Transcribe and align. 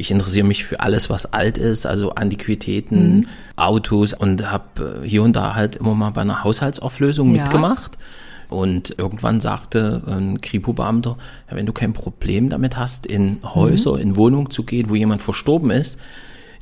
ich 0.00 0.10
interessiere 0.10 0.46
mich 0.46 0.64
für 0.64 0.80
alles, 0.80 1.10
was 1.10 1.32
alt 1.32 1.58
ist, 1.58 1.86
also 1.86 2.14
Antiquitäten, 2.14 3.18
mhm. 3.18 3.26
Autos 3.56 4.14
und 4.14 4.50
habe 4.50 5.02
hier 5.04 5.22
und 5.22 5.36
da 5.36 5.54
halt 5.54 5.76
immer 5.76 5.94
mal 5.94 6.10
bei 6.10 6.22
einer 6.22 6.42
Haushaltsauflösung 6.42 7.34
ja. 7.34 7.42
mitgemacht. 7.42 7.98
Und 8.48 8.98
irgendwann 8.98 9.40
sagte 9.40 10.02
ein 10.08 10.40
Kripo-Beamter, 10.40 11.16
ja, 11.48 11.56
wenn 11.56 11.66
du 11.66 11.72
kein 11.72 11.92
Problem 11.92 12.48
damit 12.48 12.76
hast, 12.76 13.06
in 13.06 13.38
Häuser, 13.44 13.92
mhm. 13.94 14.00
in 14.00 14.16
Wohnungen 14.16 14.50
zu 14.50 14.64
gehen, 14.64 14.90
wo 14.90 14.96
jemand 14.96 15.22
verstorben 15.22 15.70
ist, 15.70 16.00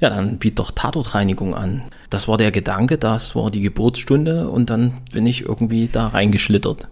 ja, 0.00 0.10
dann 0.10 0.38
biet 0.38 0.58
doch 0.58 0.70
Tatortreinigung 0.70 1.54
an. 1.54 1.82
Das 2.10 2.28
war 2.28 2.36
der 2.36 2.50
Gedanke, 2.50 2.98
das 2.98 3.34
war 3.34 3.50
die 3.50 3.62
Geburtsstunde 3.62 4.50
und 4.50 4.68
dann 4.68 4.98
bin 5.12 5.26
ich 5.26 5.42
irgendwie 5.42 5.88
da 5.90 6.08
reingeschlittert. 6.08 6.88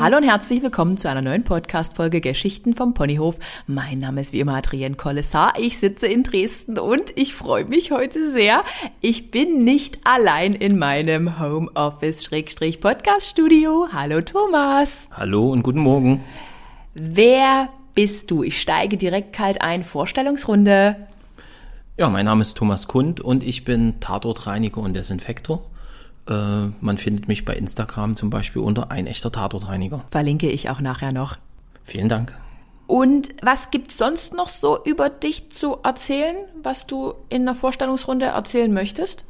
Hallo 0.00 0.16
und 0.16 0.24
herzlich 0.24 0.62
willkommen 0.62 0.96
zu 0.96 1.10
einer 1.10 1.20
neuen 1.20 1.44
Podcast-Folge 1.44 2.22
Geschichten 2.22 2.74
vom 2.74 2.94
Ponyhof. 2.94 3.36
Mein 3.66 3.98
Name 3.98 4.22
ist 4.22 4.32
wie 4.32 4.40
immer 4.40 4.54
Adrienne 4.54 4.96
Kollessar. 4.96 5.52
Ich 5.58 5.76
sitze 5.76 6.06
in 6.06 6.22
Dresden 6.22 6.78
und 6.78 7.12
ich 7.16 7.34
freue 7.34 7.66
mich 7.66 7.90
heute 7.90 8.30
sehr. 8.30 8.64
Ich 9.02 9.30
bin 9.30 9.62
nicht 9.62 9.98
allein 10.04 10.54
in 10.54 10.78
meinem 10.78 11.38
Homeoffice-Podcast-Studio. 11.38 13.88
Hallo 13.92 14.22
Thomas. 14.22 15.10
Hallo 15.12 15.50
und 15.50 15.62
guten 15.62 15.80
Morgen. 15.80 16.24
Wer 16.94 17.68
bist 17.94 18.30
du? 18.30 18.42
Ich 18.42 18.58
steige 18.58 18.96
direkt 18.96 19.34
kalt 19.34 19.60
ein. 19.60 19.84
Vorstellungsrunde. 19.84 20.96
Ja, 21.98 22.08
mein 22.08 22.24
Name 22.24 22.40
ist 22.40 22.56
Thomas 22.56 22.88
Kund 22.88 23.20
und 23.20 23.42
ich 23.42 23.66
bin 23.66 24.00
Tatortreiniger 24.00 24.80
und 24.80 24.94
Desinfektor. 24.94 25.62
Äh, 26.30 26.68
man 26.80 26.96
findet 26.96 27.28
mich 27.28 27.44
bei 27.44 27.54
Instagram 27.54 28.16
zum 28.16 28.30
Beispiel 28.30 28.62
unter 28.62 28.90
ein 28.90 29.06
echter 29.06 29.32
Tatortreiniger. 29.32 30.04
Verlinke 30.10 30.48
ich 30.48 30.70
auch 30.70 30.80
nachher 30.80 31.12
noch. 31.12 31.36
Vielen 31.82 32.08
Dank. 32.08 32.34
Und 32.86 33.28
was 33.42 33.70
gibt's 33.70 33.98
sonst 33.98 34.34
noch 34.34 34.48
so 34.48 34.82
über 34.84 35.10
dich 35.10 35.50
zu 35.50 35.76
erzählen, 35.82 36.36
was 36.62 36.86
du 36.86 37.14
in 37.28 37.42
einer 37.42 37.54
Vorstellungsrunde 37.54 38.26
erzählen 38.26 38.72
möchtest? 38.72 39.24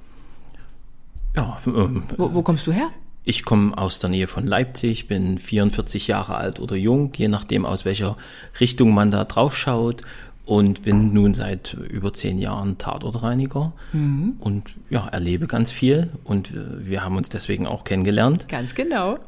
Ja. 1.36 1.58
Ähm, 1.66 2.04
wo, 2.16 2.34
wo 2.34 2.42
kommst 2.42 2.66
du 2.66 2.72
her? 2.72 2.90
Ich 3.22 3.44
komme 3.44 3.76
aus 3.76 3.98
der 3.98 4.08
Nähe 4.08 4.26
von 4.26 4.46
Leipzig, 4.46 5.08
bin 5.08 5.36
44 5.36 6.06
Jahre 6.06 6.36
alt 6.36 6.58
oder 6.58 6.74
jung, 6.74 7.12
je 7.14 7.28
nachdem, 7.28 7.66
aus 7.66 7.84
welcher 7.84 8.16
Richtung 8.60 8.94
man 8.94 9.10
da 9.10 9.24
drauf 9.24 9.56
schaut 9.56 10.02
und 10.50 10.82
bin 10.82 11.12
nun 11.14 11.32
seit 11.32 11.74
über 11.74 12.12
zehn 12.12 12.36
Jahren 12.36 12.76
Tatortreiniger 12.76 13.72
mhm. 13.92 14.34
und 14.40 14.64
ja, 14.90 15.06
erlebe 15.06 15.46
ganz 15.46 15.70
viel 15.70 16.10
und 16.24 16.50
äh, 16.50 16.88
wir 16.88 17.04
haben 17.04 17.16
uns 17.16 17.28
deswegen 17.28 17.68
auch 17.68 17.84
kennengelernt. 17.84 18.48
Ganz 18.48 18.74
genau. 18.74 19.18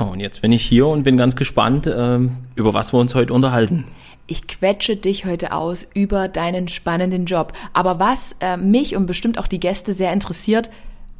Ja, 0.00 0.06
und 0.06 0.20
jetzt 0.20 0.40
bin 0.40 0.52
ich 0.52 0.64
hier 0.64 0.86
und 0.86 1.02
bin 1.02 1.18
ganz 1.18 1.36
gespannt, 1.36 1.86
äh, 1.86 2.18
über 2.54 2.72
was 2.72 2.94
wir 2.94 2.98
uns 2.98 3.14
heute 3.14 3.34
unterhalten. 3.34 3.84
Ich 4.26 4.48
quetsche 4.48 4.96
dich 4.96 5.26
heute 5.26 5.52
aus 5.52 5.86
über 5.92 6.28
deinen 6.28 6.68
spannenden 6.68 7.26
Job. 7.26 7.52
Aber 7.74 8.00
was 8.00 8.34
äh, 8.40 8.56
mich 8.56 8.96
und 8.96 9.04
bestimmt 9.04 9.36
auch 9.38 9.48
die 9.48 9.60
Gäste 9.60 9.92
sehr 9.92 10.14
interessiert, 10.14 10.70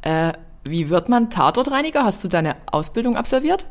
äh, 0.01 0.33
wie 0.63 0.89
wird 0.89 1.07
man 1.07 1.29
Tatortreiniger? 1.29 2.03
Hast 2.03 2.23
du 2.23 2.29
deine 2.29 2.55
Ausbildung 2.65 3.15
absolviert? 3.15 3.67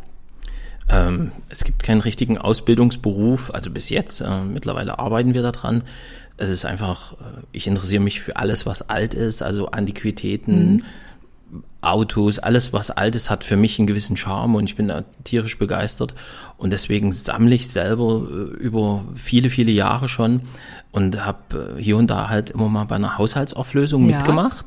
Ähm, 0.89 1.33
es 1.49 1.65
gibt 1.65 1.83
keinen 1.83 2.01
richtigen 2.01 2.39
Ausbildungsberuf, 2.39 3.53
also 3.53 3.71
bis 3.71 3.89
jetzt. 3.89 4.21
Äh, 4.21 4.43
mittlerweile 4.43 4.99
arbeiten 4.99 5.35
wir 5.35 5.43
daran. 5.43 5.85
Es 6.37 6.51
ist 6.51 6.65
einfach, 6.65 7.13
äh, 7.15 7.17
ich 7.53 7.67
interessiere 7.67 8.03
mich 8.03 8.21
für 8.21 8.37
alles, 8.37 8.67
was 8.67 8.89
alt 8.89 9.15
ist, 9.15 9.43
also 9.43 9.69
Antiquitäten, 9.69 10.75
mhm. 10.75 10.83
Autos, 11.83 12.39
alles, 12.39 12.73
was 12.73 12.91
alt 12.91 13.17
ist, 13.17 13.29
hat 13.29 13.45
für 13.45 13.57
mich 13.57 13.79
einen 13.79 13.87
gewissen 13.87 14.17
Charme 14.17 14.55
und 14.55 14.65
ich 14.65 14.77
bin 14.77 14.89
da 14.89 15.05
tierisch 15.25 15.59
begeistert. 15.59 16.15
Und 16.57 16.73
deswegen 16.73 17.11
sammle 17.13 17.55
ich 17.55 17.69
selber 17.69 18.23
äh, 18.31 18.57
über 18.57 19.05
viele, 19.15 19.51
viele 19.51 19.73
Jahre 19.73 20.09
schon 20.09 20.43
und 20.93 21.25
habe 21.25 21.75
äh, 21.77 21.83
hier 21.83 21.97
und 21.97 22.09
da 22.09 22.29
halt 22.29 22.51
immer 22.51 22.69
mal 22.69 22.85
bei 22.85 22.97
einer 22.97 23.19
Haushaltsauflösung 23.19 24.09
ja. 24.09 24.17
mitgemacht. 24.17 24.67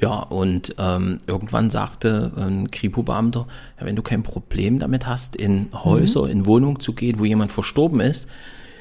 Ja, 0.00 0.18
und 0.18 0.74
ähm, 0.78 1.18
irgendwann 1.26 1.70
sagte 1.70 2.32
ein 2.36 2.70
Kripo-Beamter, 2.70 3.46
ja, 3.78 3.86
wenn 3.86 3.96
du 3.96 4.02
kein 4.02 4.22
Problem 4.22 4.78
damit 4.78 5.06
hast, 5.06 5.36
in 5.36 5.68
Häuser, 5.72 6.24
mhm. 6.24 6.30
in 6.30 6.46
Wohnungen 6.46 6.80
zu 6.80 6.94
gehen, 6.94 7.18
wo 7.18 7.24
jemand 7.24 7.52
verstorben 7.52 8.00
ist, 8.00 8.28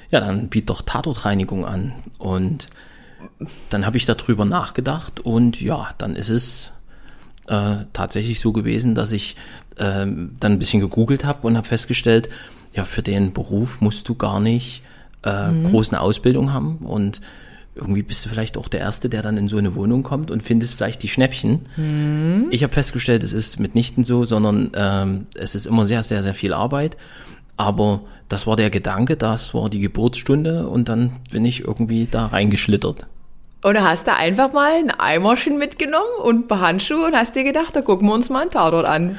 ja, 0.09 0.19
dann 0.19 0.49
biet 0.49 0.69
doch 0.69 0.81
Tatortreinigung 0.81 1.65
an. 1.65 1.93
Und 2.17 2.67
dann 3.69 3.85
habe 3.85 3.97
ich 3.97 4.05
darüber 4.05 4.45
nachgedacht 4.45 5.19
und 5.19 5.61
ja, 5.61 5.89
dann 5.97 6.15
ist 6.15 6.29
es 6.29 6.71
äh, 7.47 7.77
tatsächlich 7.93 8.39
so 8.39 8.51
gewesen, 8.51 8.95
dass 8.95 9.11
ich 9.11 9.35
äh, 9.77 10.05
dann 10.05 10.39
ein 10.39 10.59
bisschen 10.59 10.81
gegoogelt 10.81 11.25
habe 11.25 11.47
und 11.47 11.57
habe 11.57 11.67
festgestellt, 11.67 12.29
ja, 12.73 12.85
für 12.85 13.01
den 13.01 13.33
Beruf 13.33 13.81
musst 13.81 14.09
du 14.09 14.15
gar 14.15 14.39
nicht 14.39 14.83
äh, 15.23 15.51
mhm. 15.51 15.69
groß 15.69 15.93
Ausbildung 15.93 16.53
haben 16.53 16.77
und 16.77 17.21
irgendwie 17.75 18.03
bist 18.03 18.23
du 18.25 18.29
vielleicht 18.29 18.57
auch 18.57 18.67
der 18.67 18.81
Erste, 18.81 19.09
der 19.09 19.21
dann 19.21 19.37
in 19.37 19.47
so 19.47 19.57
eine 19.57 19.75
Wohnung 19.75 20.03
kommt 20.03 20.29
und 20.31 20.43
findest 20.43 20.75
vielleicht 20.75 21.01
die 21.03 21.07
Schnäppchen. 21.07 21.67
Mhm. 21.75 22.47
Ich 22.51 22.63
habe 22.63 22.73
festgestellt, 22.73 23.23
es 23.23 23.33
ist 23.33 23.59
mitnichten 23.59 24.03
so, 24.03 24.25
sondern 24.25 24.71
ähm, 24.75 25.27
es 25.35 25.55
ist 25.55 25.65
immer 25.65 25.85
sehr, 25.85 26.03
sehr, 26.03 26.23
sehr 26.23 26.33
viel 26.33 26.53
Arbeit. 26.53 26.97
Aber 27.57 28.01
das 28.29 28.47
war 28.47 28.55
der 28.55 28.69
Gedanke, 28.69 29.15
das 29.15 29.53
war 29.53 29.69
die 29.69 29.79
Geburtsstunde 29.79 30.67
und 30.67 30.89
dann 30.89 31.17
bin 31.31 31.45
ich 31.45 31.61
irgendwie 31.61 32.07
da 32.09 32.27
reingeschlittert. 32.27 33.05
Und 33.63 33.75
du 33.75 33.83
hast 33.83 34.07
da 34.07 34.15
einfach 34.15 34.51
mal 34.51 34.73
ein 34.73 34.91
Eimerchen 34.91 35.57
mitgenommen 35.57 36.03
und 36.21 36.35
ein 36.35 36.47
paar 36.47 36.59
Handschuhe 36.59 37.07
und 37.07 37.15
hast 37.15 37.35
dir 37.35 37.45
gedacht, 37.45 37.73
da 37.73 37.81
gucken 37.81 38.07
wir 38.09 38.13
uns 38.13 38.29
mal 38.29 38.41
einen 38.41 38.51
Tatort 38.51 38.85
an. 38.85 39.17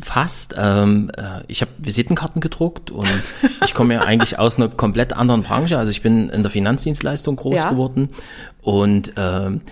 Fast. 0.00 0.54
Ähm, 0.56 1.10
äh, 1.16 1.42
ich 1.48 1.62
habe 1.62 1.72
Visitenkarten 1.78 2.40
gedruckt 2.40 2.92
und 2.92 3.08
ich 3.64 3.74
komme 3.74 3.94
ja 3.94 4.02
eigentlich 4.02 4.38
aus 4.38 4.56
einer 4.56 4.68
komplett 4.68 5.12
anderen 5.12 5.42
Branche. 5.42 5.78
Also 5.78 5.90
ich 5.90 6.00
bin 6.00 6.28
in 6.28 6.42
der 6.42 6.50
Finanzdienstleistung 6.50 7.34
groß 7.34 7.56
ja. 7.56 7.70
geworden 7.70 8.10
und 8.60 9.12
ähm, 9.16 9.62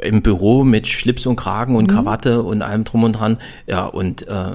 im 0.00 0.22
Büro 0.22 0.62
mit 0.62 0.86
Schlips 0.86 1.26
und 1.26 1.34
Kragen 1.34 1.74
und 1.74 1.90
mhm. 1.90 1.94
Krawatte 1.94 2.42
und 2.42 2.62
allem 2.62 2.84
drum 2.84 3.02
und 3.02 3.12
dran. 3.12 3.38
Ja, 3.66 3.84
und 3.86 4.26
äh, 4.28 4.52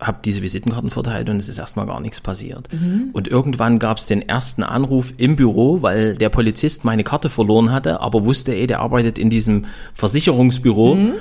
habe 0.00 0.18
diese 0.24 0.42
Visitenkarten 0.42 0.90
verteilt 0.90 1.28
und 1.28 1.36
es 1.36 1.48
ist 1.48 1.58
erstmal 1.58 1.86
gar 1.86 2.00
nichts 2.00 2.20
passiert. 2.20 2.72
Mhm. 2.72 3.10
Und 3.12 3.28
irgendwann 3.28 3.78
gab 3.78 3.98
es 3.98 4.06
den 4.06 4.22
ersten 4.22 4.62
Anruf 4.62 5.12
im 5.16 5.36
Büro, 5.36 5.82
weil 5.82 6.14
der 6.14 6.28
Polizist 6.28 6.84
meine 6.84 7.04
Karte 7.04 7.30
verloren 7.30 7.72
hatte, 7.72 8.00
aber 8.00 8.24
wusste, 8.24 8.54
ey, 8.54 8.66
der 8.66 8.80
arbeitet 8.80 9.18
in 9.18 9.30
diesem 9.30 9.64
Versicherungsbüro. 9.94 10.94
Mhm. 10.94 11.12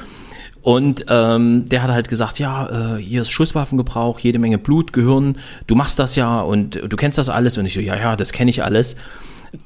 Und 0.61 1.05
ähm, 1.07 1.65
der 1.65 1.81
hat 1.81 1.91
halt 1.91 2.09
gesagt, 2.09 2.39
ja, 2.39 2.97
äh, 2.97 3.01
hier 3.01 3.21
ist 3.21 3.31
Schusswaffengebrauch, 3.31 4.19
jede 4.19 4.37
Menge 4.37 4.57
Blut, 4.57 4.91
Gehirn, 4.91 5.37
du 5.65 5.75
machst 5.75 5.97
das 5.97 6.15
ja 6.15 6.41
und 6.41 6.75
du 6.75 6.97
kennst 6.97 7.17
das 7.17 7.29
alles. 7.29 7.57
Und 7.57 7.65
ich 7.65 7.73
so, 7.73 7.79
ja, 7.79 7.95
ja, 7.95 8.15
das 8.15 8.33
kenne 8.33 8.49
ich 8.49 8.63
alles. 8.63 8.95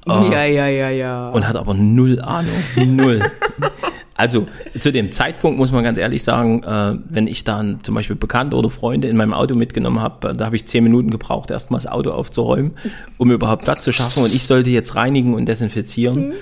Äh, 0.07 0.31
ja, 0.31 0.43
ja, 0.43 0.67
ja, 0.67 0.89
ja. 0.89 1.29
Und 1.29 1.47
hat 1.47 1.55
aber 1.55 1.73
null 1.73 2.21
Ahnung. 2.21 2.53
Null. 2.75 3.31
Also 4.15 4.47
zu 4.79 4.91
dem 4.91 5.11
Zeitpunkt 5.11 5.57
muss 5.57 5.71
man 5.71 5.83
ganz 5.83 5.97
ehrlich 5.97 6.23
sagen, 6.23 6.63
äh, 6.63 6.97
wenn 7.09 7.27
ich 7.27 7.43
dann 7.43 7.79
zum 7.83 7.95
Beispiel 7.95 8.15
Bekannte 8.15 8.55
oder 8.55 8.69
Freunde 8.69 9.07
in 9.07 9.17
meinem 9.17 9.33
Auto 9.33 9.57
mitgenommen 9.57 10.01
habe, 10.01 10.33
da 10.35 10.45
habe 10.45 10.55
ich 10.55 10.65
zehn 10.65 10.83
Minuten 10.83 11.09
gebraucht, 11.09 11.49
erstmal 11.49 11.79
das 11.79 11.91
Auto 11.91 12.11
aufzuräumen, 12.11 12.73
um 13.17 13.31
überhaupt 13.31 13.63
Platz 13.63 13.83
zu 13.83 13.93
schaffen. 13.93 14.23
Und 14.23 14.33
ich 14.33 14.43
sollte 14.43 14.69
jetzt 14.69 14.95
reinigen 14.95 15.33
und 15.33 15.45
desinfizieren. 15.45 16.29
Mhm. 16.29 16.33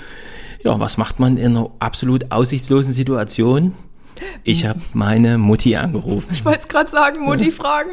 Ja, 0.64 0.80
was 0.80 0.98
macht 0.98 1.20
man 1.20 1.38
in 1.38 1.56
einer 1.56 1.70
absolut 1.80 2.32
aussichtslosen 2.32 2.94
Situation? 2.94 3.74
Ich 4.44 4.66
habe 4.66 4.82
meine 4.94 5.38
Mutti 5.38 5.76
angerufen. 5.76 6.28
Ich 6.32 6.44
wollte 6.44 6.60
es 6.60 6.68
gerade 6.68 6.90
sagen, 6.90 7.24
Mutti 7.24 7.52
fragen. 7.52 7.92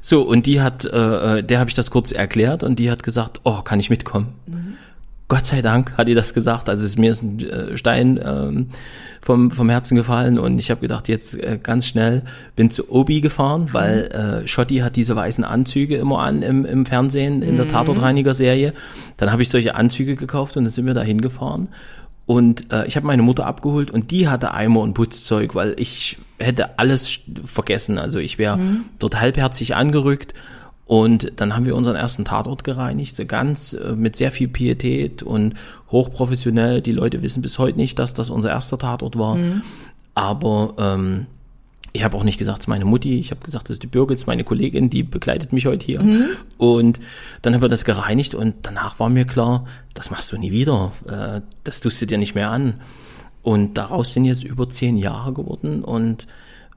So, 0.00 0.22
und 0.22 0.46
die 0.46 0.60
hat, 0.60 0.84
äh, 0.84 1.38
äh 1.38 1.42
der 1.42 1.60
habe 1.60 1.70
ich 1.70 1.74
das 1.74 1.90
kurz 1.90 2.12
erklärt 2.12 2.62
und 2.62 2.78
die 2.78 2.90
hat 2.90 3.02
gesagt, 3.02 3.40
oh, 3.44 3.62
kann 3.62 3.80
ich 3.80 3.88
mitkommen? 3.88 4.34
Mhm. 4.46 4.76
Gott 5.28 5.44
sei 5.44 5.60
Dank 5.60 5.92
hat 5.98 6.08
die 6.08 6.14
das 6.14 6.32
gesagt. 6.32 6.70
Also 6.70 6.84
es 6.84 6.92
ist 6.92 6.98
mir 6.98 7.10
ist 7.10 7.22
ein 7.22 7.38
äh, 7.40 7.76
Stein 7.76 8.18
ähm, 8.24 8.68
vom, 9.20 9.50
vom 9.50 9.68
Herzen 9.68 9.94
gefallen 9.94 10.38
und 10.38 10.58
ich 10.58 10.70
habe 10.70 10.80
gedacht, 10.80 11.06
jetzt 11.08 11.34
äh, 11.34 11.58
ganz 11.62 11.86
schnell 11.86 12.22
bin 12.56 12.70
zu 12.70 12.90
Obi 12.90 13.20
gefahren, 13.20 13.68
weil 13.72 14.42
äh, 14.44 14.46
Schotti 14.46 14.78
hat 14.78 14.96
diese 14.96 15.14
weißen 15.14 15.44
Anzüge 15.44 15.96
immer 15.96 16.20
an 16.20 16.40
im, 16.40 16.64
im 16.64 16.86
Fernsehen, 16.86 17.42
in 17.42 17.56
der 17.56 17.66
mhm. 17.66 17.70
Tatortreiniger-Serie. 17.70 18.72
Dann 19.18 19.30
habe 19.30 19.42
ich 19.42 19.50
solche 19.50 19.74
Anzüge 19.74 20.16
gekauft 20.16 20.56
und 20.56 20.64
dann 20.64 20.70
sind 20.70 20.86
wir 20.86 20.94
da 20.94 21.02
hingefahren. 21.02 21.68
Und 22.24 22.72
äh, 22.72 22.86
ich 22.86 22.96
habe 22.96 23.06
meine 23.06 23.22
Mutter 23.22 23.46
abgeholt 23.46 23.90
und 23.90 24.10
die 24.10 24.28
hatte 24.28 24.52
Eimer 24.54 24.80
und 24.80 24.94
Putzzeug, 24.94 25.54
weil 25.54 25.74
ich 25.78 26.18
hätte 26.38 26.78
alles 26.78 27.20
vergessen. 27.44 27.98
Also 27.98 28.18
ich 28.18 28.38
wäre 28.38 28.56
mhm. 28.56 28.84
dort 28.98 29.20
halbherzig 29.20 29.76
angerückt 29.76 30.34
und 30.88 31.32
dann 31.36 31.54
haben 31.54 31.66
wir 31.66 31.76
unseren 31.76 31.96
ersten 31.96 32.24
Tatort 32.24 32.64
gereinigt, 32.64 33.22
ganz 33.28 33.74
äh, 33.74 33.94
mit 33.94 34.16
sehr 34.16 34.32
viel 34.32 34.48
Pietät 34.48 35.22
und 35.22 35.52
hochprofessionell. 35.90 36.80
Die 36.80 36.92
Leute 36.92 37.22
wissen 37.22 37.42
bis 37.42 37.58
heute 37.58 37.76
nicht, 37.76 37.98
dass 37.98 38.14
das 38.14 38.30
unser 38.30 38.48
erster 38.48 38.78
Tatort 38.78 39.18
war. 39.18 39.34
Mhm. 39.34 39.60
Aber 40.14 40.74
ähm, 40.78 41.26
ich 41.92 42.04
habe 42.04 42.16
auch 42.16 42.24
nicht 42.24 42.38
gesagt, 42.38 42.60
es 42.60 42.64
ist 42.64 42.68
meine 42.68 42.86
Mutti, 42.86 43.18
ich 43.18 43.30
habe 43.30 43.44
gesagt, 43.44 43.66
das 43.68 43.74
ist 43.74 43.82
die 43.82 43.86
Birgit, 43.86 44.26
meine 44.26 44.44
Kollegin, 44.44 44.88
die 44.88 45.02
begleitet 45.02 45.52
mich 45.52 45.66
heute 45.66 45.84
hier. 45.84 46.02
Mhm. 46.02 46.24
Und 46.56 47.00
dann 47.42 47.52
haben 47.52 47.60
wir 47.60 47.68
das 47.68 47.84
gereinigt 47.84 48.34
und 48.34 48.54
danach 48.62 48.98
war 48.98 49.10
mir 49.10 49.26
klar, 49.26 49.66
das 49.92 50.10
machst 50.10 50.32
du 50.32 50.38
nie 50.38 50.52
wieder. 50.52 50.92
Äh, 51.06 51.42
das 51.64 51.80
tust 51.80 52.00
du 52.00 52.06
dir 52.06 52.16
nicht 52.16 52.34
mehr 52.34 52.50
an. 52.50 52.80
Und 53.42 53.74
daraus 53.74 54.14
sind 54.14 54.24
jetzt 54.24 54.42
über 54.42 54.70
zehn 54.70 54.96
Jahre 54.96 55.34
geworden 55.34 55.84
und 55.84 56.26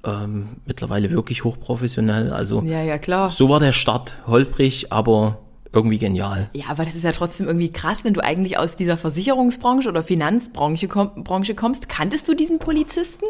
ähm, 0.06 0.58
mittlerweile 0.66 1.10
wirklich 1.12 1.44
hochprofessionell. 1.44 2.32
Also 2.32 2.62
Ja, 2.62 2.82
ja, 2.82 2.98
klar. 2.98 3.30
so 3.30 3.50
war 3.50 3.60
der 3.60 3.74
Start 3.74 4.16
holprig, 4.28 4.92
aber 4.92 5.38
irgendwie 5.74 6.00
genial. 6.00 6.50
Ja, 6.54 6.66
aber 6.70 6.84
das 6.86 6.96
ist 6.96 7.04
ja 7.04 7.12
trotzdem 7.12 7.48
irgendwie 7.48 7.72
krass, 7.72 8.04
wenn 8.04 8.14
du 8.14 8.22
eigentlich 8.22 8.58
aus 8.58 8.76
dieser 8.76 8.98
Versicherungsbranche 8.98 9.88
oder 9.88 10.04
Finanzbranche 10.04 10.88
komm, 10.88 11.24
Branche 11.24 11.56
kommst. 11.56 11.88
Kanntest 11.88 12.28
du 12.28 12.34
diesen 12.36 12.60
Polizisten? 12.60 13.26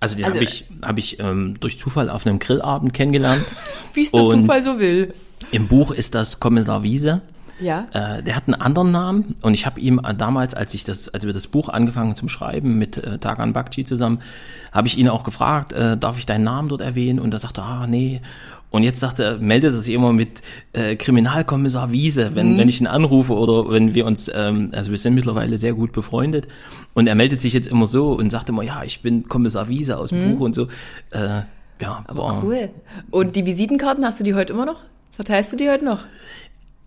Also 0.00 0.16
den 0.16 0.24
Also- 0.24 0.34
habe 0.36 0.44
ich, 0.44 0.64
hab 0.82 0.98
ich 0.98 1.18
ähm, 1.20 1.54
durch 1.60 1.78
Zufall 1.78 2.10
auf 2.10 2.26
einem 2.26 2.38
Grillabend 2.40 2.92
kennengelernt. 2.92 3.44
Wie 3.94 4.02
es 4.02 4.10
der 4.10 4.26
Zufall 4.26 4.62
so 4.62 4.78
will. 4.80 5.14
Im 5.50 5.68
Buch 5.68 5.92
ist 5.92 6.14
das 6.14 6.40
Kommissar 6.40 6.82
Wiese. 6.82 7.20
Ja. 7.60 7.86
Äh, 7.92 8.22
der 8.22 8.36
hat 8.36 8.44
einen 8.46 8.54
anderen 8.54 8.90
Namen 8.90 9.36
und 9.42 9.54
ich 9.54 9.66
habe 9.66 9.80
ihm 9.80 10.00
äh, 10.04 10.14
damals, 10.14 10.54
als 10.54 10.74
ich 10.74 10.84
das, 10.84 11.08
als 11.08 11.26
wir 11.26 11.32
das 11.32 11.46
Buch 11.46 11.68
angefangen 11.68 12.14
zum 12.14 12.28
Schreiben 12.28 12.78
mit 12.78 12.96
äh, 12.98 13.18
Tagan 13.18 13.52
Bakci 13.52 13.84
zusammen, 13.84 14.20
habe 14.72 14.88
ich 14.88 14.98
ihn 14.98 15.08
auch 15.08 15.24
gefragt, 15.24 15.72
äh, 15.72 15.96
darf 15.96 16.18
ich 16.18 16.26
deinen 16.26 16.44
Namen 16.44 16.68
dort 16.68 16.80
erwähnen? 16.80 17.18
Und 17.18 17.32
er 17.32 17.38
sagte, 17.38 17.62
ah 17.62 17.86
nee. 17.86 18.20
Und 18.70 18.84
jetzt 18.84 19.00
sagt 19.00 19.18
er, 19.18 19.36
meldet 19.36 19.74
er 19.74 19.76
sich 19.76 19.94
immer 19.94 20.14
mit 20.14 20.40
äh, 20.72 20.96
Kriminalkommissar 20.96 21.92
Wiese, 21.92 22.34
wenn, 22.34 22.56
wenn 22.56 22.70
ich 22.70 22.80
ihn 22.80 22.86
anrufe 22.86 23.34
oder 23.34 23.70
wenn 23.70 23.94
wir 23.94 24.06
uns, 24.06 24.30
ähm, 24.34 24.70
also 24.72 24.90
wir 24.90 24.98
sind 24.98 25.14
mittlerweile 25.14 25.58
sehr 25.58 25.74
gut 25.74 25.92
befreundet. 25.92 26.48
Und 26.94 27.06
er 27.06 27.14
meldet 27.14 27.42
sich 27.42 27.52
jetzt 27.52 27.68
immer 27.68 27.86
so 27.86 28.12
und 28.12 28.30
sagt 28.30 28.48
immer, 28.48 28.62
ja, 28.62 28.82
ich 28.82 29.02
bin 29.02 29.28
Kommissar 29.28 29.68
Wiese 29.68 29.98
aus 29.98 30.08
dem 30.08 30.32
Buch 30.32 30.40
und 30.46 30.54
so. 30.54 30.68
Äh, 31.10 31.42
ja, 31.82 32.04
war, 32.08 32.42
Cool. 32.42 32.70
Und 33.10 33.36
die 33.36 33.44
Visitenkarten, 33.44 34.04
hast 34.06 34.20
du 34.20 34.24
die 34.24 34.34
heute 34.34 34.54
immer 34.54 34.64
noch? 34.64 34.80
Verteilst 35.10 35.52
du 35.52 35.56
die 35.56 35.68
heute 35.68 35.84
noch? 35.84 35.98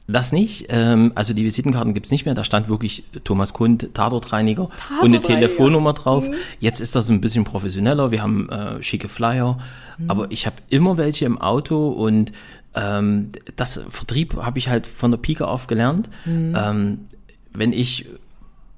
Das 0.08 0.32
nicht. 0.32 0.68
Ähm, 0.70 1.12
also 1.16 1.34
die 1.34 1.44
Visitenkarten 1.44 1.94
gibt's 1.94 2.12
nicht 2.12 2.26
mehr. 2.26 2.36
Da 2.36 2.44
stand 2.44 2.70
wirklich 2.70 3.04
Thomas 3.24 3.54
Kund, 3.54 3.90
Tatortreiniger 3.94 4.64
und 4.64 4.72
eine 4.72 5.18
Tatortreiniger. 5.18 5.48
Telefonnummer 5.48 5.94
drauf. 5.94 6.30
Jetzt 6.60 6.80
ist 6.80 6.96
das 6.96 7.10
ein 7.10 7.22
bisschen 7.22 7.44
professioneller. 7.44 8.12
Wir 8.12 8.22
haben 8.22 8.50
äh, 8.50 8.84
schicke 8.84 9.10
Flyer. 9.10 9.60
Aber 10.08 10.30
ich 10.30 10.46
habe 10.46 10.58
immer 10.70 10.98
welche 10.98 11.26
im 11.26 11.40
Auto 11.40 11.90
und 11.90 12.34
ähm, 12.76 13.32
das 13.56 13.82
Vertrieb 13.90 14.36
habe 14.36 14.60
ich 14.60 14.68
halt 14.68 14.86
von 14.86 15.12
der 15.12 15.18
Pike 15.18 15.48
auf 15.48 15.68
gelernt. 15.68 16.10
Ähm, 16.26 17.08
wenn 17.54 17.74
ich 17.74 18.06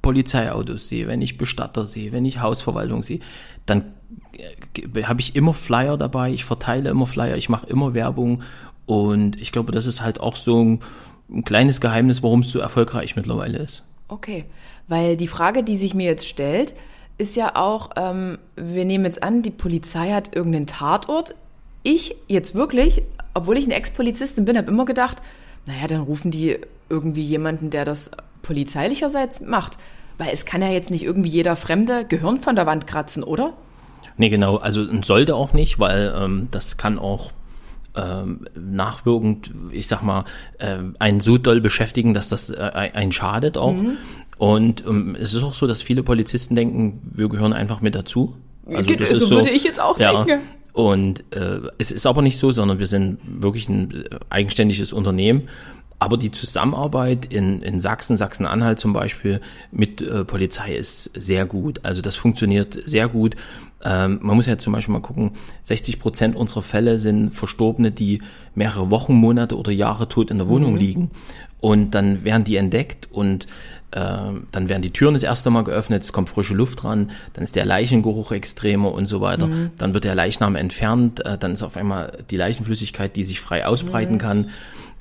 Polizeiautos 0.01 0.87
sehe, 0.87 1.07
wenn 1.07 1.21
ich 1.21 1.37
Bestatter 1.37 1.85
sehe, 1.85 2.11
wenn 2.11 2.23
ich 2.23 2.39
Hausverwaltung 2.39 3.03
sehe, 3.03 3.19
dann 3.65 3.85
äh, 4.37 5.03
habe 5.03 5.19
ich 5.19 5.35
immer 5.35 5.53
Flyer 5.53 5.97
dabei, 5.97 6.31
ich 6.31 6.45
verteile 6.45 6.89
immer 6.89 7.07
Flyer, 7.07 7.35
ich 7.35 7.49
mache 7.49 7.67
immer 7.67 7.93
Werbung 7.93 8.43
und 8.85 9.35
ich 9.41 9.51
glaube, 9.51 9.71
das 9.73 9.85
ist 9.85 10.01
halt 10.01 10.21
auch 10.21 10.35
so 10.35 10.63
ein, 10.63 10.79
ein 11.29 11.43
kleines 11.43 11.81
Geheimnis, 11.81 12.23
warum 12.23 12.41
es 12.41 12.51
so 12.51 12.59
erfolgreich 12.59 13.15
mittlerweile 13.15 13.59
ist. 13.59 13.83
Okay, 14.07 14.45
weil 14.87 15.17
die 15.17 15.27
Frage, 15.27 15.63
die 15.63 15.77
sich 15.77 15.93
mir 15.93 16.05
jetzt 16.05 16.27
stellt, 16.27 16.73
ist 17.17 17.35
ja 17.35 17.55
auch, 17.55 17.91
ähm, 17.97 18.37
wir 18.55 18.85
nehmen 18.85 19.05
jetzt 19.05 19.23
an, 19.23 19.41
die 19.41 19.51
Polizei 19.51 20.11
hat 20.11 20.35
irgendeinen 20.35 20.67
Tatort. 20.67 21.35
Ich 21.83 22.15
jetzt 22.27 22.55
wirklich, 22.55 23.01
obwohl 23.33 23.57
ich 23.57 23.65
eine 23.65 23.75
Ex-Polizistin 23.75 24.45
bin, 24.45 24.57
habe 24.57 24.71
immer 24.71 24.85
gedacht, 24.85 25.21
naja, 25.65 25.87
dann 25.87 26.01
rufen 26.01 26.31
die 26.31 26.57
irgendwie 26.89 27.23
jemanden, 27.23 27.69
der 27.69 27.85
das 27.85 28.11
polizeilicherseits 28.41 29.41
macht. 29.41 29.77
Weil 30.17 30.29
es 30.31 30.45
kann 30.45 30.61
ja 30.61 30.69
jetzt 30.69 30.89
nicht 30.89 31.03
irgendwie 31.03 31.29
jeder 31.29 31.55
Fremde 31.55 32.05
Gehirn 32.05 32.39
von 32.39 32.55
der 32.55 32.65
Wand 32.65 32.87
kratzen, 32.87 33.23
oder? 33.23 33.53
Nee, 34.15 34.29
genau, 34.29 34.57
also 34.57 34.85
sollte 35.03 35.35
auch 35.35 35.53
nicht, 35.53 35.79
weil 35.79 36.13
ähm, 36.17 36.47
das 36.51 36.77
kann 36.77 36.97
auch 36.97 37.31
ähm, 37.97 38.47
nachwirkend, 38.55 39.51
ich 39.71 39.87
sag 39.87 40.03
mal, 40.03 40.25
äh, 40.59 40.77
einen 40.99 41.19
so 41.19 41.37
doll 41.37 41.59
beschäftigen, 41.61 42.13
dass 42.13 42.29
das 42.29 42.49
äh, 42.49 42.55
einen 42.93 43.11
schadet 43.11 43.57
auch. 43.57 43.75
Und 44.37 44.85
ähm, 44.85 45.15
es 45.19 45.33
ist 45.33 45.43
auch 45.43 45.55
so, 45.55 45.65
dass 45.65 45.81
viele 45.81 46.03
Polizisten 46.03 46.55
denken, 46.55 47.01
wir 47.15 47.27
gehören 47.27 47.53
einfach 47.53 47.81
mit 47.81 47.95
dazu. 47.95 48.35
Also 48.67 48.83
Ge- 48.95 49.13
so 49.13 49.29
würde 49.31 49.49
ich 49.49 49.63
jetzt 49.63 49.79
auch 49.79 49.99
ja. 49.99 50.23
denken. 50.23 50.45
Und 50.73 51.23
äh, 51.35 51.61
es 51.79 51.91
ist 51.91 52.05
aber 52.05 52.21
nicht 52.21 52.37
so, 52.37 52.51
sondern 52.51 52.77
wir 52.77 52.85
sind 52.85 53.17
wirklich 53.25 53.67
ein 53.67 53.91
äh, 53.91 54.19
eigenständiges 54.29 54.93
Unternehmen. 54.93 55.49
Aber 55.99 56.17
die 56.17 56.29
Zusammenarbeit 56.29 57.25
in, 57.33 57.63
in 57.63 57.79
Sachsen, 57.79 58.17
Sachsen-Anhalt 58.17 58.77
zum 58.77 58.93
Beispiel 58.93 59.41
mit 59.71 59.99
äh, 59.99 60.23
Polizei 60.23 60.75
ist 60.75 61.09
sehr 61.15 61.47
gut. 61.47 61.79
Also 61.81 62.03
das 62.03 62.15
funktioniert 62.15 62.77
sehr 62.85 63.07
gut. 63.07 63.35
Ähm, 63.83 64.19
man 64.21 64.35
muss 64.35 64.47
ja 64.47 64.57
zum 64.57 64.73
Beispiel 64.73 64.93
mal 64.93 65.01
gucken, 65.01 65.31
60 65.63 65.99
Prozent 65.99 66.35
unserer 66.35 66.63
Fälle 66.63 66.97
sind 66.97 67.31
Verstorbene, 67.31 67.91
die 67.91 68.21
mehrere 68.55 68.89
Wochen, 68.89 69.13
Monate 69.13 69.57
oder 69.57 69.71
Jahre 69.71 70.07
tot 70.07 70.31
in 70.31 70.37
der 70.37 70.47
Wohnung 70.47 70.77
liegen. 70.77 71.11
Und 71.59 71.91
dann 71.91 72.23
werden 72.23 72.43
die 72.43 72.55
entdeckt 72.55 73.07
und 73.11 73.45
äh, 73.91 73.99
dann 74.51 74.69
werden 74.69 74.81
die 74.81 74.91
Türen 74.91 75.13
das 75.13 75.23
erste 75.23 75.49
Mal 75.49 75.63
geöffnet, 75.63 76.03
es 76.03 76.13
kommt 76.13 76.29
frische 76.29 76.53
Luft 76.53 76.83
ran, 76.83 77.11
dann 77.33 77.43
ist 77.43 77.55
der 77.55 77.65
Leichengeruch 77.65 78.31
extremer 78.31 78.91
und 78.91 79.07
so 79.07 79.21
weiter. 79.21 79.49
Dann 79.77 79.93
wird 79.93 80.03
der 80.03 80.13
Leichnam 80.13 80.55
entfernt, 80.55 81.25
äh, 81.25 81.37
dann 81.37 81.53
ist 81.53 81.63
auf 81.63 81.77
einmal 81.77 82.17
die 82.29 82.37
Leichenflüssigkeit, 82.37 83.15
die 83.15 83.23
sich 83.23 83.39
frei 83.39 83.65
ausbreiten 83.65 84.17
kann. 84.17 84.49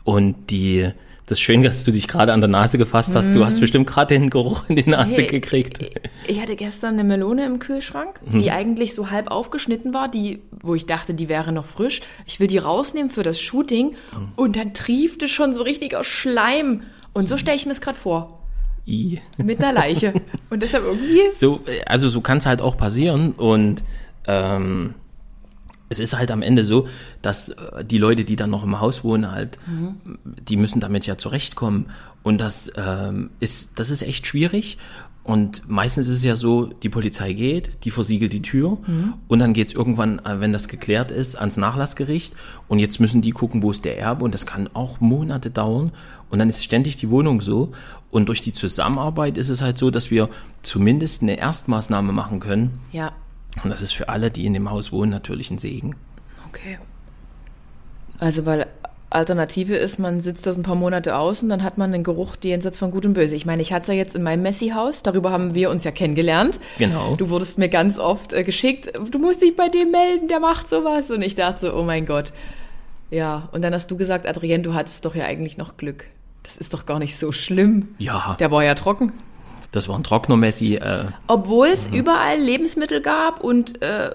Und 0.05 0.50
die, 0.50 0.90
das 1.26 1.38
ist 1.38 1.43
schön, 1.43 1.62
dass 1.64 1.82
du 1.82 1.90
dich 1.90 2.06
gerade 2.06 2.32
an 2.32 2.40
der 2.40 2.49
Nase 2.49 2.78
gefasst 2.78 3.14
hast. 3.17 3.34
Du 3.34 3.44
hast 3.44 3.58
bestimmt 3.58 3.88
gerade 3.88 4.14
den 4.14 4.31
Geruch 4.31 4.62
in 4.69 4.76
die 4.76 4.88
Nase 4.88 5.17
Hey, 5.17 5.26
gekriegt. 5.26 5.81
Ich 6.28 6.40
hatte 6.40 6.55
gestern 6.55 6.94
eine 6.94 7.02
Melone 7.05 7.44
im 7.44 7.58
Kühlschrank, 7.58 8.20
die 8.32 8.52
eigentlich 8.52 8.94
so 8.94 9.11
halb 9.11 9.28
aufgeschnitten 9.31 9.93
war, 9.93 10.08
die, 10.08 10.40
wo 10.62 10.76
ich 10.76 10.87
dachte, 10.87 11.14
die 11.14 11.28
wäre 11.28 11.50
noch 11.50 11.64
frisch. 11.64 12.00
Ich 12.26 12.38
will 12.38 12.46
die 12.46 12.58
rausnehmen 12.58 13.11
für 13.11 13.25
das 13.25 13.40
Shooting 13.40 13.96
und 14.37 14.55
dann 14.55 14.73
triefte 14.73 15.26
schon 15.26 15.52
so 15.52 15.62
richtiger 15.62 16.05
Schleim. 16.05 16.82
Und 17.12 17.29
so 17.29 17.38
stelle 17.38 17.56
ich 17.56 17.67
mir 17.67 17.72
es 17.72 17.81
gerade 17.81 17.99
vor. 17.99 18.38
I. 18.87 19.20
Mit 19.37 19.58
einer 19.58 19.72
Leiche. 19.72 20.14
und 20.50 20.62
deshalb 20.62 20.84
irgendwie. 20.84 21.22
So, 21.34 21.61
äh, 21.67 21.82
also 21.87 22.08
so 22.08 22.20
kann 22.20 22.38
es 22.38 22.46
halt 22.46 22.62
auch 22.62 22.76
passieren 22.76 23.32
und 23.32 23.82
ähm, 24.29 24.94
es 25.88 26.00
ist 26.00 26.16
halt 26.16 26.30
am 26.30 26.42
Ende 26.42 26.64
so, 26.64 26.88
dass 27.22 27.50
äh, 27.50 27.84
die 27.84 27.98
Leute, 27.98 28.24
die 28.24 28.36
dann 28.36 28.50
noch 28.50 28.64
im 28.64 28.80
Haus 28.80 29.04
wohnen, 29.04 29.30
halt, 29.30 29.58
die 30.48 30.56
müssen 30.56 30.80
damit 30.80 31.06
ja 31.06 31.16
zurechtkommen. 31.18 31.86
Und 32.22 32.40
das 32.40 32.72
ähm, 32.76 33.30
ist, 33.40 33.78
das 33.78 33.90
ist 33.90 34.02
echt 34.02 34.26
schwierig. 34.26 34.78
Und 35.26 35.68
meistens 35.68 36.06
ist 36.06 36.18
es 36.18 36.24
ja 36.24 36.36
so, 36.36 36.66
die 36.66 36.88
Polizei 36.88 37.32
geht, 37.32 37.84
die 37.84 37.90
versiegelt 37.90 38.32
die 38.32 38.42
Tür 38.42 38.78
und 39.26 39.40
dann 39.40 39.54
geht's 39.54 39.72
irgendwann, 39.72 40.20
äh, 40.20 40.38
wenn 40.38 40.52
das 40.52 40.68
geklärt 40.68 41.10
ist, 41.10 41.34
ans 41.34 41.56
Nachlassgericht. 41.56 42.32
Und 42.68 42.78
jetzt 42.78 43.00
müssen 43.00 43.22
die 43.22 43.32
gucken, 43.32 43.60
wo 43.60 43.72
ist 43.72 43.84
der 43.84 43.98
Erbe. 43.98 44.24
Und 44.24 44.34
das 44.34 44.46
kann 44.46 44.68
auch 44.72 45.00
Monate 45.00 45.50
dauern. 45.50 45.90
Und 46.30 46.38
dann 46.38 46.48
ist 46.48 46.62
ständig 46.62 46.96
die 46.96 47.10
Wohnung 47.10 47.40
so. 47.40 47.72
Und 48.12 48.28
durch 48.28 48.40
die 48.40 48.52
Zusammenarbeit 48.52 49.36
ist 49.36 49.48
es 49.48 49.62
halt 49.62 49.78
so, 49.78 49.90
dass 49.90 50.12
wir 50.12 50.28
zumindest 50.62 51.22
eine 51.22 51.38
Erstmaßnahme 51.38 52.12
machen 52.12 52.38
können. 52.38 52.78
Ja, 52.92 53.12
und 53.62 53.70
das 53.70 53.82
ist 53.82 53.93
für 53.93 54.08
alle, 54.08 54.31
die 54.31 54.47
in 54.47 54.55
dem 54.55 54.70
Haus 54.70 54.93
wohnen, 54.93 55.11
natürlich 55.11 55.50
ein 55.50 55.58
Segen. 55.58 55.94
okay. 56.49 56.79
Also, 58.19 58.47
weil 58.47 58.67
Alternative 59.11 59.76
ist, 59.76 59.99
man 59.99 60.20
sitzt 60.20 60.47
das 60.47 60.56
ein 60.56 60.62
paar 60.62 60.75
Monate 60.75 61.17
aus 61.17 61.43
und 61.43 61.48
dann 61.48 61.63
hat 61.63 61.79
man 61.79 61.94
einen 61.94 62.03
Geruch 62.03 62.36
jenseits 62.43 62.77
von 62.77 62.91
Gut 62.91 63.06
und 63.06 63.15
Böse. 63.15 63.36
Ich 63.36 63.46
meine, 63.46 63.63
ich 63.63 63.72
hatte 63.72 63.82
es 63.82 63.89
ja 63.89 63.94
jetzt 63.94 64.17
in 64.17 64.22
meinem 64.22 64.43
Messi-Haus, 64.43 65.03
darüber 65.03 65.31
haben 65.31 65.55
wir 65.55 65.70
uns 65.70 65.84
ja 65.84 65.91
kennengelernt. 65.91 66.58
Genau. 66.79 67.15
Du 67.17 67.29
wurdest 67.29 67.58
mir 67.58 67.69
ganz 67.69 67.98
oft 67.98 68.32
äh, 68.32 68.43
geschickt, 68.43 68.93
du 69.10 69.19
musst 69.19 69.43
dich 69.43 69.55
bei 69.55 69.69
dem 69.69 69.91
melden, 69.91 70.29
der 70.29 70.41
macht 70.41 70.69
sowas. 70.69 71.10
Und 71.10 71.22
ich 71.22 71.34
dachte 71.34 71.67
so, 71.67 71.75
oh 71.75 71.82
mein 71.82 72.05
Gott. 72.05 72.32
Ja, 73.10 73.48
und 73.53 73.63
dann 73.63 73.72
hast 73.72 73.91
du 73.91 73.96
gesagt, 73.96 74.27
Adrienne, 74.27 74.65
du 74.65 74.75
hattest 74.75 75.05
doch 75.05 75.15
ja 75.15 75.25
eigentlich 75.27 75.56
noch 75.56 75.77
Glück. 75.77 76.06
Das 76.43 76.58
ist 76.58 76.75
doch 76.75 76.84
gar 76.86 76.98
nicht 76.98 77.17
so 77.17 77.32
schlimm. 77.32 77.89
Ja, 77.98 78.36
Der 78.41 78.51
war 78.51 78.65
ja 78.65 78.75
trocken. 78.75 79.13
Das 79.73 79.89
war 79.89 79.99
ein 79.99 80.05
trockener 80.05 80.37
Messi. 80.37 80.77
Äh, 80.77 81.06
Obwohl 81.27 81.67
es 81.69 81.89
überall 81.89 82.39
Lebensmittel 82.39 83.01
gab 83.01 83.43
und 83.43 83.82
äh, 83.82 84.11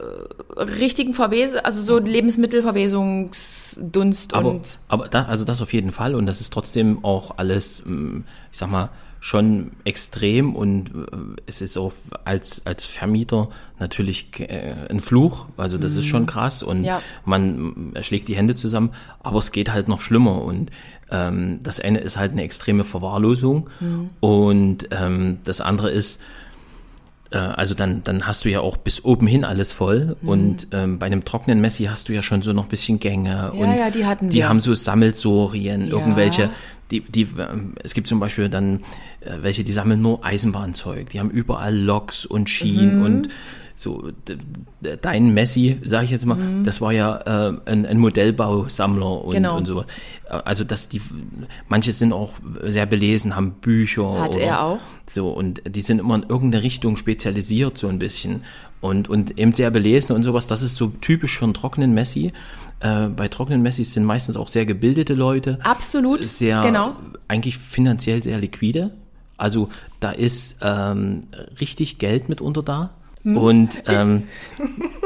richtigen 0.57 1.13
Verwese, 1.13 1.65
also 1.65 1.83
so 1.83 1.99
Lebensmittelverwesungsdunst 1.99 4.33
aber 4.33 4.49
und 4.49 4.79
aber 4.87 5.07
da, 5.07 5.25
also 5.25 5.45
das 5.45 5.61
auf 5.61 5.73
jeden 5.73 5.91
Fall 5.91 6.15
und 6.15 6.25
das 6.25 6.41
ist 6.41 6.51
trotzdem 6.53 7.03
auch 7.03 7.37
alles, 7.37 7.83
ähm, 7.85 8.23
ich 8.51 8.57
sag 8.57 8.69
mal, 8.69 8.89
schon 9.23 9.71
extrem 9.83 10.55
und 10.55 10.89
äh, 10.89 11.41
es 11.45 11.61
ist 11.61 11.77
auch 11.77 11.93
als, 12.25 12.65
als 12.65 12.87
Vermieter 12.87 13.49
natürlich 13.77 14.39
äh, 14.39 14.73
ein 14.89 14.99
Fluch, 14.99 15.45
also 15.57 15.77
das 15.77 15.95
ist 15.95 16.07
schon 16.07 16.25
krass 16.25 16.63
und 16.63 16.85
Ja. 16.85 17.03
man 17.23 17.93
schlägt 18.01 18.27
die 18.29 18.35
Hände 18.35 18.55
zusammen, 18.55 18.89
aber 19.21 19.37
es 19.37 19.51
geht 19.51 19.71
halt 19.71 19.87
noch 19.87 20.01
schlimmer 20.01 20.41
und 20.41 20.71
ähm, 21.11 21.59
das 21.63 21.79
eine 21.79 21.99
ist 21.99 22.17
halt 22.17 22.31
eine 22.31 22.43
extreme 22.43 22.83
Verwahrlosung 22.83 23.69
und 24.19 24.87
ähm, 24.91 25.37
das 25.43 25.61
andere 25.61 25.91
ist, 25.91 26.21
äh, 27.31 27.37
also 27.37 27.73
dann, 27.73 28.03
dann 28.03 28.27
hast 28.27 28.45
du 28.45 28.49
ja 28.49 28.59
auch 28.61 28.77
bis 28.77 29.03
oben 29.03 29.27
hin 29.27 29.43
alles 29.45 29.71
voll 29.73 30.15
und 30.23 30.67
ähm, 30.71 30.99
bei 30.99 31.05
einem 31.05 31.25
trockenen 31.25 31.59
Messi 31.61 31.85
hast 31.85 32.09
du 32.09 32.13
ja 32.13 32.21
schon 32.21 32.41
so 32.41 32.53
noch 32.53 32.63
ein 32.63 32.69
bisschen 32.69 32.99
Gänge 32.99 33.51
und 33.51 33.75
ja, 33.75 33.89
die 33.89 34.05
hatten 34.05 34.29
die 34.29 34.37
wir. 34.37 34.49
haben 34.49 34.59
so 34.59 34.73
Sammelsorien, 34.73 35.87
Ja. 35.87 35.93
irgendwelche, 35.93 36.49
die, 36.91 37.01
die, 37.01 37.27
ähm, 37.37 37.75
es 37.83 37.93
gibt 37.93 38.07
zum 38.07 38.19
Beispiel 38.19 38.49
dann 38.49 38.81
äh, 39.21 39.37
welche, 39.41 39.63
die 39.63 39.71
sammeln 39.71 40.01
nur 40.01 40.25
Eisenbahnzeug, 40.25 41.09
die 41.09 41.19
haben 41.19 41.29
überall 41.29 41.75
Loks 41.77 42.25
und 42.25 42.49
Schienen 42.49 42.97
Mhm. 42.99 43.03
und 43.05 43.29
so 43.81 44.11
dein 45.01 45.33
Messi, 45.33 45.79
sage 45.83 46.05
ich 46.05 46.11
jetzt 46.11 46.25
mal, 46.25 46.35
mhm. 46.35 46.63
das 46.63 46.81
war 46.81 46.91
ja 46.91 47.49
äh, 47.49 47.53
ein, 47.65 47.85
ein 47.85 47.97
Modellbausammler 47.97 49.23
und, 49.23 49.33
genau. 49.33 49.57
und 49.57 49.65
so. 49.65 49.83
Also 50.29 50.63
dass 50.63 50.87
die, 50.87 51.01
manche 51.67 51.91
sind 51.91 52.13
auch 52.13 52.33
sehr 52.63 52.85
belesen, 52.85 53.35
haben 53.35 53.53
Bücher. 53.53 54.21
Hat 54.21 54.35
oder, 54.35 54.43
er 54.43 54.63
auch. 54.63 54.79
So 55.07 55.31
und 55.31 55.61
die 55.67 55.81
sind 55.81 55.99
immer 55.99 56.15
in 56.15 56.23
irgendeine 56.23 56.63
Richtung 56.63 56.95
spezialisiert 56.95 57.77
so 57.77 57.87
ein 57.87 57.99
bisschen 57.99 58.43
und 58.79 59.09
und 59.09 59.37
eben 59.37 59.53
sehr 59.53 59.71
belesen 59.71 60.15
und 60.15 60.23
sowas. 60.23 60.47
Das 60.47 60.61
ist 60.61 60.75
so 60.75 60.87
typisch 61.01 61.37
für 61.39 61.45
einen 61.45 61.53
trockenen 61.53 61.93
Messi. 61.93 62.31
Äh, 62.79 63.07
bei 63.07 63.27
trockenen 63.27 63.61
Messis 63.61 63.93
sind 63.93 64.05
meistens 64.05 64.37
auch 64.37 64.47
sehr 64.47 64.65
gebildete 64.65 65.13
Leute. 65.13 65.59
Absolut. 65.63 66.23
Sehr, 66.23 66.61
genau. 66.61 66.95
eigentlich 67.27 67.57
finanziell 67.57 68.23
sehr 68.23 68.39
liquide. 68.39 68.91
Also 69.37 69.69
da 69.99 70.11
ist 70.11 70.57
ähm, 70.61 71.23
richtig 71.59 71.97
Geld 71.97 72.29
mitunter 72.29 72.61
da. 72.61 72.91
Hm. 73.23 73.37
Und 73.37 73.83
ähm, 73.87 74.27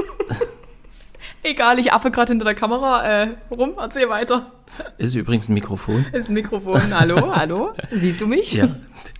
Egal, 1.45 1.77
ich 1.77 1.93
affe 1.93 2.09
gerade 2.09 2.31
hinter 2.31 2.45
der 2.45 2.55
Kamera 2.55 3.03
äh, 3.03 3.27
rum, 3.55 3.73
erzähl 3.77 4.09
weiter. 4.09 4.51
Ist 4.97 5.13
übrigens 5.13 5.47
ein 5.47 5.53
Mikrofon. 5.53 6.03
Ist 6.11 6.27
ein 6.27 6.33
Mikrofon, 6.33 6.81
hallo, 6.91 7.31
hallo. 7.35 7.71
Siehst 7.91 8.19
du 8.19 8.25
mich? 8.25 8.53
Ja. 8.53 8.67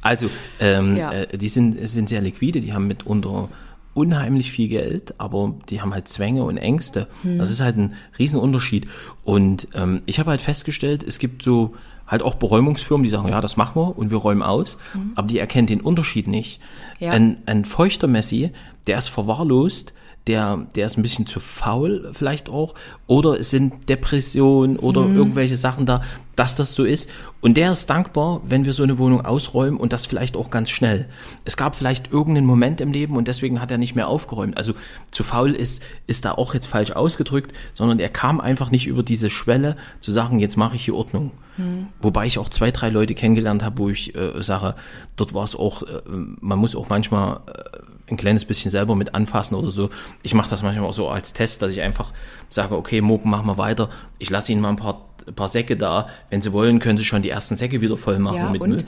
Also, 0.02 0.32
ähm, 0.60 0.98
ja. 0.98 1.12
Äh, 1.12 1.38
die 1.38 1.50
sind, 1.50 1.88
sind 1.88 2.10
sehr 2.10 2.22
liquide, 2.22 2.62
die 2.62 2.74
haben 2.74 2.88
mitunter 2.88 3.50
unheimlich 3.94 4.52
viel 4.52 4.70
Geld, 4.70 5.14
aber 5.20 5.54
die 5.70 5.82
haben 5.82 5.94
halt 5.94 6.08
Zwänge 6.08 6.44
und 6.44 6.58
Ängste. 6.58 7.08
Hm. 7.22 7.38
Das 7.38 7.52
ist 7.52 7.62
halt 7.62 7.78
ein 7.78 7.94
Riesenunterschied. 8.18 8.88
Und 9.24 9.68
ähm, 9.76 10.02
ich 10.08 10.20
habe 10.20 10.32
halt 10.32 10.42
festgestellt, 10.42 11.04
es 11.04 11.20
gibt 11.20 11.44
so 11.44 11.76
halt 12.08 12.24
auch 12.24 12.36
Beräumungsfirmen, 12.36 13.04
die 13.04 13.10
sagen, 13.10 13.30
ja, 13.30 13.42
das 13.42 13.58
machen 13.58 13.82
wir 13.82 13.98
und 13.98 14.12
wir 14.12 14.18
räumen 14.18 14.44
aus, 14.44 14.78
mhm. 14.94 15.14
aber 15.16 15.28
die 15.28 15.40
erkennen 15.40 15.68
den 15.68 15.82
Unterschied 15.82 16.28
nicht. 16.28 16.62
Ja. 17.00 17.12
Ein, 17.12 17.38
ein 17.46 17.66
feuchter 17.66 18.08
Messi, 18.08 18.52
der 18.88 18.98
ist 18.98 19.10
verwahrlost, 19.10 19.94
der, 20.28 20.66
der 20.76 20.88
ist 20.88 20.98
ein 20.98 21.04
bisschen 21.04 21.28
zu 21.28 21.40
faul 21.40 22.10
vielleicht 22.14 22.50
auch, 22.50 22.74
oder 23.08 23.40
es 23.40 23.52
sind 23.52 23.90
Depressionen 23.90 24.78
oder 24.78 25.02
mhm. 25.02 25.18
irgendwelche 25.18 25.56
Sachen 25.56 25.86
da, 25.86 26.02
dass 26.36 26.56
das 26.56 26.74
so 26.74 26.84
ist. 26.84 27.10
Und 27.42 27.58
der 27.58 27.72
ist 27.72 27.90
dankbar, 27.90 28.42
wenn 28.44 28.66
wir 28.66 28.74
so 28.74 28.82
eine 28.82 28.98
Wohnung 28.98 29.24
ausräumen 29.24 29.80
und 29.80 29.94
das 29.94 30.08
vielleicht 30.08 30.36
auch 30.36 30.50
ganz 30.50 30.72
schnell. 30.72 31.08
Es 31.44 31.58
gab 31.58 31.76
vielleicht 31.76 32.12
irgendeinen 32.12 32.48
Moment 32.48 32.82
im 32.82 32.92
Leben 32.92 33.16
und 33.16 33.28
deswegen 33.28 33.62
hat 33.62 33.70
er 33.70 33.78
nicht 33.78 33.96
mehr 33.96 34.08
aufgeräumt. 34.08 34.58
Also 34.58 34.74
zu 35.12 35.24
faul 35.24 35.52
ist, 35.52 35.84
ist 36.08 36.26
da 36.26 36.32
auch 36.32 36.56
jetzt 36.56 36.66
falsch 36.66 36.92
ausgedrückt, 36.92 37.54
sondern 37.74 38.00
er 38.00 38.10
kam 38.10 38.42
einfach 38.42 38.72
nicht 38.72 38.88
über 38.88 39.04
diese 39.04 39.30
Schwelle 39.30 39.78
zu 40.00 40.12
sagen, 40.12 40.40
jetzt 40.40 40.58
mache 40.58 40.76
ich 40.76 40.86
hier 40.86 40.96
Ordnung. 40.96 41.32
Mhm. 41.58 41.88
Wobei 42.02 42.26
ich 42.26 42.40
auch 42.40 42.50
zwei, 42.50 42.72
drei 42.72 42.90
Leute 42.90 43.14
kennengelernt 43.14 43.64
habe, 43.64 43.78
wo 43.78 43.90
ich 43.90 44.16
äh, 44.16 44.42
sage, 44.42 44.76
dort 45.16 45.36
war 45.36 45.44
es 45.44 45.56
auch, 45.56 45.84
äh, 45.84 46.02
man 46.08 46.58
muss 46.58 46.76
auch 46.76 46.90
manchmal 46.90 47.42
äh, 47.48 47.78
ein 48.10 48.18
kleines 48.18 48.46
bisschen 48.46 48.72
selber 48.72 48.96
mit 48.96 49.16
anfassen 49.16 49.56
oder 49.56 49.72
so. 49.72 49.90
Ich 50.22 50.34
mache 50.34 50.50
das 50.50 50.64
manchmal 50.64 50.88
auch 50.88 50.94
so 50.94 51.10
als 51.10 51.34
Test, 51.34 51.62
dass 51.62 51.72
ich 51.72 51.82
einfach 51.82 52.12
sage, 52.50 52.76
okay, 52.76 53.02
Moken, 53.02 53.32
machen 53.32 53.48
wir 53.48 53.58
weiter. 53.58 53.90
Ich 54.20 54.30
lasse 54.30 54.52
Ihnen 54.52 54.62
mal 54.62 54.70
ein 54.70 54.76
paar, 54.76 55.06
ein 55.28 55.34
paar 55.34 55.48
Säcke 55.48 55.76
da. 55.76 56.08
Wenn 56.30 56.42
Sie 56.42 56.54
wollen, 56.54 56.80
können 56.80 56.98
Sie 56.98 57.06
schon 57.06 57.22
die 57.22 57.30
ersten 57.30 57.56
Säcke 57.56 57.82
wieder 57.82 57.98
voll 57.98 58.20
machen 58.20 58.38
ja, 58.38 58.50
mit 58.50 58.62
und? 58.62 58.70
Müll. 58.70 58.86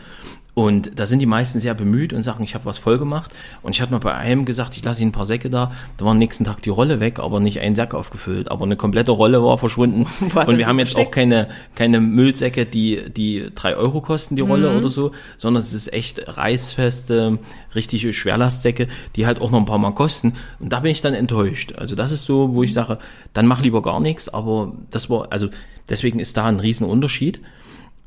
Und 0.57 0.99
da 0.99 1.05
sind 1.05 1.19
die 1.19 1.27
meisten 1.27 1.59
sehr 1.59 1.75
bemüht 1.75 2.13
und 2.13 2.23
sagen, 2.23 2.43
ich 2.43 2.55
habe 2.55 2.65
was 2.65 2.79
voll 2.79 2.97
gemacht. 2.97 3.31
Und 3.61 3.75
ich 3.75 3.81
hatte 3.83 3.91
mal 3.91 3.99
bei 3.99 4.15
einem 4.15 4.43
gesagt, 4.43 4.75
ich 4.75 4.83
lasse 4.83 5.03
ihnen 5.03 5.09
ein 5.09 5.11
paar 5.11 5.25
Säcke 5.25 5.51
da. 5.51 5.71
Da 5.97 6.05
war 6.05 6.13
am 6.13 6.17
nächsten 6.17 6.45
Tag 6.45 6.63
die 6.63 6.71
Rolle 6.71 6.99
weg, 6.99 7.19
aber 7.19 7.39
nicht 7.39 7.59
ein 7.59 7.75
Sack 7.75 7.93
aufgefüllt. 7.93 8.49
Aber 8.49 8.65
eine 8.65 8.75
komplette 8.75 9.11
Rolle 9.11 9.43
war 9.43 9.59
verschwunden. 9.59 10.07
War 10.33 10.47
und 10.47 10.57
wir 10.57 10.65
haben 10.65 10.79
jetzt 10.79 10.97
auch 10.97 11.11
keine, 11.11 11.47
keine 11.75 11.99
Müllsäcke, 11.99 12.65
die, 12.65 13.03
die 13.15 13.51
drei 13.53 13.75
Euro 13.75 14.01
kosten, 14.01 14.35
die 14.35 14.41
Rolle 14.41 14.71
mhm. 14.71 14.77
oder 14.79 14.89
so, 14.89 15.11
sondern 15.37 15.61
es 15.61 15.73
ist 15.73 15.93
echt 15.93 16.27
reißfeste, 16.27 17.37
richtige 17.75 18.11
Schwerlastsäcke, 18.11 18.87
die 19.15 19.27
halt 19.27 19.39
auch 19.39 19.51
noch 19.51 19.59
ein 19.59 19.65
paar 19.65 19.77
Mal 19.77 19.91
kosten. 19.91 20.33
Und 20.59 20.73
da 20.73 20.79
bin 20.79 20.89
ich 20.89 21.01
dann 21.01 21.13
enttäuscht. 21.13 21.73
Also 21.77 21.95
das 21.95 22.11
ist 22.11 22.25
so, 22.25 22.55
wo 22.55 22.63
ich 22.63 22.73
sage, 22.73 22.97
dann 23.33 23.45
mach 23.45 23.61
lieber 23.61 23.83
gar 23.83 23.99
nichts. 23.99 24.27
Aber 24.27 24.73
das 24.89 25.07
war, 25.07 25.31
also 25.31 25.49
deswegen 25.87 26.17
ist 26.17 26.35
da 26.35 26.45
ein 26.45 26.59
Riesenunterschied. 26.59 27.41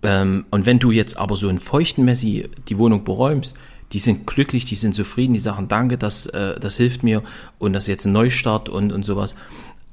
Ähm, 0.03 0.47
und 0.51 0.67
wenn 0.67 0.79
du 0.79 0.91
jetzt 0.91 1.17
aber 1.17 1.37
so 1.37 1.49
einen 1.49 1.59
feuchten 1.59 2.05
Messi 2.05 2.49
die 2.69 2.79
Wohnung 2.79 3.05
beräumst, 3.05 3.57
die 3.93 3.99
sind 3.99 4.27
glücklich, 4.27 4.65
die 4.65 4.77
sind 4.77 4.95
zufrieden, 4.95 5.35
die 5.35 5.41
sagen 5.41 5.69
Danke, 5.69 5.99
das, 5.99 6.27
äh, 6.27 6.59
das 6.59 6.77
hilft 6.77 7.03
mir 7.03 7.23
und 7.59 7.73
das 7.73 7.85
ist 7.85 7.89
jetzt 7.89 8.05
ein 8.07 8.13
Neustart 8.13 8.69
und, 8.69 8.93
und 8.93 9.05
sowas. 9.05 9.35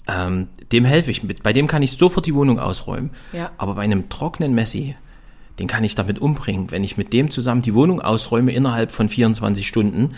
Ähm, 0.07 0.47
dem 0.71 0.85
helfe 0.85 1.11
ich 1.11 1.23
mit. 1.23 1.43
Bei 1.43 1.51
dem 1.51 1.67
kann 1.67 1.81
ich 1.81 1.91
sofort 1.91 2.25
die 2.25 2.35
Wohnung 2.35 2.59
ausräumen. 2.59 3.09
Ja. 3.33 3.51
Aber 3.57 3.75
bei 3.75 3.81
einem 3.81 4.07
trockenen 4.09 4.53
Messi, 4.53 4.95
den 5.59 5.67
kann 5.67 5.83
ich 5.83 5.95
damit 5.95 6.19
umbringen. 6.19 6.71
Wenn 6.71 6.83
ich 6.83 6.97
mit 6.97 7.11
dem 7.11 7.29
zusammen 7.29 7.61
die 7.61 7.73
Wohnung 7.73 7.99
ausräume 7.99 8.53
innerhalb 8.53 8.91
von 8.91 9.09
24 9.09 9.67
Stunden, 9.67 10.11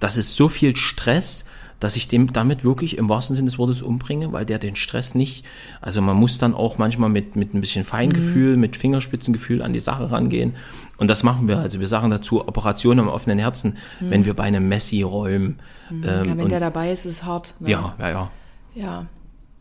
das 0.00 0.16
ist 0.16 0.34
so 0.34 0.48
viel 0.48 0.74
Stress, 0.76 1.44
dass 1.80 1.96
ich 1.96 2.08
dem 2.08 2.32
damit 2.32 2.64
wirklich 2.64 2.96
im 2.96 3.08
wahrsten 3.08 3.36
Sinne 3.36 3.46
des 3.46 3.58
Wortes 3.58 3.82
umbringe, 3.82 4.32
weil 4.32 4.46
der 4.46 4.58
den 4.58 4.76
Stress 4.76 5.14
nicht, 5.14 5.44
also 5.80 6.00
man 6.00 6.16
muss 6.16 6.38
dann 6.38 6.54
auch 6.54 6.78
manchmal 6.78 7.10
mit, 7.10 7.36
mit 7.36 7.54
ein 7.54 7.60
bisschen 7.60 7.84
Feingefühl, 7.84 8.54
mhm. 8.54 8.60
mit 8.60 8.76
Fingerspitzengefühl 8.76 9.62
an 9.62 9.72
die 9.72 9.78
Sache 9.78 10.10
rangehen. 10.10 10.54
Und 10.96 11.08
das 11.08 11.22
machen 11.22 11.48
wir. 11.48 11.58
Also 11.58 11.78
wir 11.78 11.86
sagen 11.86 12.10
dazu 12.10 12.46
Operation 12.46 12.98
am 12.98 13.08
offenen 13.08 13.38
Herzen, 13.38 13.76
mhm. 14.00 14.10
wenn 14.10 14.24
wir 14.24 14.34
bei 14.34 14.44
einem 14.44 14.68
Messi 14.68 15.02
räumen. 15.02 15.58
Mhm. 15.90 16.04
Ähm, 16.04 16.24
ja, 16.24 16.38
wenn 16.38 16.48
der 16.48 16.60
dabei 16.60 16.92
ist, 16.92 17.04
ist 17.04 17.16
es 17.16 17.24
hart. 17.24 17.54
Ne? 17.60 17.70
Ja, 17.70 17.94
ja, 17.98 18.08
ja. 18.08 18.30
Ja. 18.74 19.06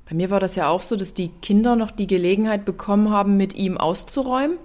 Bei 0.08 0.16
mir 0.16 0.30
war 0.30 0.40
das 0.40 0.56
ja 0.56 0.70
auch 0.70 0.84
so, 0.84 0.96
dass 0.96 1.16
die 1.16 1.30
Kinder 1.42 1.76
noch 1.76 1.92
die 1.92 2.08
Gelegenheit 2.08 2.64
bekommen 2.64 3.10
haben, 3.10 3.38
mit 3.38 3.56
ihm 3.56 3.78
auszuräumen. 3.78 4.58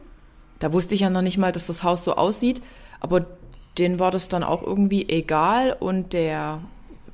Da 0.59 0.73
wusste 0.73 0.95
ich 0.95 1.01
ja 1.01 1.11
noch 1.11 1.23
nicht 1.23 1.39
mal, 1.39 1.51
dass 1.51 1.67
das 1.67 1.83
Haus 1.83 2.05
so 2.05 2.15
aussieht. 2.15 2.61
Aber 3.01 3.27
denen 3.79 3.99
war 3.99 4.11
das 4.11 4.29
dann 4.29 4.45
auch 4.45 4.63
irgendwie 4.63 5.09
egal 5.09 5.75
und 5.79 6.13
der 6.13 6.61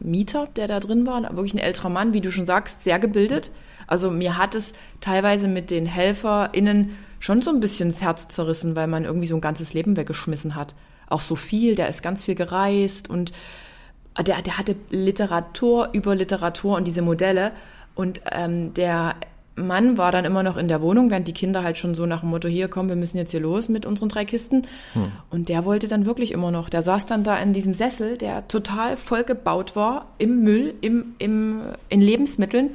Mieter, 0.06 0.48
der 0.56 0.68
da 0.68 0.80
drin 0.80 1.06
war, 1.06 1.22
wirklich 1.36 1.54
ein 1.54 1.58
älterer 1.58 1.90
Mann, 1.90 2.12
wie 2.12 2.20
du 2.20 2.30
schon 2.30 2.46
sagst, 2.46 2.84
sehr 2.84 2.98
gebildet. 2.98 3.50
Also 3.86 4.10
mir 4.10 4.38
hat 4.38 4.54
es 4.54 4.72
teilweise 5.00 5.48
mit 5.48 5.70
den 5.70 5.86
HelferInnen 5.86 6.96
schon 7.20 7.42
so 7.42 7.50
ein 7.50 7.60
bisschen 7.60 7.90
das 7.90 8.02
Herz 8.02 8.28
zerrissen, 8.28 8.76
weil 8.76 8.86
man 8.86 9.04
irgendwie 9.04 9.26
so 9.26 9.34
ein 9.34 9.40
ganzes 9.40 9.74
Leben 9.74 9.96
weggeschmissen 9.96 10.54
hat. 10.54 10.74
Auch 11.08 11.20
so 11.20 11.36
viel, 11.36 11.74
der 11.74 11.88
ist 11.88 12.02
ganz 12.02 12.24
viel 12.24 12.34
gereist 12.34 13.10
und 13.10 13.32
der, 14.18 14.42
der 14.42 14.58
hatte 14.58 14.76
Literatur 14.90 15.90
über 15.92 16.14
Literatur 16.14 16.76
und 16.76 16.86
diese 16.86 17.02
Modelle. 17.02 17.52
Und 17.94 18.20
ähm, 18.30 18.74
der 18.74 19.14
Mann 19.56 19.96
war 19.96 20.12
dann 20.12 20.24
immer 20.26 20.42
noch 20.42 20.56
in 20.56 20.68
der 20.68 20.82
Wohnung, 20.82 21.10
während 21.10 21.26
die 21.26 21.32
Kinder 21.32 21.64
halt 21.64 21.78
schon 21.78 21.94
so 21.94 22.04
nach 22.06 22.20
dem 22.20 22.28
Motto, 22.30 22.46
hier 22.46 22.68
komm, 22.68 22.88
wir 22.88 22.96
müssen 22.96 23.16
jetzt 23.16 23.30
hier 23.30 23.40
los 23.40 23.68
mit 23.68 23.86
unseren 23.86 24.10
drei 24.10 24.24
Kisten. 24.24 24.66
Hm. 24.92 25.12
Und 25.30 25.48
der 25.48 25.64
wollte 25.64 25.88
dann 25.88 26.04
wirklich 26.04 26.32
immer 26.32 26.50
noch, 26.50 26.68
der 26.68 26.82
saß 26.82 27.06
dann 27.06 27.24
da 27.24 27.38
in 27.38 27.54
diesem 27.54 27.72
Sessel, 27.72 28.18
der 28.18 28.46
total 28.48 28.96
vollgebaut 28.96 29.74
war, 29.74 30.06
im 30.18 30.42
Müll, 30.42 30.74
im, 30.82 31.14
im, 31.18 31.62
in 31.88 32.00
Lebensmitteln 32.02 32.70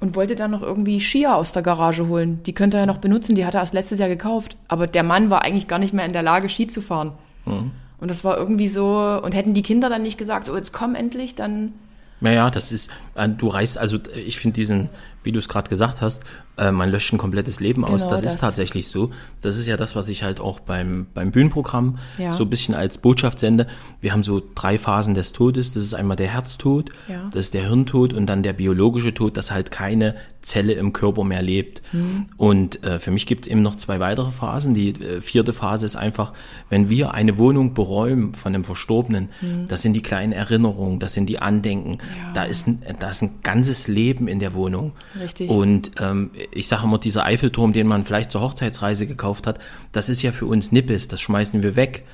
und 0.00 0.16
wollte 0.16 0.34
dann 0.34 0.50
noch 0.50 0.62
irgendwie 0.62 1.00
Skier 1.00 1.36
aus 1.36 1.52
der 1.52 1.62
Garage 1.62 2.08
holen. 2.08 2.42
Die 2.44 2.52
könnte 2.52 2.76
er 2.76 2.80
ja 2.82 2.86
noch 2.86 2.98
benutzen, 2.98 3.36
die 3.36 3.46
hat 3.46 3.54
er 3.54 3.60
erst 3.60 3.74
letztes 3.74 3.98
Jahr 4.00 4.08
gekauft. 4.08 4.56
Aber 4.68 4.86
der 4.86 5.04
Mann 5.04 5.30
war 5.30 5.42
eigentlich 5.42 5.68
gar 5.68 5.78
nicht 5.78 5.94
mehr 5.94 6.04
in 6.04 6.12
der 6.12 6.22
Lage, 6.22 6.48
Ski 6.48 6.66
zu 6.66 6.82
fahren. 6.82 7.12
Hm. 7.44 7.70
Und 7.98 8.10
das 8.10 8.24
war 8.24 8.36
irgendwie 8.36 8.68
so, 8.68 9.20
und 9.22 9.34
hätten 9.34 9.54
die 9.54 9.62
Kinder 9.62 9.88
dann 9.88 10.02
nicht 10.02 10.18
gesagt, 10.18 10.46
so 10.46 10.56
jetzt 10.56 10.72
komm 10.72 10.94
endlich, 10.94 11.34
dann 11.34 11.72
naja, 12.20 12.50
das 12.50 12.72
ist, 12.72 12.90
äh, 13.14 13.28
du 13.28 13.48
reißt, 13.48 13.78
also 13.78 13.98
ich 14.14 14.38
finde 14.38 14.54
diesen, 14.54 14.88
wie 15.22 15.32
du 15.32 15.38
es 15.38 15.48
gerade 15.48 15.68
gesagt 15.68 16.00
hast, 16.00 16.22
äh, 16.56 16.70
man 16.70 16.90
löscht 16.90 17.12
ein 17.12 17.18
komplettes 17.18 17.60
Leben 17.60 17.84
aus. 17.84 18.02
Genau 18.02 18.10
das, 18.10 18.22
das, 18.22 18.34
ist 18.34 18.40
tatsächlich 18.40 18.88
so. 18.88 19.10
Das 19.42 19.56
ist 19.56 19.66
ja 19.66 19.76
das, 19.76 19.94
was 19.94 20.08
ich 20.08 20.22
halt 20.22 20.40
auch 20.40 20.60
beim, 20.60 21.06
beim 21.12 21.30
Bühnenprogramm 21.30 21.98
ja. 22.16 22.32
so 22.32 22.44
ein 22.44 22.50
bisschen 22.50 22.74
als 22.74 22.98
Botschaft 22.98 23.40
sende. 23.40 23.66
Wir 24.00 24.12
haben 24.12 24.22
so 24.22 24.40
drei 24.54 24.78
Phasen 24.78 25.14
des 25.14 25.32
Todes. 25.32 25.72
Das 25.72 25.82
ist 25.82 25.94
einmal 25.94 26.16
der 26.16 26.28
Herztod, 26.28 26.90
ja. 27.08 27.28
das 27.32 27.46
ist 27.46 27.54
der 27.54 27.68
Hirntod 27.68 28.12
und 28.12 28.26
dann 28.26 28.42
der 28.42 28.54
biologische 28.54 29.12
Tod, 29.12 29.36
dass 29.36 29.50
halt 29.50 29.70
keine 29.70 30.14
Zelle 30.40 30.74
im 30.74 30.92
Körper 30.92 31.24
mehr 31.24 31.42
lebt. 31.42 31.82
Mhm. 31.92 32.26
Und 32.36 32.84
äh, 32.84 32.98
für 33.00 33.10
mich 33.10 33.26
gibt 33.26 33.46
es 33.46 33.50
eben 33.50 33.62
noch 33.62 33.74
zwei 33.74 33.98
weitere 33.98 34.30
Phasen. 34.30 34.74
Die 34.74 34.90
äh, 34.90 35.20
vierte 35.20 35.52
Phase 35.52 35.84
ist 35.84 35.96
einfach, 35.96 36.32
wenn 36.68 36.88
wir 36.88 37.12
eine 37.12 37.36
Wohnung 37.36 37.74
beräumen 37.74 38.32
von 38.32 38.54
einem 38.54 38.64
Verstorbenen, 38.64 39.28
mhm. 39.40 39.66
das 39.68 39.82
sind 39.82 39.92
die 39.92 40.02
kleinen 40.02 40.32
Erinnerungen, 40.32 41.00
das 41.00 41.14
sind 41.14 41.26
die 41.28 41.40
Andenken. 41.40 41.98
Ja. 42.16 42.32
Da, 42.32 42.44
ist 42.44 42.66
ein, 42.66 42.82
da 42.98 43.10
ist 43.10 43.22
ein 43.22 43.40
ganzes 43.42 43.88
Leben 43.88 44.28
in 44.28 44.38
der 44.38 44.54
Wohnung. 44.54 44.92
Richtig. 45.20 45.50
Und 45.50 45.92
ähm, 46.00 46.30
ich 46.52 46.68
sage 46.68 46.84
immer, 46.84 46.98
dieser 46.98 47.24
Eiffelturm, 47.24 47.72
den 47.72 47.86
man 47.86 48.04
vielleicht 48.04 48.30
zur 48.30 48.40
Hochzeitsreise 48.40 49.06
gekauft 49.06 49.46
hat, 49.46 49.58
das 49.92 50.08
ist 50.08 50.22
ja 50.22 50.32
für 50.32 50.46
uns 50.46 50.72
Nippes, 50.72 51.08
das 51.08 51.20
schmeißen 51.20 51.62
wir 51.62 51.76
weg. 51.76 52.04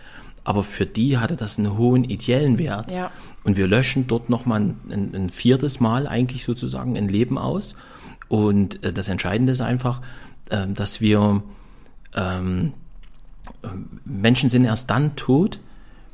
Aber 0.45 0.65
für 0.65 0.87
die 0.87 1.19
hatte 1.19 1.37
das 1.37 1.59
einen 1.59 1.79
hohen 1.79 2.05
ideellen 2.05 2.59
Wert. 2.59 2.91
Ja. 2.91 3.11
Und 3.45 3.57
wir 3.57 3.69
löschen 3.69 4.07
dort 4.09 4.29
nochmal 4.29 4.61
ein, 4.61 5.13
ein 5.15 5.31
viertes 5.31 5.79
Mal 5.79 6.09
eigentlich 6.09 6.45
sozusagen 6.45 6.97
ein 6.97 7.09
Leben 7.09 7.39
aus. 7.39 7.77
Und 8.29 8.83
äh, 8.85 8.93
das 8.93 9.09
Entscheidende 9.09 9.53
ist 9.53 9.61
einfach, 9.61 10.01
äh, 10.51 10.67
dass 10.69 11.01
wir 11.01 11.43
ähm, 12.15 12.73
Menschen 14.05 14.51
sind 14.51 14.65
erst 14.65 14.91
dann 14.91 15.17
tot, 15.17 15.61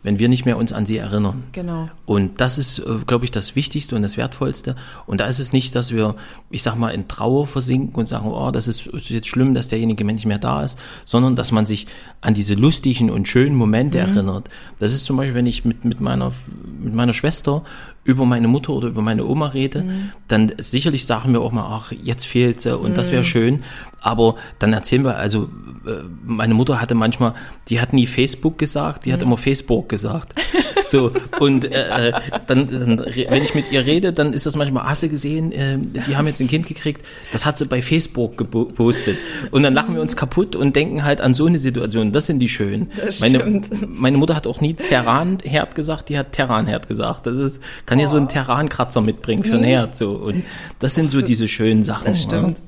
wenn 0.09 0.19
wir 0.19 0.31
nicht 0.31 0.47
mehr 0.47 0.57
uns 0.57 0.73
an 0.73 0.87
sie 0.87 0.97
erinnern. 0.97 1.43
Genau. 1.53 1.91
Und 2.07 2.41
das 2.41 2.57
ist, 2.57 2.79
äh, 2.79 2.85
glaube 3.07 3.27
ich, 3.27 3.31
das 3.31 3.57
Wichtigste 3.57 3.95
und 3.95 4.01
das 4.01 4.17
Wertvollste. 4.17 4.75
Und 5.05 5.21
da 5.21 5.27
ist 5.27 5.39
es 5.39 5.53
nicht, 5.53 5.77
dass 5.77 5.93
wir, 5.93 6.15
ich 6.49 6.63
sag 6.63 6.77
mal, 6.77 6.95
in 6.95 7.09
Trauer 7.09 7.47
versinken 7.47 7.95
und 7.95 8.09
sagen, 8.09 8.27
oh, 8.27 8.51
das 8.51 8.69
ist, 8.69 8.87
ist 8.87 9.11
jetzt 9.11 9.27
schlimm, 9.29 9.53
dass 9.53 9.69
derjenige 9.69 10.05
nicht 10.05 10.25
mehr 10.25 10.39
da 10.39 10.63
ist, 10.63 10.79
sondern 11.05 11.37
dass 11.37 11.53
man 11.53 11.67
sich 11.67 11.89
an 12.23 12.33
diese 12.33 12.55
lustigen 12.55 13.11
und 13.11 13.29
schönen 13.29 13.55
Momente 13.55 13.99
mhm. 13.99 14.17
erinnert. 14.17 14.49
Das 14.79 14.95
ist 14.95 15.05
zum 15.05 15.19
Beispiel, 15.19 15.35
wenn 15.35 15.45
ich 15.45 15.67
mit, 15.67 15.85
mit 15.85 16.01
meiner, 16.01 16.33
mit 16.81 16.95
meiner 16.95 17.13
Schwester 17.13 17.63
über 18.09 18.25
meine 18.25 18.49
Mutter 18.49 18.73
oder 18.73 18.89
über 18.89 19.03
meine 19.03 19.27
Oma 19.27 19.49
rede, 19.49 19.83
Mhm. 19.83 20.11
dann 20.29 20.53
sicherlich 20.57 21.05
sagen 21.05 21.35
wir 21.35 21.43
auch 21.43 21.53
mal, 21.53 21.67
ach, 21.69 21.93
jetzt 21.93 22.27
fehlt 22.27 22.63
sie 22.63 22.75
und 22.77 22.93
Mhm. 22.93 22.95
das 22.95 23.13
wäre 23.13 23.23
schön. 23.23 23.63
Aber 24.01 24.37
dann 24.61 24.73
erzählen 24.73 25.05
wir, 25.05 25.17
also 25.19 25.51
äh, 25.87 25.91
meine 26.25 26.55
Mutter 26.55 26.81
hatte 26.81 26.95
manchmal, 26.95 27.35
die 27.69 27.81
hat 27.83 27.93
nie 27.93 28.07
Facebook 28.07 28.57
gesagt, 28.57 29.05
die 29.05 29.13
hat 29.13 29.21
Mhm. 29.21 29.27
immer 29.27 29.37
Facebook 29.37 29.89
gesagt. 29.91 30.35
So, 30.91 31.11
und 31.39 31.67
äh, 31.67 32.09
äh, 32.09 32.13
dann, 32.47 32.67
dann, 32.71 32.99
wenn 33.29 33.43
ich 33.43 33.55
mit 33.55 33.71
ihr 33.71 33.85
rede, 33.85 34.15
dann 34.15 34.33
ist 34.33 34.47
das 34.47 34.57
manchmal, 34.57 34.85
hast 34.85 35.03
du 35.03 35.11
gesehen, 35.11 35.53
äh, 35.53 35.77
die 35.79 36.17
haben 36.17 36.27
jetzt 36.27 36.41
ein 36.41 36.49
Kind 36.49 36.67
gekriegt, 36.67 37.05
das 37.31 37.45
hat 37.45 37.59
sie 37.59 37.67
bei 37.67 37.83
Facebook 37.83 38.39
gepostet. 38.39 39.19
Und 39.51 39.65
dann 39.65 39.75
lachen 39.75 39.95
wir 39.95 40.01
uns 40.01 40.17
kaputt 40.17 40.57
und 40.57 40.75
denken 40.77 41.05
halt 41.05 41.21
an 41.21 41.35
so 41.35 41.45
eine 41.45 41.59
Situation. 41.59 42.13
Das 42.13 42.25
sind 42.25 42.39
die 42.39 42.49
schönen. 42.49 42.91
Meine, 43.21 43.61
meine 43.87 44.17
Mutter 44.17 44.35
hat 44.35 44.47
auch 44.47 44.63
nie 44.63 44.73
Terranherd 44.73 45.75
gesagt, 45.75 46.09
die 46.09 46.17
hat 46.17 46.33
Terranherd 46.33 46.89
gesagt. 46.89 47.27
Das 47.27 47.37
ist, 47.37 47.61
kann 47.85 47.98
ja 47.99 48.09
so 48.09 48.17
einen 48.17 48.29
Terrankratzer 48.29 49.01
mitbringen 49.01 49.45
für 49.45 49.55
ein 49.55 49.65
Herd. 49.65 49.97
So. 49.97 50.13
Und 50.13 50.45
das 50.79 50.95
sind 50.95 51.13
so 51.13 51.23
diese 51.23 51.49
schönen 51.49 51.83
Sachen. 51.83 52.09
Mhm. 52.09 52.11
Das 52.11 52.23
stimmt. 52.23 52.63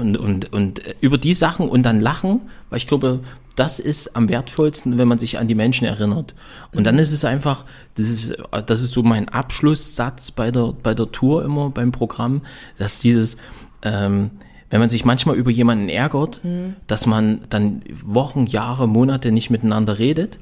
Und, 0.00 0.16
und, 0.16 0.52
und 0.52 0.86
äh, 0.86 0.94
über 1.00 1.18
die 1.18 1.34
Sachen 1.34 1.68
und 1.68 1.84
dann 1.84 2.00
lachen, 2.00 2.40
weil 2.68 2.78
ich 2.78 2.88
glaube, 2.88 3.20
das 3.54 3.80
ist 3.80 4.14
am 4.14 4.28
wertvollsten, 4.28 4.98
wenn 4.98 5.08
man 5.08 5.18
sich 5.18 5.38
an 5.38 5.48
die 5.48 5.54
Menschen 5.54 5.84
erinnert. 5.84 6.34
Und 6.72 6.84
dann 6.84 6.98
ist 6.98 7.12
es 7.12 7.24
einfach, 7.24 7.64
das 7.96 8.08
ist, 8.08 8.36
das 8.66 8.80
ist 8.80 8.92
so 8.92 9.02
mein 9.02 9.28
Abschlusssatz 9.28 10.30
bei 10.30 10.50
der, 10.50 10.74
bei 10.80 10.94
der 10.94 11.10
Tour 11.10 11.44
immer, 11.44 11.70
beim 11.70 11.90
Programm, 11.90 12.42
dass 12.78 13.00
dieses, 13.00 13.36
ähm, 13.82 14.30
wenn 14.70 14.80
man 14.80 14.90
sich 14.90 15.04
manchmal 15.04 15.36
über 15.36 15.50
jemanden 15.50 15.88
ärgert, 15.88 16.40
dass 16.86 17.06
man 17.06 17.40
dann 17.48 17.82
Wochen, 18.04 18.46
Jahre, 18.46 18.86
Monate 18.86 19.30
nicht 19.32 19.48
miteinander 19.50 19.98
redet 19.98 20.38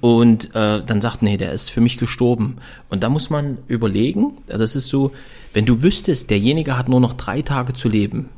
und 0.00 0.54
äh, 0.54 0.82
dann 0.84 1.00
sagt, 1.00 1.22
nee, 1.22 1.36
der 1.36 1.52
ist 1.52 1.70
für 1.70 1.80
mich 1.80 1.98
gestorben. 1.98 2.56
Und 2.88 3.02
da 3.02 3.08
muss 3.10 3.28
man 3.30 3.58
überlegen, 3.68 4.38
das 4.46 4.74
ist 4.76 4.88
so, 4.88 5.12
wenn 5.52 5.66
du 5.66 5.82
wüsstest, 5.82 6.30
derjenige 6.30 6.78
hat 6.78 6.88
nur 6.88 7.00
noch 7.00 7.12
drei 7.12 7.42
Tage 7.42 7.74
zu 7.74 7.88
leben, 7.88 8.28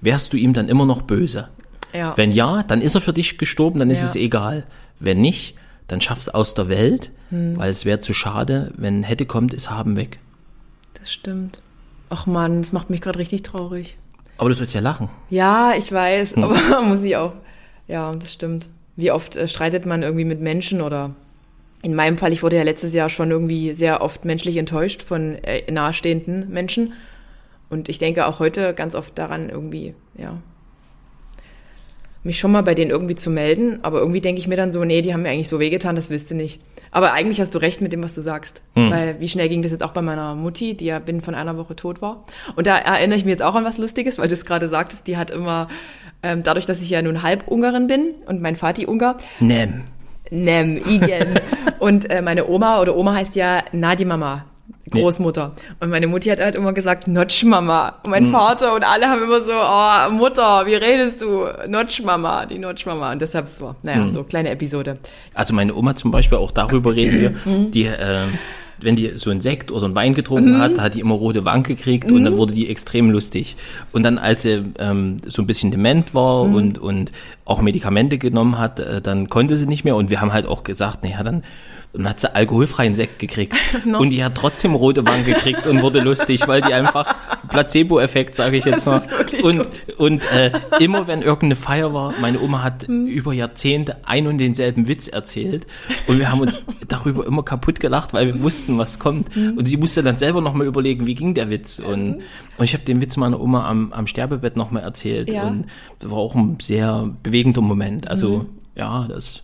wärst 0.00 0.32
du 0.32 0.36
ihm 0.36 0.52
dann 0.52 0.68
immer 0.68 0.84
noch 0.86 1.02
böse? 1.02 1.48
Ja. 1.94 2.12
Wenn 2.16 2.30
ja, 2.32 2.62
dann 2.62 2.80
ist 2.82 2.94
er 2.94 3.00
für 3.00 3.12
dich 3.12 3.38
gestorben, 3.38 3.78
dann 3.78 3.90
ist 3.90 4.00
Ja. 4.02 4.08
es 4.08 4.16
egal. 4.16 4.64
Wenn 5.00 5.20
nicht, 5.20 5.54
dann 5.86 6.00
schaff's 6.00 6.28
aus 6.28 6.54
der 6.54 6.68
Welt, 6.68 7.10
Hm. 7.30 7.56
weil 7.56 7.70
es 7.70 7.84
wäre 7.84 8.00
zu 8.00 8.12
schade, 8.12 8.72
wenn 8.76 9.02
hätte 9.02 9.24
kommt, 9.26 9.54
ist 9.54 9.70
haben 9.70 9.96
weg. 9.96 10.18
Das 10.98 11.12
stimmt. 11.12 11.62
Ach 12.10 12.26
man, 12.26 12.62
das 12.62 12.72
macht 12.72 12.90
mich 12.90 13.00
gerade 13.00 13.18
richtig 13.18 13.42
traurig. 13.44 13.96
Aber 14.36 14.48
du 14.48 14.54
sollst 14.54 14.74
ja 14.74 14.80
lachen. 14.80 15.08
Ja, 15.30 15.74
ich 15.76 15.90
weiß, 15.90 16.34
aber 16.36 16.82
muss 16.82 17.04
ich 17.04 17.16
auch. 17.16 17.32
Ja, 17.86 18.12
das 18.12 18.32
stimmt. 18.32 18.68
Wie 18.96 19.10
oft 19.10 19.36
äh, 19.36 19.48
streitet 19.48 19.86
man 19.86 20.02
irgendwie 20.02 20.24
mit 20.24 20.40
Menschen 20.40 20.80
oder 20.80 21.10
in 21.82 21.94
meinem 21.94 22.16
Fall, 22.16 22.32
ich 22.32 22.42
wurde 22.42 22.56
ja 22.56 22.62
letztes 22.62 22.94
Jahr 22.94 23.10
schon 23.10 23.30
irgendwie 23.30 23.74
sehr 23.74 24.00
oft 24.00 24.24
menschlich 24.24 24.56
enttäuscht 24.56 25.02
von 25.02 25.34
äh, 25.44 25.70
nahestehenden 25.70 26.48
Menschen. 26.50 26.94
Und 27.68 27.88
ich 27.88 27.98
denke 27.98 28.26
auch 28.26 28.38
heute 28.38 28.72
ganz 28.72 28.94
oft 28.94 29.18
daran, 29.18 29.50
irgendwie, 29.50 29.94
ja, 30.16 30.38
mich 32.24 32.38
schon 32.38 32.50
mal 32.52 32.62
bei 32.62 32.74
denen 32.74 32.90
irgendwie 32.90 33.14
zu 33.14 33.30
melden. 33.30 33.78
Aber 33.82 34.00
irgendwie 34.00 34.20
denke 34.20 34.40
ich 34.40 34.48
mir 34.48 34.56
dann 34.56 34.70
so, 34.70 34.84
nee, 34.84 35.02
die 35.02 35.12
haben 35.12 35.22
mir 35.22 35.30
eigentlich 35.30 35.48
so 35.48 35.60
wehgetan, 35.60 35.94
das 35.94 36.10
willst 36.10 36.30
du 36.30 36.34
nicht. 36.34 36.60
Aber 36.90 37.12
eigentlich 37.12 37.40
hast 37.40 37.54
du 37.54 37.58
recht 37.58 37.80
mit 37.80 37.92
dem, 37.92 38.02
was 38.02 38.14
du 38.14 38.20
sagst. 38.20 38.62
Weil 38.90 39.20
wie 39.20 39.28
schnell 39.28 39.48
ging 39.48 39.62
das 39.62 39.72
jetzt 39.72 39.82
auch 39.82 39.92
bei 39.92 40.02
meiner 40.02 40.34
Mutti, 40.34 40.74
die 40.74 40.86
ja 40.86 40.98
binnen 41.00 41.20
von 41.20 41.34
einer 41.34 41.56
Woche 41.56 41.76
tot 41.76 42.00
war. 42.00 42.24
Und 42.56 42.66
da 42.66 42.78
erinnere 42.78 43.18
ich 43.18 43.24
mich 43.24 43.32
jetzt 43.32 43.42
auch 43.42 43.54
an 43.54 43.64
was 43.64 43.78
Lustiges, 43.78 44.18
weil 44.18 44.28
du 44.28 44.34
es 44.34 44.46
gerade 44.46 44.68
sagtest, 44.68 45.06
die 45.06 45.16
hat 45.16 45.30
immer, 45.30 45.68
ähm, 46.22 46.42
dadurch, 46.42 46.66
dass 46.66 46.82
ich 46.82 46.90
ja 46.90 47.02
nun 47.02 47.22
halb 47.22 47.48
Ungarin 47.48 47.88
bin 47.88 48.14
und 48.26 48.40
mein 48.40 48.56
Vati 48.56 48.86
Ungar, 48.86 49.18
Nem. 49.40 49.82
Nem, 50.30 50.78
Igen. 50.78 51.40
und 51.78 52.08
äh, 52.10 52.22
meine 52.22 52.48
Oma 52.48 52.80
oder 52.80 52.96
Oma 52.96 53.14
heißt 53.14 53.36
ja 53.36 53.62
Nadi 53.72 54.04
Mama. 54.04 54.46
Großmutter. 54.90 55.52
Und 55.80 55.90
meine 55.90 56.06
Mutti 56.06 56.28
hat 56.28 56.40
halt 56.40 56.54
immer 56.56 56.72
gesagt, 56.72 57.08
Notchmama. 57.08 57.94
Und 58.04 58.10
mein 58.10 58.26
Vater 58.26 58.74
und 58.74 58.84
alle 58.84 59.06
haben 59.08 59.22
immer 59.22 59.40
so, 59.40 59.52
oh, 59.52 60.12
Mutter, 60.12 60.66
wie 60.66 60.74
redest 60.74 61.22
du? 61.22 61.46
Notchmama, 61.68 62.46
die 62.46 62.58
Notchmama. 62.58 63.12
Und 63.12 63.22
deshalb 63.22 63.46
so, 63.48 63.74
naja, 63.82 64.08
so 64.08 64.24
kleine 64.24 64.50
Episode. 64.50 64.98
Also 65.32 65.54
meine 65.54 65.74
Oma 65.74 65.94
zum 65.96 66.10
Beispiel, 66.10 66.38
auch 66.38 66.50
darüber 66.50 66.94
reden 66.94 67.20
wir, 67.20 67.30
Mhm. 67.50 67.70
die, 67.70 67.84
äh, 67.86 68.24
wenn 68.80 68.96
die 68.96 69.12
so 69.14 69.30
einen 69.30 69.40
Sekt 69.40 69.70
oder 69.70 69.86
einen 69.86 69.94
Wein 69.94 70.14
getrunken 70.14 70.58
hat, 70.60 70.78
hat 70.78 70.94
die 70.94 71.00
immer 71.00 71.14
rote 71.14 71.44
Wangen 71.46 71.62
gekriegt 71.62 72.10
und 72.10 72.20
Mhm. 72.20 72.24
dann 72.24 72.36
wurde 72.36 72.52
die 72.54 72.68
extrem 72.68 73.10
lustig. 73.10 73.56
Und 73.92 74.02
dann, 74.02 74.18
als 74.18 74.42
sie 74.42 74.64
ähm, 74.78 75.18
so 75.26 75.40
ein 75.42 75.46
bisschen 75.46 75.70
dement 75.70 76.12
war 76.14 76.44
Mhm. 76.44 76.54
und, 76.54 76.78
und 76.78 77.12
auch 77.46 77.62
Medikamente 77.62 78.18
genommen 78.18 78.58
hat, 78.58 78.80
äh, 78.80 79.00
dann 79.00 79.30
konnte 79.30 79.56
sie 79.56 79.66
nicht 79.66 79.84
mehr. 79.84 79.96
Und 79.96 80.10
wir 80.10 80.20
haben 80.20 80.32
halt 80.32 80.46
auch 80.46 80.64
gesagt, 80.64 81.02
naja, 81.04 81.22
dann, 81.22 81.42
dann 81.94 82.08
hat 82.08 82.20
sie 82.20 82.34
alkoholfreien 82.34 82.94
Sekt 82.94 83.18
gekriegt. 83.20 83.54
Und 83.84 84.10
die 84.10 84.24
hat 84.24 84.34
trotzdem 84.34 84.74
rote 84.74 85.06
Wangen 85.06 85.24
gekriegt 85.24 85.66
und 85.68 85.80
wurde 85.82 86.00
lustig, 86.00 86.46
weil 86.48 86.60
die 86.60 86.74
einfach 86.74 87.14
Placebo-Effekt, 87.48 88.34
sage 88.34 88.56
ich 88.56 88.64
jetzt 88.64 88.86
mal. 88.86 89.00
Und, 89.42 89.58
gut. 89.58 89.68
und 89.98 90.32
äh, 90.32 90.50
immer 90.80 91.06
wenn 91.06 91.22
irgendeine 91.22 91.56
Feier 91.56 91.94
war, 91.94 92.12
meine 92.20 92.40
Oma 92.40 92.62
hat 92.62 92.88
Mhm. 92.88 93.06
über 93.06 93.32
Jahrzehnte 93.32 93.96
ein 94.04 94.26
und 94.26 94.38
denselben 94.38 94.88
Witz 94.88 95.06
erzählt 95.08 95.66
und 96.08 96.18
wir 96.18 96.30
haben 96.30 96.40
uns 96.40 96.64
darüber 96.88 97.24
immer 97.26 97.42
kaputt 97.44 97.78
gelacht, 97.80 98.12
weil 98.12 98.26
wir 98.26 98.42
wussten, 98.42 98.76
was 98.76 98.98
kommt. 98.98 99.34
Mhm. 99.36 99.56
Und 99.56 99.66
sie 99.66 99.76
musste 99.76 100.02
dann 100.02 100.18
selber 100.18 100.40
nochmal 100.40 100.66
überlegen, 100.66 101.06
wie 101.06 101.14
ging 101.14 101.34
der 101.34 101.48
Witz. 101.48 101.78
Und, 101.78 102.16
und 102.58 102.64
ich 102.64 102.74
habe 102.74 102.84
den 102.84 103.00
Witz 103.00 103.16
meiner 103.16 103.40
Oma 103.40 103.68
am, 103.68 103.92
am 103.92 104.06
Sterbebett 104.06 104.56
nochmal 104.56 104.82
erzählt 104.82 105.32
Ja. 105.32 105.46
und 105.46 105.66
das 106.00 106.10
war 106.10 106.18
auch 106.18 106.34
ein 106.34 106.58
sehr 106.60 107.08
bewegender 107.22 107.60
Moment. 107.60 108.08
Also 108.08 108.38
Mhm. 108.38 108.46
ja, 108.74 109.06
das... 109.08 109.42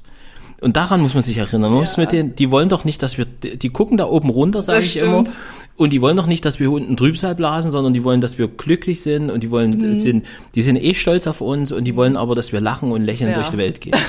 Und 0.61 0.77
daran 0.77 1.01
muss 1.01 1.15
man 1.15 1.23
sich 1.23 1.39
erinnern. 1.39 1.71
Man 1.73 1.81
muss 1.81 1.97
mit 1.97 2.13
den, 2.13 2.35
die 2.35 2.51
wollen 2.51 2.69
doch 2.69 2.85
nicht, 2.85 3.03
dass 3.03 3.17
wir, 3.17 3.25
die 3.25 3.71
gucken 3.71 3.97
da 3.97 4.07
oben 4.07 4.29
runter, 4.31 4.61
sage 4.61 4.81
ich 4.81 4.97
immer. 4.99 5.21
stimmt. 5.25 5.37
Und 5.77 5.93
die 5.95 6.03
wollen 6.03 6.17
doch 6.19 6.27
nicht, 6.27 6.45
dass 6.45 6.61
wir 6.61 6.71
unten 6.71 6.97
Trübsal 6.99 7.35
blasen, 7.35 7.71
sondern 7.71 7.95
die 7.95 8.05
wollen, 8.05 8.21
dass 8.21 8.37
wir 8.37 8.49
glücklich 8.49 9.01
sind 9.01 9.31
und 9.31 9.43
die 9.43 9.51
wollen, 9.51 9.71
Mhm. 9.71 9.99
sind, 9.99 10.27
die 10.55 10.61
sind 10.61 10.77
eh 10.77 10.93
stolz 10.93 11.27
auf 11.27 11.41
uns 11.41 11.73
und 11.73 11.85
die 11.85 11.97
wollen 11.97 12.19
aber, 12.19 12.35
dass 12.35 12.53
wir 12.53 12.61
lachen 12.61 12.93
und 12.93 13.03
lächeln 13.05 13.31
Ja. 13.31 13.37
durch 13.39 13.49
die 13.51 13.59
Welt 13.59 13.81
gehen. 13.81 13.95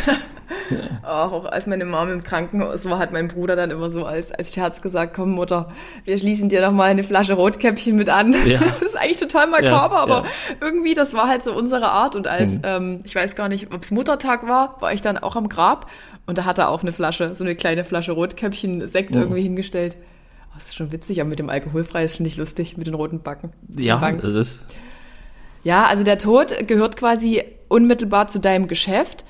Auch, 1.04 1.32
auch 1.34 1.46
als 1.46 1.66
meine 1.68 1.84
Mom 1.86 2.10
im 2.10 2.24
Krankenhaus 2.24 2.86
war, 2.86 2.98
hat 3.00 3.12
mein 3.12 3.28
Bruder 3.28 3.56
dann 3.58 3.72
immer 3.72 3.90
so 3.90 4.06
als, 4.06 4.32
als 4.32 4.54
Scherz 4.54 4.82
gesagt, 4.82 5.14
komm 5.14 5.32
Mutter, 5.32 5.70
wir 6.06 6.18
schließen 6.18 6.48
dir 6.50 6.62
noch 6.62 6.72
mal 6.72 6.90
eine 6.90 7.04
Flasche 7.04 7.34
Rotkäppchen 7.34 7.96
mit 7.98 8.10
an. 8.10 8.34
Ja. 8.46 8.60
Das 8.80 8.82
ist 8.82 8.98
eigentlich 8.98 9.18
total 9.18 9.48
makaber, 9.48 9.96
Ja, 9.96 10.02
aber 10.02 10.14
ja. 10.24 10.24
irgendwie, 10.62 10.94
das 10.94 11.14
war 11.14 11.28
halt 11.28 11.44
so 11.44 11.54
unsere 11.54 11.90
Art. 11.92 12.16
Und 12.16 12.28
als, 12.28 12.52
Mhm. 12.52 12.62
ähm, 12.64 13.00
ich 13.04 13.16
weiß 13.16 13.36
gar 13.36 13.50
nicht, 13.50 13.74
ob 13.74 13.84
es 13.84 13.92
Muttertag 13.92 14.48
war, 14.48 14.78
war 14.80 14.94
ich 14.94 15.02
dann 15.02 15.18
auch 15.18 15.36
am 15.36 15.50
Grab 15.50 15.88
und 16.26 16.38
da 16.38 16.46
hat 16.46 16.58
er 16.58 16.70
auch 16.70 16.82
eine 16.82 16.92
Flasche, 16.92 17.34
so 17.36 17.44
eine 17.44 17.56
kleine 17.56 17.84
Flasche 17.84 18.12
Rotkäppchen 18.14 18.88
Sekt 18.88 19.16
Mhm. 19.16 19.22
irgendwie 19.22 19.42
hingestellt. 19.42 19.98
Oh, 20.50 20.54
das 20.56 20.68
ist 20.70 20.76
schon 20.76 20.92
witzig, 20.92 21.22
aber 21.22 21.30
mit 21.30 21.40
dem 21.40 21.50
Alkoholfrei, 21.50 22.04
das 22.04 22.14
finde 22.16 22.30
ich 22.30 22.38
lustig, 22.38 22.78
mit 22.78 22.88
den 22.88 22.94
roten 22.94 23.22
Backen. 23.22 23.52
Ja, 23.78 24.02
Wangen. 24.02 24.22
das 24.22 24.36
ist, 24.36 24.66
Ja, 25.64 25.86
also 25.86 26.04
der 26.04 26.18
Tod 26.18 26.68
gehört 26.68 26.98
quasi 26.98 27.44
unmittelbar 27.70 28.28
zu 28.28 28.40
deinem 28.40 28.68
Geschäft. 28.68 29.24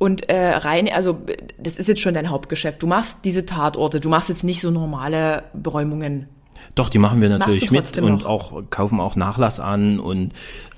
Und 0.00 0.28
äh, 0.28 0.50
rein, 0.50 0.88
also 0.92 1.18
das 1.58 1.76
ist 1.76 1.88
jetzt 1.88 2.00
schon 2.00 2.14
dein 2.14 2.30
Hauptgeschäft. 2.30 2.80
Du 2.82 2.86
machst 2.86 3.24
diese 3.24 3.44
Tatorte, 3.46 3.98
du 3.98 4.08
machst 4.08 4.28
jetzt 4.28 4.44
nicht 4.44 4.60
so 4.60 4.70
normale 4.70 5.42
Beräumungen. 5.54 6.28
Doch, 6.76 6.88
die 6.88 6.98
machen 6.98 7.20
wir 7.20 7.28
natürlich 7.28 7.70
mit 7.72 7.98
und 7.98 8.18
noch? 8.22 8.24
auch 8.26 8.62
kaufen 8.70 9.00
auch 9.00 9.16
Nachlass 9.16 9.58
an 9.58 9.98
und 9.98 10.32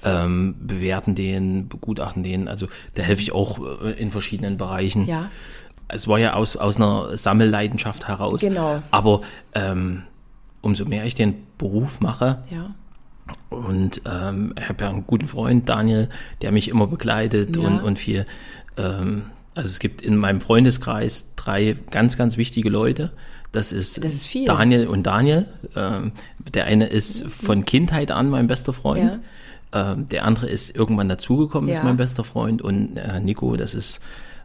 ähm, 0.04 0.54
bewerten 0.60 1.14
den, 1.14 1.68
begutachten 1.68 2.22
den. 2.22 2.48
Also 2.48 2.68
da 2.94 3.02
helfe 3.02 3.20
ich 3.20 3.32
auch 3.32 3.58
äh, 3.82 3.90
in 3.90 4.10
verschiedenen 4.10 4.56
Bereichen. 4.56 5.06
Ja. 5.06 5.28
Es 5.92 6.06
war 6.08 6.18
ja 6.18 6.34
aus, 6.34 6.56
aus 6.56 6.76
einer 6.76 7.16
Sammelleidenschaft 7.16 8.08
heraus. 8.08 8.40
Genau. 8.40 8.82
Aber 8.90 9.22
ähm, 9.54 10.02
umso 10.62 10.84
mehr 10.84 11.04
ich 11.06 11.14
den 11.14 11.34
Beruf 11.58 12.00
mache 12.00 12.42
Ja. 12.50 12.74
und 13.48 14.02
ähm, 14.06 14.54
ich 14.58 14.68
habe 14.68 14.84
ja 14.84 14.90
einen 14.90 15.06
guten 15.06 15.28
Freund, 15.28 15.68
Daniel, 15.68 16.08
der 16.42 16.52
mich 16.52 16.68
immer 16.68 16.86
begleitet 16.86 17.56
Ja. 17.56 17.62
und, 17.62 17.80
und 17.82 17.98
viel. 17.98 18.26
Ähm, 18.76 19.22
also 19.54 19.68
es 19.68 19.78
gibt 19.78 20.02
in 20.02 20.16
meinem 20.16 20.40
Freundeskreis 20.40 21.32
drei 21.36 21.76
ganz, 21.90 22.16
ganz 22.16 22.36
wichtige 22.36 22.70
Leute. 22.70 23.10
Das 23.52 23.72
ist, 23.72 24.02
Das 24.04 24.14
ist 24.14 24.26
viel. 24.26 24.44
Daniel 24.46 24.86
und 24.86 25.04
Daniel. 25.06 25.46
Ähm, 25.74 26.12
der 26.54 26.66
eine 26.66 26.86
ist 26.86 27.24
von 27.26 27.64
Kindheit 27.64 28.10
an 28.12 28.28
mein 28.30 28.46
bester 28.46 28.72
Freund. 28.72 29.18
Ähm, 29.72 30.08
der 30.08 30.24
andere 30.24 30.48
ist 30.48 30.74
irgendwann 30.74 31.08
dazugekommen, 31.08 31.68
Ja. 31.68 31.76
ist 31.78 31.84
mein 31.84 31.96
bester 31.96 32.22
Freund. 32.22 32.62
Und 32.62 32.96
äh, 32.96 33.18
Nico, 33.20 33.56
das 33.56 33.74
ist 33.74 34.00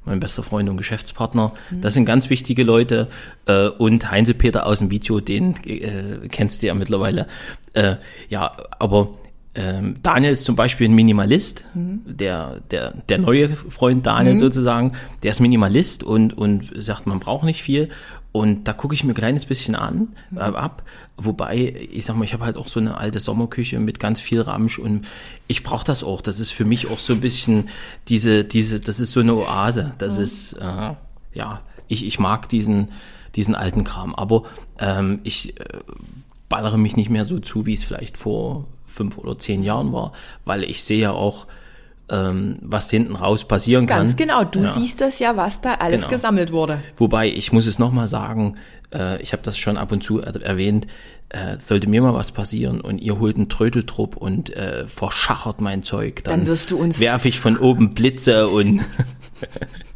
mein 0.05 0.19
bester 0.19 0.43
Freund 0.43 0.69
und 0.69 0.77
Geschäftspartner. 0.77 1.53
Mhm. 1.69 1.81
Das 1.81 1.93
sind 1.93 2.05
ganz 2.05 2.29
wichtige 2.29 2.63
Leute. 2.63 3.07
Äh, 3.45 3.67
und 3.67 4.09
Heinze 4.11 4.33
Peter 4.33 4.65
aus 4.65 4.79
dem 4.79 4.91
Video, 4.91 5.19
den 5.19 5.55
äh, 5.65 6.27
kennst 6.29 6.63
du 6.63 6.67
ja 6.67 6.73
mittlerweile. 6.73 7.27
Äh, 7.73 7.95
ja, 8.29 8.55
aber 8.79 9.09
ähm, 9.55 9.95
Daniel 10.03 10.33
ist 10.33 10.43
zum 10.43 10.55
Beispiel 10.55 10.89
ein 10.89 10.93
Minimalist, 10.93 11.63
der, 11.73 12.59
der, 12.71 12.91
der 13.07 13.17
neue 13.17 13.55
Freund 13.55 14.05
Daniel 14.05 14.37
sozusagen, 14.37 14.93
der 15.23 15.31
ist 15.31 15.39
Minimalist 15.39 16.03
und, 16.03 16.37
und 16.37 16.71
sagt, 16.75 17.07
man 17.07 17.19
braucht 17.19 17.45
nicht 17.45 17.63
viel. 17.63 17.89
Und 18.33 18.65
da 18.65 18.73
gucke 18.73 18.93
ich 18.93 19.05
mir 19.05 19.13
ein 19.13 19.15
kleines 19.15 19.45
bisschen 19.45 19.75
an, 19.75 20.09
äh, 20.35 20.39
ab. 20.39 20.83
Wobei, 21.15 21.87
ich 21.89 22.05
sag 22.05 22.17
mal, 22.17 22.25
ich 22.25 22.33
habe 22.33 22.43
halt 22.43 22.57
auch 22.57 22.67
so 22.67 22.81
eine 22.81 22.97
alte 22.97 23.21
Sommerküche 23.21 23.79
mit 23.79 24.01
ganz 24.01 24.19
viel 24.19 24.41
Ramsch 24.41 24.77
und 24.77 25.07
ich 25.47 25.63
brauche 25.63 25.85
das 25.85 26.03
auch. 26.03 26.21
Das 26.21 26.41
ist 26.41 26.51
für 26.51 26.65
mich 26.65 26.91
auch 26.91 26.99
so 26.99 27.13
ein 27.13 27.21
bisschen 27.21 27.69
diese, 28.09 28.43
diese, 28.43 28.81
das 28.81 28.99
ist 28.99 29.13
so 29.13 29.21
eine 29.21 29.35
Oase. 29.35 29.93
Das 29.99 30.17
ist, 30.17 30.51
äh, 30.53 30.95
ja, 31.33 31.61
ich, 31.87 32.05
ich 32.05 32.19
mag 32.19 32.49
diesen, 32.49 32.89
diesen 33.37 33.55
alten 33.55 33.85
Kram. 33.85 34.13
Aber 34.13 34.43
ähm, 34.79 35.21
ich 35.23 35.57
äh, 35.57 35.63
ballere 36.49 36.77
mich 36.77 36.97
nicht 36.97 37.09
mehr 37.09 37.23
so 37.23 37.39
zu, 37.39 37.65
wie 37.65 37.73
es 37.73 37.85
vielleicht 37.85 38.17
vor 38.17 38.65
fünf 38.95 39.17
oder 39.17 39.37
zehn 39.37 39.63
Jahren 39.63 39.91
war, 39.93 40.13
weil 40.45 40.63
ich 40.63 40.83
sehe 40.83 40.99
ja 40.99 41.11
auch, 41.11 41.47
ähm, 42.09 42.57
was 42.61 42.89
hinten 42.89 43.15
raus 43.15 43.47
passieren 43.47 43.87
kann. 43.87 43.99
Ganz 43.99 44.15
genau, 44.15 44.43
du 44.43 44.61
ja. 44.61 44.73
siehst 44.73 45.01
das 45.01 45.19
ja, 45.19 45.35
was 45.37 45.61
da 45.61 45.75
alles 45.75 46.01
genau. 46.01 46.13
gesammelt 46.13 46.51
wurde. 46.51 46.81
Wobei, 46.97 47.29
ich 47.29 47.51
muss 47.51 47.65
es 47.65 47.79
nochmal 47.79 48.07
sagen, 48.07 48.57
äh, 48.93 49.21
ich 49.21 49.33
habe 49.33 49.43
das 49.43 49.57
schon 49.57 49.77
ab 49.77 49.91
und 49.91 50.03
zu 50.03 50.19
erwähnt, 50.21 50.87
äh, 51.29 51.57
sollte 51.57 51.87
mir 51.87 52.01
mal 52.01 52.13
was 52.13 52.31
passieren 52.31 52.79
und 52.79 52.99
ihr 52.99 53.19
holt 53.19 53.35
einen 53.37 53.49
Trödeltrupp 53.49 54.15
und 54.15 54.55
äh, 54.55 54.87
verschachert 54.87 55.61
mein 55.61 55.81
Zeug, 55.81 56.23
dann, 56.23 56.41
dann 56.41 56.47
wirst 56.47 56.71
du 56.71 56.77
uns 56.77 57.01
werfe 57.01 57.27
ich 57.27 57.39
von 57.39 57.57
oben 57.57 57.95
Blitze 57.95 58.47
und 58.47 58.81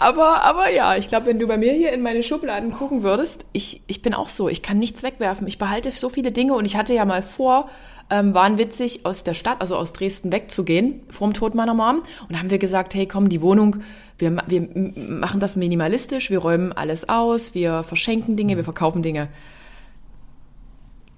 aber, 0.00 0.42
aber 0.42 0.70
ja, 0.70 0.96
ich 0.96 1.08
glaube, 1.08 1.26
wenn 1.26 1.38
du 1.38 1.46
bei 1.46 1.56
mir 1.56 1.72
hier 1.72 1.92
in 1.92 2.02
meine 2.02 2.22
Schubladen 2.22 2.72
gucken 2.72 3.02
würdest, 3.02 3.46
ich, 3.52 3.82
ich 3.86 4.02
bin 4.02 4.14
auch 4.14 4.28
so, 4.28 4.48
ich 4.48 4.62
kann 4.62 4.78
nichts 4.78 5.02
wegwerfen. 5.02 5.46
Ich 5.46 5.58
behalte 5.58 5.90
so 5.92 6.08
viele 6.08 6.32
Dinge 6.32 6.54
und 6.54 6.64
ich 6.64 6.76
hatte 6.76 6.94
ja 6.94 7.04
mal 7.04 7.22
vor, 7.22 7.68
ähm, 8.10 8.34
waren 8.34 8.58
witzig, 8.58 9.06
aus 9.06 9.24
der 9.24 9.34
Stadt, 9.34 9.60
also 9.60 9.76
aus 9.76 9.92
Dresden 9.92 10.32
wegzugehen, 10.32 11.00
vorm 11.10 11.32
Tod 11.32 11.54
meiner 11.54 11.74
Mom. 11.74 12.02
Und 12.28 12.38
haben 12.38 12.50
wir 12.50 12.58
gesagt, 12.58 12.94
hey, 12.94 13.06
komm, 13.06 13.28
die 13.28 13.40
Wohnung, 13.40 13.76
wir, 14.18 14.36
wir 14.46 14.68
machen 14.96 15.40
das 15.40 15.56
minimalistisch, 15.56 16.30
wir 16.30 16.38
räumen 16.38 16.72
alles 16.72 17.08
aus, 17.08 17.54
wir 17.54 17.82
verschenken 17.82 18.36
Dinge, 18.36 18.56
wir 18.56 18.64
verkaufen 18.64 19.02
Dinge. 19.02 19.28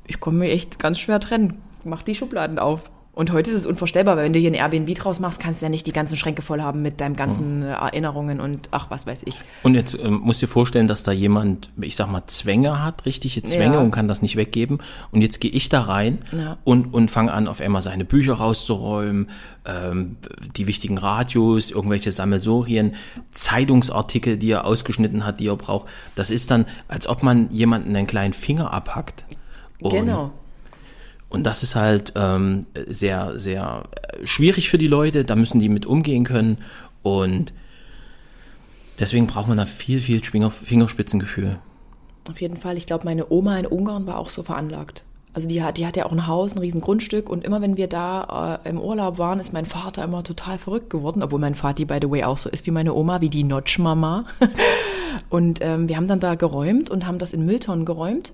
Ich 0.06 0.20
komme 0.20 0.38
mir 0.38 0.50
echt 0.50 0.78
ganz 0.78 0.98
schwer 0.98 1.18
trennen. 1.18 1.61
Mach 1.85 2.02
die 2.02 2.14
Schubladen 2.14 2.59
auf. 2.59 2.90
Und 3.16 3.33
heute 3.33 3.50
ist 3.50 3.57
es 3.57 3.64
unvorstellbar, 3.64 4.18
weil 4.18 4.24
wenn 4.26 4.35
du 4.35 4.38
hier 4.38 4.50
ein 4.50 4.55
Airbnb 4.55 4.94
draus 4.94 5.20
machst, 5.20 5.40
kannst 5.40 5.62
du 5.62 5.64
ja 5.64 5.70
nicht 5.70 5.87
die 5.87 5.92
ganzen 5.92 6.18
Schränke 6.18 6.42
voll 6.42 6.61
haben 6.61 6.83
mit 6.83 7.00
deinen 7.00 7.16
ganzen 7.16 7.61
mhm. 7.61 7.64
Erinnerungen 7.64 8.40
und 8.40 8.68
ach, 8.72 8.90
was 8.90 9.07
weiß 9.07 9.22
ich. 9.24 9.40
Und 9.62 9.74
jetzt 9.74 9.98
ähm, 9.98 10.20
musst 10.22 10.42
du 10.42 10.46
dir 10.46 10.52
vorstellen, 10.52 10.87
dass 10.87 11.02
da 11.02 11.12
jemand, 11.12 11.70
ich 11.81 11.96
sag 11.96 12.11
mal, 12.11 12.26
Zwänge 12.26 12.85
hat, 12.85 13.07
richtige 13.07 13.42
Zwänge 13.42 13.76
ja. 13.76 13.81
und 13.81 13.90
kann 13.90 14.07
das 14.07 14.20
nicht 14.20 14.37
weggeben. 14.37 14.83
Und 15.12 15.22
jetzt 15.22 15.40
gehe 15.40 15.50
ich 15.50 15.70
da 15.70 15.81
rein 15.81 16.18
ja. 16.31 16.59
und, 16.64 16.92
und 16.92 17.11
fange 17.11 17.33
an, 17.33 17.48
auf 17.48 17.62
einmal 17.62 17.81
seine 17.81 18.05
Bücher 18.05 18.35
rauszuräumen, 18.35 19.31
ähm, 19.64 20.18
die 20.55 20.66
wichtigen 20.66 20.98
Radios, 20.98 21.70
irgendwelche 21.70 22.12
Sammelsorien, 22.12 22.96
Zeitungsartikel, 23.33 24.37
die 24.37 24.50
er 24.50 24.66
ausgeschnitten 24.66 25.24
hat, 25.24 25.40
die 25.40 25.46
er 25.46 25.57
braucht. 25.57 25.88
Das 26.16 26.31
ist 26.31 26.50
dann, 26.50 26.66
als 26.87 27.07
ob 27.07 27.22
man 27.22 27.50
jemanden 27.50 27.96
einen 27.96 28.07
kleinen 28.07 28.35
Finger 28.35 28.74
abhackt. 28.74 29.24
Und 29.81 29.92
genau. 29.92 30.33
Und 31.37 31.44
das 31.44 31.62
ist 31.62 31.77
halt 31.77 32.12
ähm, 32.16 32.66
sehr, 32.87 33.38
sehr 33.38 33.85
schwierig 34.25 34.70
für 34.70 34.79
die 34.79 34.88
Leute. 34.88 35.25
Da 35.25 35.37
müssen 35.37 35.61
die 35.61 35.68
mit 35.68 35.87
umgehen 35.87 36.25
können. 36.25 36.59
Und 37.03 37.53
deswegen 38.99 39.27
braucht 39.27 39.49
man 39.49 39.59
da 39.59 39.66
viel, 39.66 40.01
viel 40.01 40.22
Fingerspitzengefühl. 40.22 41.59
Auf 42.29 42.40
jeden 42.40 42.57
Fall. 42.57 42.77
Ich 42.77 42.87
glaube, 42.87 43.05
meine 43.05 43.31
Oma 43.31 43.59
in 43.59 43.66
Ungarn 43.66 44.07
war 44.07 44.18
auch 44.18 44.31
so 44.31 44.42
veranlagt. 44.42 45.05
Also 45.33 45.49
die 45.49 45.62
hat, 45.62 45.77
die 45.77 45.87
hat 45.87 45.99
ja 45.99 46.07
auch 46.07 46.12
ein 46.12 46.27
Haus, 46.27 46.55
ein 46.55 46.61
riesen 46.61 46.81
Grundstück 46.81 47.29
und 47.29 47.44
immer 47.44 47.61
wenn 47.61 47.77
wir 47.77 47.88
da 47.88 48.59
äh, 48.64 48.70
im 48.70 48.81
Urlaub 48.81 49.18
waren, 49.18 49.38
ist 49.38 49.53
mein 49.53 49.66
Vater 49.66 50.03
immer 50.03 50.25
total 50.25 50.57
verrückt 50.57 50.88
geworden, 50.88 51.22
obwohl 51.22 51.38
mein 51.38 51.55
Vati, 51.55 51.85
by 51.85 51.99
the 52.01 52.11
way, 52.11 52.25
auch 52.25 52.38
so 52.38 52.49
ist 52.49 52.64
wie 52.64 52.70
meine 52.70 52.94
Oma, 52.94 53.20
wie 53.20 53.29
die 53.29 53.44
Notch-Mama. 53.44 54.25
und 55.29 55.59
ähm, 55.61 55.90
wir 55.90 55.99
haben 55.99 56.09
dann 56.09 56.20
da 56.20 56.37
geräumt 56.37 56.88
und 56.88 57.07
haben 57.07 57.18
das 57.18 57.35
in 57.35 57.44
Mülltonnen 57.44 57.85
geräumt 57.85 58.33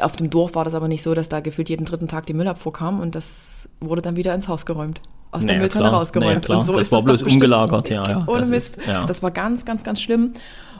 auf 0.00 0.16
dem 0.16 0.30
Dorf 0.30 0.54
war 0.54 0.64
das 0.64 0.74
aber 0.74 0.88
nicht 0.88 1.02
so, 1.02 1.14
dass 1.14 1.28
da 1.28 1.40
gefühlt 1.40 1.68
jeden 1.68 1.84
dritten 1.84 2.08
Tag 2.08 2.26
die 2.26 2.34
Müllabfuhr 2.34 2.72
kam 2.72 3.00
und 3.00 3.14
das 3.14 3.68
wurde 3.80 4.02
dann 4.02 4.16
wieder 4.16 4.34
ins 4.34 4.48
Haus 4.48 4.66
geräumt. 4.66 5.00
Aus 5.30 5.42
naja, 5.42 5.54
der 5.54 5.58
Mülltonne 5.60 5.88
klar. 5.88 5.98
rausgeräumt. 5.98 6.48
Naja, 6.48 6.60
und 6.60 6.66
so 6.66 6.72
das 6.74 6.82
ist 6.82 6.92
war 6.92 7.02
das 7.02 7.22
bloß 7.22 7.32
umgelagert, 7.32 7.88
ja, 7.88 8.08
ja. 8.08 8.24
Ohne 8.26 8.46
Mist. 8.46 8.76
Ist, 8.76 8.86
ja. 8.86 9.06
Das 9.06 9.22
war 9.22 9.30
ganz, 9.30 9.64
ganz, 9.64 9.82
ganz 9.82 10.00
schlimm. 10.00 10.34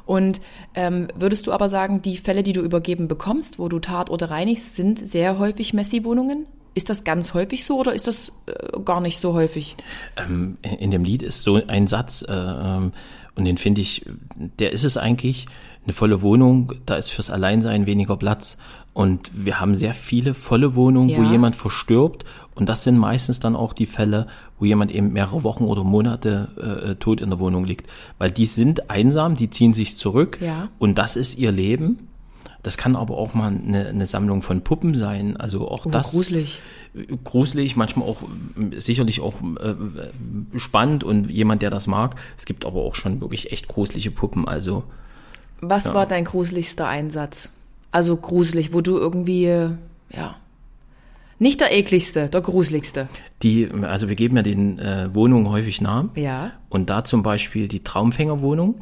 Und 0.04 0.40
ähm, 0.74 1.08
würdest 1.14 1.46
du 1.46 1.52
aber 1.52 1.68
sagen, 1.68 2.02
die 2.02 2.18
Fälle, 2.18 2.42
die 2.42 2.52
du 2.52 2.60
übergeben 2.60 3.08
bekommst, 3.08 3.58
wo 3.58 3.68
du 3.68 3.78
Tatorte 3.78 4.30
reinigst, 4.30 4.76
sind 4.76 4.98
sehr 4.98 5.38
häufig 5.38 5.72
Messi-Wohnungen? 5.72 6.46
Ist 6.74 6.90
das 6.90 7.04
ganz 7.04 7.34
häufig 7.34 7.64
so 7.64 7.78
oder 7.78 7.94
ist 7.94 8.08
das 8.08 8.32
äh, 8.46 8.80
gar 8.84 9.00
nicht 9.00 9.20
so 9.20 9.34
häufig? 9.34 9.74
Ähm, 10.16 10.56
in 10.62 10.90
dem 10.90 11.04
Lied 11.04 11.22
ist 11.22 11.42
so 11.42 11.60
ein 11.66 11.86
Satz, 11.86 12.22
äh, 12.22 12.32
ähm, 12.32 12.92
und 13.34 13.44
den 13.44 13.56
finde 13.56 13.80
ich, 13.80 14.04
der 14.58 14.72
ist 14.72 14.84
es 14.84 14.96
eigentlich, 14.96 15.46
eine 15.84 15.92
volle 15.92 16.22
Wohnung, 16.22 16.72
da 16.86 16.94
ist 16.94 17.10
fürs 17.10 17.30
Alleinsein 17.30 17.86
weniger 17.86 18.16
Platz. 18.16 18.56
Und 18.92 19.30
wir 19.32 19.58
haben 19.58 19.74
sehr 19.74 19.94
viele 19.94 20.34
volle 20.34 20.74
Wohnungen, 20.74 21.08
ja. 21.08 21.18
wo 21.18 21.22
jemand 21.22 21.56
verstirbt. 21.56 22.24
Und 22.54 22.68
das 22.68 22.84
sind 22.84 22.98
meistens 22.98 23.40
dann 23.40 23.56
auch 23.56 23.72
die 23.72 23.86
Fälle, 23.86 24.26
wo 24.58 24.66
jemand 24.66 24.92
eben 24.92 25.12
mehrere 25.12 25.44
Wochen 25.44 25.64
oder 25.64 25.82
Monate 25.82 26.48
äh, 26.58 26.90
äh, 26.90 26.94
tot 26.96 27.20
in 27.20 27.30
der 27.30 27.38
Wohnung 27.38 27.64
liegt. 27.64 27.90
Weil 28.18 28.30
die 28.30 28.44
sind 28.44 28.90
einsam, 28.90 29.34
die 29.34 29.48
ziehen 29.48 29.72
sich 29.72 29.96
zurück. 29.96 30.38
Ja. 30.42 30.68
Und 30.78 30.98
das 30.98 31.16
ist 31.16 31.38
ihr 31.38 31.52
Leben. 31.52 32.08
Das 32.62 32.76
kann 32.76 32.94
aber 32.94 33.18
auch 33.18 33.34
mal 33.34 33.48
eine, 33.48 33.88
eine 33.88 34.06
Sammlung 34.06 34.42
von 34.42 34.62
Puppen 34.62 34.94
sein. 34.94 35.36
Also 35.36 35.68
auch 35.68 35.86
oh, 35.86 35.90
das. 35.90 36.12
Gruselig. 36.12 36.60
Gruselig, 37.24 37.74
manchmal 37.74 38.08
auch 38.08 38.18
sicherlich 38.76 39.20
auch 39.20 39.34
äh, 39.60 39.74
spannend 40.58 41.04
und 41.04 41.30
jemand, 41.30 41.62
der 41.62 41.70
das 41.70 41.86
mag. 41.86 42.16
Es 42.36 42.44
gibt 42.44 42.64
aber 42.66 42.82
auch 42.82 42.94
schon 42.94 43.20
wirklich 43.20 43.50
echt 43.50 43.66
gruselige 43.66 44.10
Puppen. 44.10 44.46
Also. 44.46 44.84
Was 45.60 45.86
ja. 45.86 45.94
war 45.94 46.06
dein 46.06 46.24
gruseligster 46.24 46.86
Einsatz? 46.86 47.48
Also 47.90 48.16
gruselig, 48.16 48.72
wo 48.72 48.80
du 48.80 48.96
irgendwie, 48.96 49.46
ja, 49.46 50.36
nicht 51.42 51.60
der 51.60 51.76
ekligste, 51.76 52.28
der 52.28 52.40
gruseligste. 52.40 53.08
Die, 53.42 53.68
also 53.82 54.08
wir 54.08 54.14
geben 54.14 54.36
ja 54.36 54.42
den 54.42 54.78
äh, 54.78 55.12
Wohnungen 55.12 55.48
häufig 55.48 55.80
Namen. 55.80 56.10
Ja. 56.14 56.52
Und 56.68 56.88
da 56.88 57.04
zum 57.04 57.24
Beispiel 57.24 57.66
die 57.66 57.82
Traumfängerwohnung. 57.82 58.76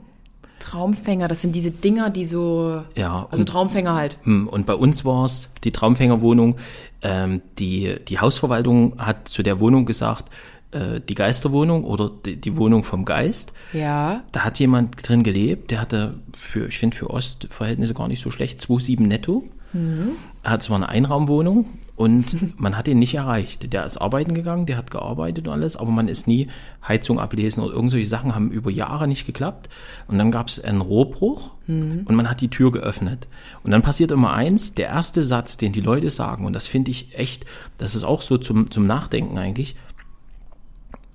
Traumfänger, 0.61 1.27
das 1.27 1.41
sind 1.41 1.55
diese 1.55 1.73
Dinger, 1.73 2.11
die 2.11 2.25
so. 2.25 2.83
Ja. 2.95 3.27
Also 3.31 3.43
und, 3.43 3.49
Traumfänger 3.49 3.95
halt. 3.95 4.19
Hm, 4.23 4.47
und 4.47 4.67
bei 4.67 4.75
uns 4.75 5.05
war 5.05 5.25
es 5.25 5.51
die 5.65 5.73
Traumfängerwohnung. 5.73 6.57
Ähm, 7.03 7.43
die, 7.59 7.97
die 8.07 8.19
Hausverwaltung 8.21 8.95
hat 8.99 9.29
zu 9.29 9.43
der 9.43 9.59
Wohnung 9.59 9.87
gesagt, 9.87 10.31
äh, 10.73 11.01
die 11.01 11.15
Geisterwohnung 11.15 11.85
oder 11.85 12.11
die, 12.25 12.37
die, 12.37 12.57
Wohnung 12.57 12.85
vom 12.85 13.05
Geist. 13.05 13.53
Ja. 13.73 14.23
Da 14.33 14.45
hat 14.45 14.59
jemand 14.59 15.09
drin 15.09 15.23
gelebt, 15.23 15.71
der 15.71 15.81
hatte 15.81 16.15
für, 16.37 16.69
ich 16.69 16.79
finde 16.79 16.97
für 16.97 17.11
Ostverhältnisse 17.11 17.95
gar 17.95 18.07
nicht 18.07 18.23
so 18.23 18.31
schlecht, 18.31 18.61
2,7 18.61 19.03
netto. 19.03 19.45
Mhm. 19.73 20.13
Er 20.43 20.53
hat 20.53 20.63
zwar 20.63 20.77
eine 20.77 20.89
Einraumwohnung 20.89 21.67
und 22.01 22.59
man 22.59 22.79
hat 22.79 22.89
ihn 22.89 22.99
nicht 22.99 23.15
erreicht. 23.15 23.75
Der 23.75 23.85
ist 23.85 23.99
arbeiten 23.99 24.33
gegangen, 24.33 24.65
der 24.65 24.79
hat 24.79 24.91
gearbeitet 24.91 25.47
und 25.47 25.53
alles, 25.53 25.77
aber 25.77 25.91
man 25.91 26.09
ist 26.09 26.27
nie 26.27 26.49
Heizung 26.89 27.21
ablesen 27.21 27.63
oder 27.63 27.75
irgendwelche 27.75 28.09
Sachen 28.09 28.35
haben 28.35 28.51
über 28.51 28.71
Jahre 28.71 29.07
nicht 29.07 29.27
geklappt. 29.27 29.69
Und 30.09 30.17
dann 30.17 30.31
gab 30.31 30.49
es 30.49 30.65
einen 30.65 30.81
Rohrbruch 30.81 31.51
mhm. 31.67 32.07
und 32.07 32.15
man 32.15 32.31
hat 32.31 32.41
die 32.41 32.49
Tür 32.49 32.73
geöffnet. 32.73 33.29
Und 33.65 33.71
dann 33.71 33.83
passiert 33.83 34.13
immer 34.13 34.33
eins, 34.33 34.73
der 34.73 34.87
erste 34.87 35.23
Satz, 35.23 35.59
den 35.59 35.75
die 35.75 35.83
Leute 35.83 36.09
sagen, 36.09 36.47
und 36.47 36.55
das 36.55 36.67
finde 36.67 36.91
ich 36.91 37.19
echt, 37.19 37.45
das 37.77 37.95
ist 37.95 38.05
auch 38.05 38.23
so 38.23 38.39
zum, 38.39 38.71
zum 38.71 38.87
Nachdenken 38.87 39.37
eigentlich, 39.37 39.77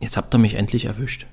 jetzt 0.01 0.17
habt 0.17 0.35
ihr 0.35 0.37
mich 0.37 0.53
endlich 0.53 0.85
erwischt. 0.85 1.25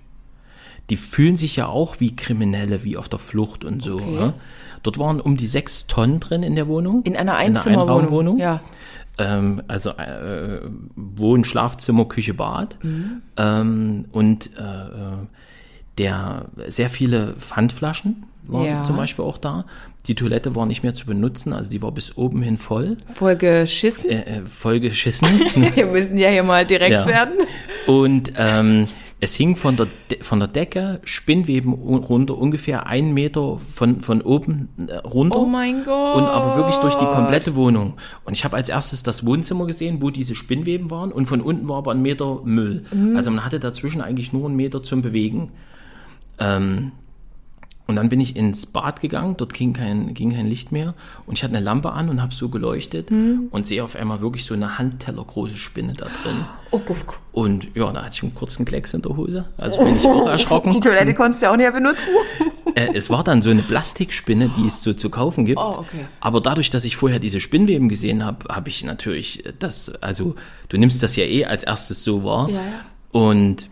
Die 0.88 0.96
fühlen 0.96 1.36
sich 1.36 1.56
ja 1.56 1.66
auch 1.66 2.00
wie 2.00 2.16
Kriminelle, 2.16 2.84
wie 2.84 2.96
auf 2.96 3.10
der 3.10 3.18
Flucht 3.18 3.66
und 3.66 3.82
so. 3.82 3.96
Okay. 3.96 4.12
Ne? 4.12 4.34
Dort 4.82 4.98
waren 4.98 5.20
um 5.20 5.36
die 5.36 5.46
sechs 5.46 5.86
Tonnen 5.86 6.20
drin 6.20 6.42
in 6.42 6.56
der 6.56 6.68
Wohnung. 6.68 7.02
In 7.04 7.16
einer 7.16 7.36
Einzimmerwohnung. 7.36 8.38
Ja. 8.38 8.62
Ähm, 9.22 9.62
also 9.68 9.90
äh, 9.90 10.60
Wohn, 10.96 11.44
Schlafzimmer, 11.44 12.06
Küche, 12.06 12.34
Bad. 12.34 12.78
Mhm. 12.82 13.22
Ähm, 13.36 14.04
und 14.12 14.50
äh, 14.56 15.26
der 15.98 16.46
sehr 16.68 16.90
viele 16.90 17.34
Pfandflaschen 17.38 18.24
waren 18.44 18.66
ja. 18.66 18.84
zum 18.84 18.96
Beispiel 18.96 19.24
auch 19.24 19.38
da. 19.38 19.66
Die 20.06 20.14
Toilette 20.16 20.56
war 20.56 20.66
nicht 20.66 20.82
mehr 20.82 20.94
zu 20.94 21.06
benutzen, 21.06 21.52
also 21.52 21.70
die 21.70 21.80
war 21.80 21.92
bis 21.92 22.16
oben 22.16 22.42
hin 22.42 22.58
voll. 22.58 22.96
Voll 23.14 23.36
geschissen? 23.36 24.10
Äh, 24.10 24.38
äh, 24.38 24.46
voll 24.46 24.80
geschissen. 24.80 25.28
Wir 25.74 25.86
müssen 25.86 26.18
ja 26.18 26.28
hier 26.28 26.42
mal 26.42 26.66
direkt 26.66 26.92
ja. 26.92 27.06
werden. 27.06 27.34
Und 27.86 28.32
ähm, 28.36 28.86
es 29.20 29.34
hing 29.34 29.56
von 29.56 29.76
der, 29.76 29.86
De 30.10 30.22
von 30.22 30.40
der 30.40 30.48
Decke 30.48 31.00
Spinnweben 31.04 31.72
runter, 31.72 32.36
ungefähr 32.36 32.86
einen 32.86 33.14
Meter 33.14 33.58
von, 33.58 34.00
von 34.00 34.20
oben 34.20 34.68
äh, 34.88 34.96
runter. 34.96 35.38
Oh 35.38 35.46
mein 35.46 35.84
Gott. 35.84 36.16
Und 36.16 36.24
aber 36.24 36.56
wirklich 36.56 36.76
durch 36.76 36.94
die 36.96 37.04
komplette 37.04 37.54
Wohnung. 37.54 37.94
Und 38.24 38.34
ich 38.34 38.44
habe 38.44 38.56
als 38.56 38.68
erstes 38.68 39.02
das 39.02 39.24
Wohnzimmer 39.24 39.66
gesehen, 39.66 40.02
wo 40.02 40.10
diese 40.10 40.34
Spinnweben 40.34 40.90
waren. 40.90 41.12
Und 41.12 41.26
von 41.26 41.40
unten 41.40 41.68
war 41.68 41.78
aber 41.78 41.92
ein 41.92 42.02
Meter 42.02 42.40
Müll. 42.44 42.84
Mhm. 42.92 43.16
Also 43.16 43.30
man 43.30 43.44
hatte 43.44 43.60
dazwischen 43.60 44.00
eigentlich 44.00 44.32
nur 44.32 44.46
einen 44.46 44.56
Meter 44.56 44.82
zum 44.82 45.02
Bewegen. 45.02 45.52
Ähm, 46.38 46.92
und 47.86 47.96
dann 47.96 48.08
bin 48.08 48.20
ich 48.20 48.36
ins 48.36 48.66
Bad 48.66 49.00
gegangen, 49.00 49.36
dort 49.36 49.54
ging 49.54 49.72
kein, 49.72 50.14
ging 50.14 50.32
kein 50.32 50.46
Licht 50.46 50.72
mehr 50.72 50.94
und 51.26 51.36
ich 51.36 51.44
hatte 51.44 51.54
eine 51.54 51.64
Lampe 51.64 51.92
an 51.92 52.08
und 52.08 52.22
habe 52.22 52.34
so 52.34 52.48
geleuchtet 52.48 53.10
mhm. 53.10 53.48
und 53.50 53.66
sehe 53.66 53.82
auf 53.82 53.96
einmal 53.96 54.20
wirklich 54.20 54.44
so 54.44 54.54
eine 54.54 54.78
Handtellergroße 54.78 55.56
Spinne 55.56 55.94
da 55.94 56.06
drin. 56.06 56.44
Oh, 56.70 56.80
oh, 56.88 56.94
oh. 56.94 57.40
Und 57.40 57.74
ja, 57.74 57.92
da 57.92 58.04
hatte 58.04 58.14
ich 58.14 58.22
einen 58.22 58.34
kurzen 58.34 58.64
Klecks 58.64 58.94
in 58.94 59.02
der 59.02 59.16
Hose, 59.16 59.46
also 59.58 59.82
bin 59.82 59.96
ich 59.96 60.06
auch 60.06 60.28
erschrocken. 60.28 60.70
Die 60.70 60.80
Toilette 60.80 61.12
konntest 61.14 61.42
du 61.42 61.46
ja 61.46 61.52
auch 61.52 61.56
nicht 61.56 61.72
benutzen. 61.72 62.02
Äh, 62.74 62.94
es 62.94 63.10
war 63.10 63.22
dann 63.22 63.42
so 63.42 63.50
eine 63.50 63.60
Plastikspinne, 63.60 64.50
die 64.56 64.68
es 64.68 64.82
so 64.82 64.94
zu 64.94 65.10
kaufen 65.10 65.44
gibt. 65.44 65.58
Oh, 65.58 65.80
okay. 65.80 66.06
Aber 66.20 66.40
dadurch, 66.40 66.70
dass 66.70 66.84
ich 66.84 66.96
vorher 66.96 67.18
diese 67.18 67.38
Spinnweben 67.38 67.90
gesehen 67.90 68.24
habe, 68.24 68.48
habe 68.48 68.70
ich 68.70 68.82
natürlich 68.82 69.44
das, 69.58 69.90
also 69.96 70.36
du 70.70 70.78
nimmst 70.78 71.02
das 71.02 71.16
ja 71.16 71.24
eh 71.24 71.44
als 71.44 71.64
erstes 71.64 72.02
so 72.02 72.24
wahr. 72.24 72.48
Ja, 72.48 72.62
ja. 72.62 72.84
Und 73.12 73.68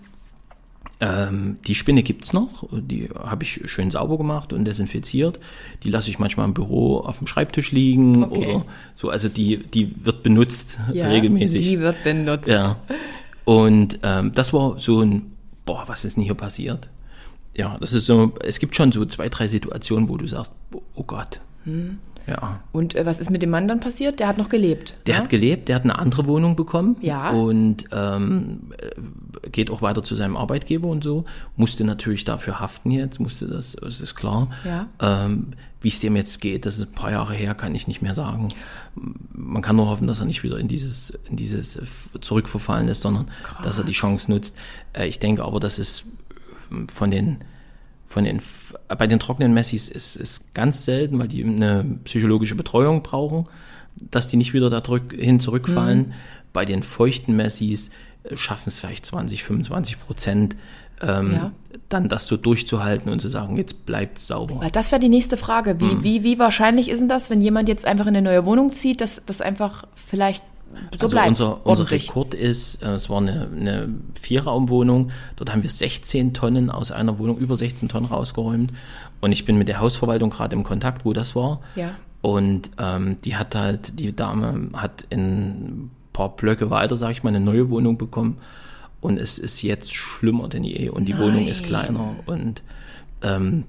Ähm, 1.03 1.57
die 1.67 1.75
Spinne 1.75 2.03
gibt's 2.03 2.35
noch, 2.35 2.69
die 2.73 3.09
habe 3.19 3.43
ich 3.43 3.63
schön 3.65 3.91
sauber 3.91 4.19
gemacht 4.19 4.53
und 4.53 4.67
desinfiziert. 4.67 5.41
Die 5.83 5.91
lasse 5.91 6.11
ich 6.11 6.19
manchmal 6.19 6.47
im 6.47 6.53
Büro 6.53 6.99
auf 6.99 7.19
dem 7.19 7.27
Schreibtisch 7.27 7.73
liegen 7.73 8.23
Okay. 8.25 8.55
oder 8.55 8.65
so. 8.95 9.09
Also 9.09 9.29
die, 9.31 9.57
die 9.59 9.95
wird 10.05 10.23
benutzt 10.23 10.79
Ja, 10.93 11.09
regelmäßig. 11.09 11.63
Die 11.63 11.81
wird 11.81 12.03
benutzt. 12.05 12.49
Ja. 12.49 12.77
Und 13.47 13.99
ähm, 14.03 14.33
das 14.35 14.53
war 14.53 14.79
so 14.79 15.01
ein, 15.01 15.33
boah, 15.65 15.85
was 15.87 16.05
ist 16.05 16.17
denn 16.17 16.23
hier 16.25 16.35
passiert? 16.35 16.91
Ja, 17.57 17.79
das 17.81 17.95
ist 17.95 18.05
so, 18.07 18.33
es 18.41 18.59
gibt 18.61 18.77
schon 18.77 18.93
so 18.93 19.05
zwei, 19.07 19.29
drei 19.31 19.47
Situationen, 19.47 20.09
wo 20.09 20.17
du 20.19 20.27
sagst, 20.27 20.53
oh 20.95 21.03
Gott. 21.03 21.41
Hm. 21.65 21.99
Ja. 22.31 22.61
Und 22.73 22.95
äh, 22.95 23.05
was 23.05 23.19
ist 23.21 23.31
mit 23.31 23.43
dem 23.43 23.51
Mann 23.51 23.67
dann 23.69 23.81
passiert? 23.81 24.21
Der 24.21 24.29
hat 24.29 24.39
noch 24.39 24.49
gelebt. 24.49 24.95
Der 25.07 25.15
ja? 25.17 25.21
hat 25.21 25.29
gelebt, 25.29 25.69
der 25.69 25.77
hat 25.77 25.83
eine 25.85 25.99
andere 25.99 26.27
Wohnung 26.27 26.57
bekommen 26.57 26.97
Ja. 27.01 27.31
und 27.31 27.87
ähm, 27.93 28.61
äh, 28.79 29.49
geht 29.51 29.71
auch 29.71 29.83
weiter 29.83 30.03
zu 30.03 30.15
seinem 30.15 30.37
Arbeitgeber 30.37 30.89
und 30.89 31.03
so. 31.05 31.25
Musste 31.57 31.85
natürlich 31.85 32.25
dafür 32.25 32.61
haften 32.61 32.91
jetzt, 32.91 33.19
musste 33.21 33.47
das, 33.47 33.77
das 33.81 34.01
ist 34.01 34.15
klar. 34.15 34.49
Ja. 34.65 34.87
Ähm, 35.01 35.49
Wie 35.83 35.89
es 35.89 35.99
dem 36.01 36.15
jetzt 36.17 36.41
geht, 36.41 36.67
das 36.67 36.77
ist 36.77 36.89
ein 36.89 36.95
paar 36.95 37.11
Jahre 37.11 37.35
her, 37.35 37.55
kann 37.55 37.75
ich 37.75 37.89
nicht 37.89 38.03
mehr 38.03 38.15
sagen. 38.15 38.49
Man 39.33 39.63
kann 39.63 39.77
nur 39.77 39.89
hoffen, 39.89 40.07
dass 40.07 40.21
er 40.21 40.27
nicht 40.27 40.43
wieder 40.43 40.59
in 40.59 40.69
dieses, 40.69 41.11
in 41.29 41.37
dieses 41.37 41.77
äh, 41.77 41.83
zurückverfallen 42.21 42.89
ist, 42.89 43.03
sondern 43.03 43.29
dass 43.63 43.79
er 43.79 43.85
die 43.85 43.93
Chance 43.93 44.31
nutzt. 44.31 44.57
Äh, 44.93 45.09
ich 45.09 45.19
denke 45.19 45.43
aber, 45.45 45.59
dass 45.59 45.79
es 45.79 46.05
von 46.95 47.11
den 47.11 47.39
von 48.11 48.25
den 48.25 48.43
bei 48.89 49.07
den 49.07 49.21
trockenen 49.21 49.55
Messis 49.55 49.89
ist 49.89 50.17
es 50.17 50.45
ganz 50.53 50.85
selten, 50.85 51.19
weil 51.21 51.29
die 51.29 51.45
eine 51.45 51.85
psychologische 52.05 52.57
Betreuung 52.57 53.03
brauchen, 53.05 53.47
dass 54.11 54.27
die 54.27 54.37
nicht 54.37 54.53
wieder 54.53 54.69
da 54.69 54.81
drück, 54.81 55.13
hin 55.15 55.39
zurückfallen. 55.39 55.99
Mhm. 56.09 56.13
Bei 56.53 56.65
den 56.65 56.83
feuchten 56.83 57.37
Messis 57.37 57.91
äh, 58.25 58.37
schaffen 58.37 58.65
es 58.69 58.81
vielleicht 58.81 59.07
20, 59.07 59.45
25 59.45 60.01
Prozent, 60.01 60.57
ähm, 61.03 61.33
Ja. 61.33 61.53
dann 61.89 62.09
das 62.09 62.27
so 62.27 62.37
durchzuhalten 62.37 63.13
und 63.13 63.21
zu 63.21 63.29
sagen, 63.29 63.57
jetzt 63.57 63.87
bleibt 63.87 64.19
sauber. 64.19 64.61
Weil 64.61 64.73
das 64.73 64.91
wäre 64.91 65.01
die 65.01 65.09
nächste 65.09 65.37
Frage. 65.37 65.79
Wie, 65.81 65.91
Hm. 65.91 66.03
wie, 66.03 66.25
wie 66.25 66.39
wahrscheinlich 66.41 66.89
ist 66.89 66.99
denn 66.99 67.09
das, 67.09 67.31
wenn 67.31 67.41
jemand 67.41 67.69
jetzt 67.69 67.85
einfach 67.85 68.07
in 68.07 68.17
eine 68.17 68.23
neue 68.29 68.45
Wohnung 68.45 68.73
zieht, 68.73 69.01
dass 69.01 69.25
das 69.25 69.41
einfach 69.41 69.85
vielleicht 69.95 70.43
so 70.71 70.99
also 71.03 71.17
bleibt? 71.17 71.29
unser, 71.29 71.67
unser 71.67 71.83
ordentlich? 71.83 72.09
Rekord 72.09 72.35
ist, 72.35 72.83
äh, 72.83 72.93
es 72.93 73.11
war 73.11 73.19
eine, 73.19 73.49
eine 73.55 73.89
Vierraumwohnung, 74.21 75.11
dort 75.37 75.53
haben 75.53 75.63
wir 75.63 75.71
16 75.71 76.35
Tonnen 76.35 76.71
aus 76.71 76.93
einer 76.93 77.19
Wohnung, 77.19 77.39
über 77.39 77.57
16 77.57 77.89
Tonnen 77.89 78.07
rausgeräumt. 78.07 78.73
Und 79.21 79.33
ich 79.33 79.45
bin 79.45 79.59
mit 79.59 79.69
der 79.69 79.81
Hausverwaltung 79.81 80.31
gerade 80.31 80.57
im 80.57 80.63
Kontakt, 80.63 81.05
wo 81.05 81.13
das 81.13 81.37
war. 81.37 81.61
Ja. 81.75 81.95
Und 82.23 82.71
ähm, 82.79 83.17
die 83.25 83.37
hat 83.37 83.55
halt, 83.55 83.99
die 83.99 84.15
Dame 84.15 84.71
hat 84.75 85.07
in 85.11 85.21
ein 85.21 85.91
paar 86.13 86.31
Blöcke 86.37 86.71
weiter, 86.71 86.97
sag 86.97 87.13
ich 87.13 87.23
mal, 87.23 87.31
eine 87.31 87.41
neue 87.41 87.71
Wohnung 87.71 87.99
bekommen. 87.99 88.39
Und 89.01 89.19
es 89.19 89.39
ist 89.39 89.63
jetzt 89.63 89.95
schlimmer 89.95 90.49
denn 90.49 90.65
je. 90.65 90.91
Und 90.91 91.07
die 91.07 91.19
Wohnung 91.19 91.49
ist 91.49 91.63
Nein. 91.63 91.69
kleiner. 91.71 92.15
Und 92.27 92.63
ähm, 93.23 93.65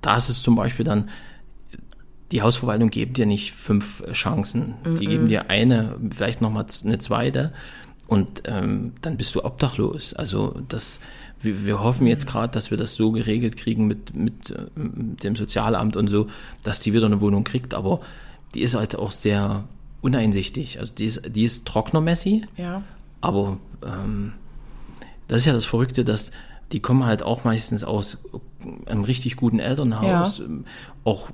da 0.00 0.16
ist 0.16 0.30
es 0.30 0.42
zum 0.42 0.56
Beispiel 0.56 0.84
dann, 0.84 1.10
die 2.32 2.42
Hausverwaltung 2.42 2.90
geben 2.90 3.12
dir 3.14 3.26
nicht 3.26 3.52
fünf 3.52 4.02
Chancen. 4.12 4.74
Die 4.98 5.06
geben 5.06 5.28
dir 5.28 5.50
eine, 5.50 5.96
vielleicht 6.14 6.40
nochmal 6.40 6.66
eine 6.84 6.98
zweite. 6.98 7.52
Und 8.06 8.42
ähm, 8.46 8.92
dann 9.02 9.16
bist 9.16 9.34
du 9.34 9.44
obdachlos. 9.44 10.12
Also 10.14 10.60
das, 10.68 11.00
wir, 11.40 11.64
wir 11.64 11.82
hoffen 11.82 12.06
jetzt 12.06 12.26
gerade, 12.26 12.52
dass 12.52 12.70
wir 12.70 12.78
das 12.78 12.94
so 12.94 13.12
geregelt 13.12 13.56
kriegen 13.56 13.86
mit, 13.86 14.14
mit, 14.14 14.50
äh, 14.50 14.66
mit 14.76 15.24
dem 15.24 15.36
Sozialamt 15.36 15.96
und 15.96 16.08
so, 16.08 16.26
dass 16.62 16.80
die 16.80 16.92
wieder 16.92 17.06
eine 17.06 17.20
Wohnung 17.20 17.44
kriegt. 17.44 17.74
Aber 17.74 18.00
die 18.54 18.60
ist 18.62 18.74
halt 18.74 18.96
auch 18.96 19.12
sehr 19.12 19.64
uneinsichtig. 20.02 20.78
Also 20.78 20.92
die 20.92 21.06
ist, 21.06 21.22
die 21.34 21.44
ist 21.44 21.66
trocknermäßig, 21.66 22.42
Ja. 22.56 22.82
aber 23.20 23.58
ähm, 23.86 24.32
das 25.28 25.40
ist 25.42 25.46
ja 25.46 25.52
das 25.52 25.64
Verrückte, 25.64 26.04
dass 26.04 26.32
die 26.72 26.80
kommen 26.80 27.04
halt 27.04 27.22
auch 27.22 27.44
meistens 27.44 27.84
aus 27.84 28.18
einem 28.86 29.04
richtig 29.04 29.36
guten 29.36 29.58
Elternhaus, 29.58 30.38
Ja. 30.38 30.44
ähm, 30.44 30.64
auch 31.04 31.30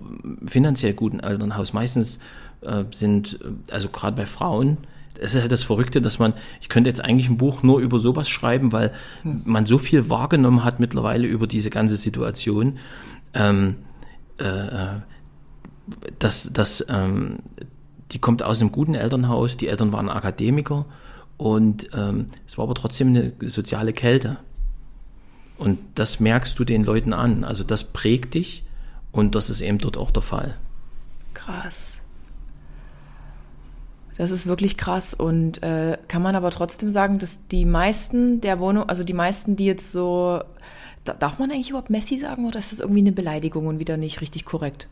finanziell 0.47 0.95
guten 0.95 1.21
Elternhaus. 1.21 1.73
Meistens 1.73 2.19
äh, 2.63 2.85
sind, 2.91 3.39
äh, 3.43 3.73
also 3.73 3.89
gerade 3.89 4.17
bei 4.17 4.27
Frauen, 4.27 4.79
das 5.21 5.35
ist 5.35 5.41
halt 5.41 5.53
das 5.53 5.65
Verrückte, 5.65 6.01
dass 6.01 6.19
man, 6.19 6.33
ich 6.61 6.69
könnte 6.69 6.89
jetzt 6.91 7.05
eigentlich 7.05 7.29
ein 7.29 7.39
Buch 7.39 7.63
nur 7.63 7.81
über 7.81 7.99
sowas 7.99 8.29
schreiben, 8.29 8.71
weil 8.73 8.93
man 9.25 9.67
so 9.67 9.79
viel 9.79 10.09
wahrgenommen 10.09 10.63
hat 10.65 10.79
mittlerweile 10.79 11.27
über 11.27 11.47
diese 11.49 11.71
ganze 11.71 11.97
Situation, 11.97 12.79
ähm, 13.35 13.77
äh, 14.39 15.01
dass, 16.19 16.53
dass 16.53 16.85
ähm, 16.89 17.39
die 18.13 18.19
kommt 18.19 18.43
aus 18.43 18.61
einem 18.61 18.71
guten 18.73 18.95
Elternhaus, 18.95 19.57
die 19.57 19.69
Eltern 19.69 19.93
waren 19.93 20.09
Akademiker 20.09 20.87
und 21.37 21.89
ähm, 21.95 22.27
es 22.47 22.57
war 22.59 22.65
aber 22.65 22.75
trotzdem 22.75 23.09
eine 23.09 23.33
soziale 23.47 23.93
Kälte. 23.93 24.39
Und 25.59 25.79
das 25.97 26.21
merkst 26.21 26.59
du 26.59 26.65
den 26.65 26.85
Leuten 26.85 27.13
an. 27.13 27.45
Also 27.45 27.65
das 27.65 27.85
prägt 27.85 28.35
dich 28.35 28.65
und 29.13 29.35
das 29.35 29.51
ist 29.51 29.61
eben 29.61 29.79
dort 29.79 29.97
auch 29.97 30.11
der 30.11 30.23
Fall. 30.23 30.57
Krass. 31.35 32.01
Das 34.17 34.31
ist 34.31 34.47
wirklich 34.47 34.77
krass 34.77 35.15
und 35.15 35.63
äh, 35.63 35.97
kann 36.09 36.23
man 36.23 36.35
aber 36.35 36.51
trotzdem 36.51 36.91
sagen, 36.91 37.19
dass 37.21 37.47
die 37.49 37.65
meisten 37.65 38.41
der 38.41 38.59
Wohnung, 38.59 38.89
also 38.89 39.05
die 39.05 39.13
meisten, 39.13 39.55
die 39.55 39.67
jetzt 39.67 39.93
so, 39.93 40.41
da, 41.05 41.13
darf 41.13 41.39
man 41.39 41.53
eigentlich 41.53 41.71
überhaupt 41.71 41.91
Messi 41.91 42.19
sagen 42.19 42.45
oder 42.47 42.59
ist 42.59 42.73
das 42.73 42.81
irgendwie 42.81 43.01
eine 43.01 43.13
Beleidigung 43.13 43.69
und 43.69 43.79
wieder 43.79 43.97
nicht 43.97 44.21
richtig 44.21 44.45
korrekt? 44.45 44.89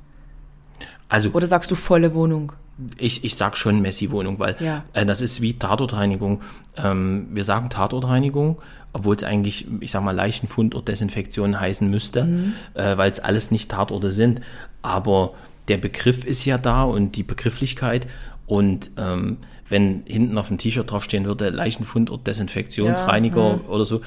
Also 1.09 1.31
Oder 1.31 1.47
sagst 1.47 1.71
du 1.71 1.75
volle 1.75 2.15
Wohnung? 2.15 2.53
Ich, 2.99 3.25
ich 3.25 3.37
sag 3.37 3.57
schon 3.57 3.81
Messi-Wohnung, 3.81 4.39
weil 4.39 4.57
Ja. 4.61 4.85
äh, 4.93 5.07
das 5.07 5.23
ist 5.23 5.41
wie 5.41 5.55
Tatortreinigung. 5.55 6.43
Ähm, 6.77 7.29
wir 7.33 7.45
sagen 7.45 7.71
Tatortreinigung, 7.71 8.59
obwohl 8.93 9.17
es 9.17 9.25
eigentlich, 9.25 9.67
ich 9.81 9.91
sag 9.91 10.03
mal, 10.03 10.15
Leichenfund 10.15 10.75
oder 10.75 10.85
Desinfektion 10.85 11.59
heißen 11.59 11.89
müsste, 11.91 12.29
äh, 12.75 12.97
weil 12.97 13.11
es 13.11 13.21
alles 13.21 13.51
nicht 13.51 13.71
Tatorte 13.71 14.11
sind. 14.11 14.41
Aber 14.83 15.33
der 15.69 15.79
Begriff 15.79 16.25
ist 16.25 16.45
ja 16.45 16.59
da 16.59 16.83
und 16.85 17.17
die 17.17 17.23
Begrifflichkeit. 17.23 18.07
Und 18.47 18.91
ähm, 18.97 19.39
wenn 19.69 20.03
hinten 20.07 20.39
auf 20.39 20.49
dem 20.49 20.59
T-Shirt 20.59 20.89
draufstehen 20.91 21.25
würde, 21.25 21.51
Leichenfund 21.51 22.11
oder 22.11 22.23
Desinfektionsreiniger 22.23 23.69
oder 23.69 23.85
so, 23.85 24.03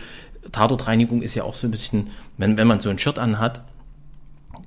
Tatortreinigung 0.52 1.22
ist 1.22 1.36
ja 1.36 1.44
auch 1.44 1.56
so 1.56 1.68
ein 1.68 1.72
bisschen, 1.72 2.10
wenn, 2.38 2.58
wenn 2.58 2.68
man 2.68 2.80
so 2.80 2.90
ein 2.90 2.98
Shirt 3.00 3.20
anhat, 3.20 3.62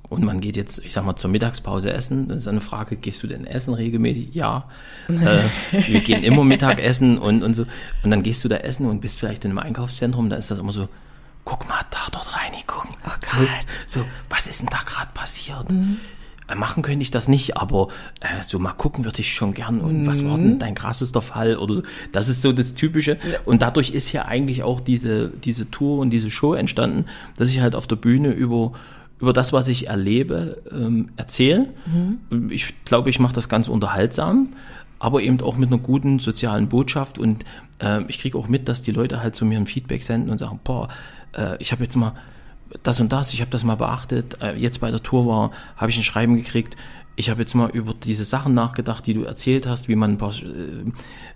und 0.08 0.24
man 0.24 0.40
geht 0.40 0.56
jetzt, 0.56 0.84
ich 0.84 0.92
sag 0.92 1.06
mal, 1.06 1.16
zur 1.16 1.30
Mittagspause 1.30 1.92
essen. 1.92 2.28
Das 2.28 2.42
ist 2.42 2.48
eine 2.48 2.60
Frage, 2.60 2.96
gehst 2.96 3.22
du 3.22 3.26
denn 3.26 3.46
essen 3.46 3.72
regelmäßig? 3.72 4.34
Ja. 4.34 4.68
äh, 5.08 5.42
wir 5.86 6.00
gehen 6.00 6.22
immer 6.22 6.44
Mittag 6.44 6.78
essen 6.80 7.16
und, 7.18 7.42
und 7.42 7.54
so. 7.54 7.64
Und 8.02 8.10
dann 8.10 8.22
gehst 8.22 8.44
du 8.44 8.48
da 8.48 8.56
essen 8.56 8.86
und 8.86 9.00
bist 9.00 9.18
vielleicht 9.18 9.44
in 9.44 9.52
einem 9.52 9.58
Einkaufszentrum, 9.58 10.28
da 10.28 10.36
ist 10.36 10.50
das 10.50 10.58
immer 10.58 10.72
so, 10.72 10.88
guck 11.44 11.66
mal, 11.66 11.80
Tatortreinigung. 11.90 12.94
so, 13.24 13.36
so, 13.86 14.04
was 14.28 14.46
ist 14.46 14.60
denn 14.60 14.68
da 14.70 14.78
gerade 14.84 15.10
passiert? 15.14 15.66
Äh, 16.48 16.54
Machen 16.56 16.82
könnte 16.82 17.00
ich 17.00 17.10
das 17.10 17.28
nicht, 17.28 17.56
aber 17.56 17.88
äh, 18.20 18.42
so 18.42 18.58
mal 18.58 18.72
gucken 18.72 19.06
würde 19.06 19.20
ich 19.20 19.32
schon 19.32 19.54
gern. 19.54 19.80
Und 19.80 20.06
was 20.06 20.22
war 20.24 20.36
denn 20.36 20.58
dein 20.58 20.74
krassester 20.74 21.22
Fall 21.22 21.56
oder 21.56 21.76
so? 21.76 21.82
Das 22.12 22.28
ist 22.28 22.42
so 22.42 22.52
das 22.52 22.74
Typische. 22.74 23.16
Und 23.46 23.62
dadurch 23.62 23.92
ist 23.92 24.12
ja 24.12 24.26
eigentlich 24.26 24.62
auch 24.62 24.80
diese, 24.80 25.30
diese 25.30 25.70
Tour 25.70 26.00
und 26.00 26.10
diese 26.10 26.30
Show 26.30 26.52
entstanden, 26.52 27.06
dass 27.38 27.48
ich 27.48 27.60
halt 27.60 27.74
auf 27.74 27.86
der 27.86 27.96
Bühne 27.96 28.30
über 28.32 28.72
über 29.22 29.32
das, 29.32 29.52
was 29.52 29.68
ich 29.68 29.86
erlebe, 29.86 30.60
ähm, 30.70 31.10
erzähle. 31.16 31.68
Ich 32.50 32.84
glaube, 32.84 33.08
ich 33.08 33.20
mache 33.20 33.32
das 33.32 33.48
ganz 33.48 33.68
unterhaltsam, 33.68 34.54
aber 34.98 35.22
eben 35.22 35.40
auch 35.40 35.56
mit 35.56 35.70
einer 35.70 35.80
guten 35.80 36.18
sozialen 36.18 36.68
Botschaft. 36.68 37.18
Und 37.18 37.44
äh, 37.78 38.02
ich 38.08 38.18
kriege 38.18 38.36
auch 38.36 38.48
mit, 38.48 38.68
dass 38.68 38.82
die 38.82 38.90
Leute 38.90 39.22
halt 39.22 39.36
zu 39.36 39.44
mir 39.44 39.58
ein 39.58 39.66
Feedback 39.66 40.02
senden 40.02 40.28
und 40.28 40.38
sagen, 40.38 40.58
boah, 40.64 40.88
äh, 41.36 41.56
ich 41.60 41.70
habe 41.70 41.84
jetzt 41.84 41.96
mal 41.96 42.14
das 42.82 43.00
und 43.00 43.12
das, 43.12 43.32
ich 43.32 43.40
habe 43.40 43.50
das 43.50 43.64
mal 43.64 43.76
beachtet. 43.76 44.38
Äh, 44.42 44.56
jetzt 44.56 44.80
bei 44.80 44.90
der 44.90 45.00
Tour 45.00 45.26
war, 45.26 45.52
habe 45.76 45.90
ich 45.90 45.96
ein 45.96 46.02
Schreiben 46.02 46.36
gekriegt. 46.36 46.76
Ich 47.14 47.28
habe 47.28 47.40
jetzt 47.40 47.54
mal 47.54 47.68
über 47.70 47.92
diese 47.92 48.24
Sachen 48.24 48.54
nachgedacht, 48.54 49.06
die 49.06 49.12
du 49.12 49.24
erzählt 49.24 49.66
hast, 49.66 49.86
wie 49.88 49.96
man 49.96 50.12
ein 50.12 50.18
paar 50.18 50.32
äh, 50.32 50.84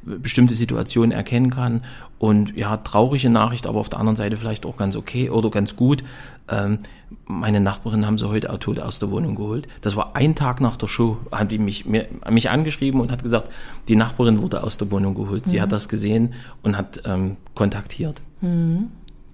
bestimmte 0.04 0.54
Situationen 0.54 1.12
erkennen 1.12 1.50
kann. 1.50 1.84
Und 2.18 2.56
ja, 2.56 2.78
traurige 2.78 3.28
Nachricht, 3.28 3.66
aber 3.66 3.78
auf 3.78 3.90
der 3.90 4.00
anderen 4.00 4.16
Seite 4.16 4.36
vielleicht 4.36 4.64
auch 4.64 4.76
ganz 4.76 4.96
okay 4.96 5.28
oder 5.28 5.50
ganz 5.50 5.76
gut. 5.76 6.02
Ähm, 6.48 6.78
meine 7.26 7.60
Nachbarin 7.60 8.06
haben 8.06 8.16
sie 8.16 8.28
heute 8.28 8.52
auch 8.52 8.58
tot 8.58 8.80
aus 8.80 8.98
der 9.00 9.10
Wohnung 9.10 9.34
geholt. 9.34 9.68
Das 9.82 9.96
war 9.96 10.16
ein 10.16 10.34
Tag 10.34 10.62
nach 10.62 10.78
der 10.78 10.88
Show, 10.88 11.18
hat 11.30 11.52
die 11.52 11.58
mich, 11.58 11.84
mir, 11.84 12.08
mich 12.30 12.48
angeschrieben 12.48 13.00
und 13.00 13.12
hat 13.12 13.22
gesagt, 13.22 13.50
die 13.88 13.96
Nachbarin 13.96 14.40
wurde 14.40 14.62
aus 14.62 14.78
der 14.78 14.90
Wohnung 14.90 15.14
geholt. 15.14 15.44
Sie 15.46 15.60
hat 15.60 15.72
das 15.72 15.88
gesehen 15.90 16.32
und 16.62 16.78
hat 16.78 17.02
ähm, 17.04 17.36
kontaktiert. 17.54 18.22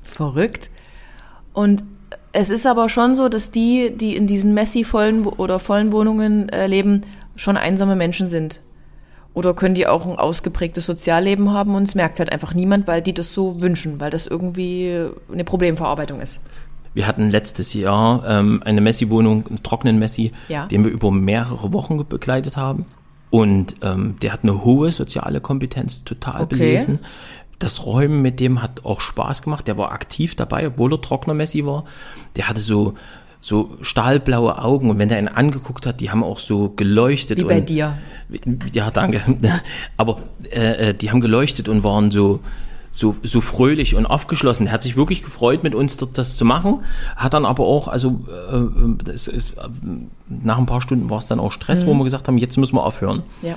Verrückt. 0.03 0.71
Und 1.53 1.85
es 2.33 2.51
ist 2.51 2.67
aber 2.67 2.89
schon 2.89 3.17
so, 3.17 3.29
dass 3.29 3.51
die, 3.51 3.93
die 3.97 4.17
in 4.17 4.27
diesen 4.27 4.55
Messi-vollen 4.55 5.27
oder 5.27 5.59
vollen 5.59 5.93
Wohnungen 5.93 6.49
äh, 6.49 6.67
leben, 6.67 7.03
schon 7.37 7.57
einsame 7.57 7.97
Menschen 7.97 8.27
sind. 8.27 8.61
Oder 9.35 9.55
können 9.55 9.75
die 9.75 9.87
auch 9.87 10.05
ein 10.07 10.19
ausgeprägtes 10.19 10.85
Sozialleben 10.87 11.53
haben 11.53 11.75
und 11.75 11.85
es 11.85 11.95
merkt 11.95 12.19
halt 12.19 12.31
einfach 12.31 12.53
niemand, 12.53 12.87
weil 12.87 13.01
die 13.01 13.15
das 13.15 13.33
so 13.33 13.63
wünschen, 13.63 13.99
weil 13.99 14.11
das 14.11 14.27
irgendwie 14.27 15.07
eine 15.33 15.45
Problemverarbeitung 15.45 16.21
ist. 16.21 16.41
Wir 16.95 17.07
hatten 17.07 17.31
letztes 17.31 17.73
Jahr 17.73 18.23
ähm, 18.29 18.63
eine 18.67 18.83
Messi-Wohnung, 18.83 19.47
einen 19.47 19.63
trockenen 19.63 19.99
Messi, 19.99 20.33
Ja. 20.49 20.67
den 20.67 20.85
wir 20.85 20.91
über 20.91 21.11
mehrere 21.11 21.73
Wochen 21.73 22.05
begleitet 22.07 22.59
haben. 22.59 22.85
Und 23.31 23.77
ähm, 23.81 24.17
der 24.21 24.35
hat 24.35 24.41
eine 24.43 24.63
hohe 24.63 24.93
soziale 24.93 25.41
Kompetenz, 25.41 26.05
total 26.05 26.43
Okay. 26.43 26.55
belesen. 26.57 26.99
Das 27.63 27.85
Räumen 27.87 28.23
mit 28.23 28.41
dem 28.41 28.63
hat 28.63 28.85
auch 28.85 29.01
Spaß 29.01 29.43
gemacht. 29.43 29.67
Der 29.69 29.77
war 29.79 29.93
aktiv 29.93 30.35
dabei, 30.35 30.67
obwohl 30.67 30.93
er 30.93 31.01
Trocknermessi 31.01 31.65
war. 31.65 31.85
Der 32.37 32.49
hatte 32.49 32.61
so, 32.61 32.95
so 33.41 33.77
stahlblaue 33.81 34.63
Augen 34.63 34.91
und 34.91 34.99
wenn 34.99 35.09
der 35.09 35.19
ihn 35.19 35.29
angeguckt 35.29 35.87
hat, 35.87 36.01
die 36.01 36.11
haben 36.11 36.23
auch 36.23 36.39
so 36.39 36.71
geleuchtet. 36.71 37.39
Wie 37.39 37.45
bei 37.45 37.59
und, 37.59 37.69
dir. 37.69 37.99
Ja, 38.73 38.91
danke. 38.91 39.23
Aber 39.97 40.19
äh, 40.51 40.91
äh, 40.91 40.95
die 40.95 41.11
haben 41.11 41.21
geleuchtet 41.21 41.69
und 41.69 41.85
waren 41.85 42.11
so, 42.11 42.41
so, 42.91 43.17
so 43.23 43.41
fröhlich 43.41 43.95
und 43.95 44.07
aufgeschlossen. 44.07 44.67
Er 44.67 44.73
hat 44.75 44.83
sich 44.83 44.97
wirklich 44.97 45.23
gefreut, 45.23 45.63
mit 45.63 45.75
uns 45.75 45.97
dort 45.97 46.19
das 46.19 46.37
zu 46.37 46.45
machen. 46.45 46.81
Hat 47.17 47.35
dann 47.35 47.47
aber 47.47 47.65
auch, 47.65 47.89
also 47.89 48.21
äh, 48.29 49.05
das 49.05 49.29
ist, 49.29 49.55
äh, 49.55 49.61
nach 50.29 50.59
ein 50.59 50.67
paar 50.67 50.83
Stunden 50.83 51.11
war 51.11 51.19
es 51.19 51.27
dann 51.27 51.41
auch 51.41 51.53
Stress, 51.53 51.85
Mhm. 51.85 51.89
wo 51.89 51.95
wir 51.95 52.05
gesagt 52.05 52.29
haben, 52.29 52.39
jetzt 52.39 52.59
müssen 52.59 52.77
wir 52.77 52.85
aufhören. 52.85 53.23
Ja. 53.41 53.55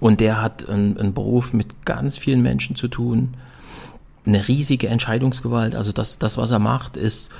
Und 0.00 0.20
der 0.20 0.42
hat 0.42 0.68
einen, 0.68 0.98
einen 0.98 1.14
Beruf 1.14 1.52
mit 1.52 1.84
ganz 1.84 2.16
vielen 2.18 2.42
Menschen 2.42 2.76
zu 2.76 2.88
tun. 2.88 3.34
Eine 4.26 4.46
riesige 4.48 4.88
Entscheidungsgewalt. 4.88 5.74
Also 5.74 5.92
das, 5.92 6.18
das 6.18 6.36
was 6.36 6.50
er 6.50 6.58
macht, 6.58 6.96
ist, 6.96 7.30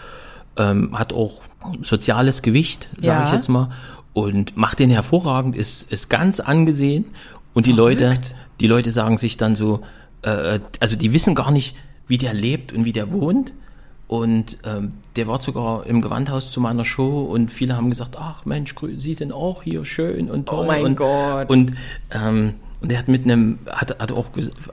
ähm, 0.57 0.99
hat 0.99 1.13
auch 1.13 1.43
soziales 1.83 2.43
Gewicht, 2.43 2.89
sage 2.97 3.07
Ja. 3.07 3.27
ich 3.27 3.33
jetzt 3.33 3.49
mal. 3.49 3.71
Und 4.13 4.57
macht 4.57 4.79
den 4.79 4.91
hervorragend, 4.91 5.57
ist, 5.57 5.91
ist 5.91 6.09
ganz 6.09 6.41
angesehen. 6.41 7.05
Und 7.53 7.67
die 7.67 7.73
Leute, 7.73 8.15
die 8.61 8.67
Leute 8.67 8.91
sagen 8.91 9.19
sich 9.19 9.37
dann 9.37 9.55
so, 9.57 9.83
äh, 10.23 10.61
also 10.81 10.97
die 10.97 11.13
wissen 11.13 11.35
gar 11.35 11.51
nicht, 11.51 11.77
wie 12.09 12.19
der 12.19 12.33
lebt 12.33 12.73
und 12.73 12.85
wie 12.85 12.93
der 12.93 13.13
wohnt. 13.13 13.53
Und 14.09 14.59
ähm, 14.65 14.93
der 15.17 15.27
war 15.27 15.41
sogar 15.41 15.85
im 15.87 16.01
Gewandhaus 16.01 16.53
zu 16.53 16.61
meiner 16.61 16.85
Show 16.85 17.25
und 17.25 17.51
viele 17.51 17.77
haben 17.77 17.91
gesagt, 17.91 18.17
ach 18.17 18.45
Mensch, 18.45 18.75
Sie 18.99 19.15
sind 19.15 19.33
auch 19.33 19.63
hier 19.63 19.85
schön 19.85 20.31
und 20.31 20.47
toll. 20.47 20.65
Oh 20.65 20.67
mein 20.67 20.85
und, 20.85 20.97
Gott. 20.97 21.51
Und, 21.51 21.75
ähm, 22.13 22.55
und 22.81 22.93
er 22.93 22.99
hat 22.99 23.09
mit 23.09 23.25
einem, 23.25 23.59
hat, 23.67 23.99
hat 23.99 24.13
auch, 24.13 24.27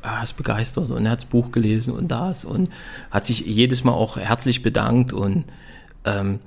er 0.04 0.24
ist 0.24 0.34
begeistert 0.34 0.92
und 0.92 1.06
er 1.06 1.12
hat 1.14 1.22
das 1.22 1.26
Buch 1.26 1.52
gelesen 1.52 1.94
und 1.94 2.10
das 2.10 2.46
und 2.46 2.70
hat 3.10 3.26
sich 3.26 3.40
jedes 3.40 3.84
Mal 3.84 3.94
auch 3.94 4.18
herzlich 4.18 4.62
bedankt 4.62 5.14
und 5.14 5.46
ähm, 6.06 6.40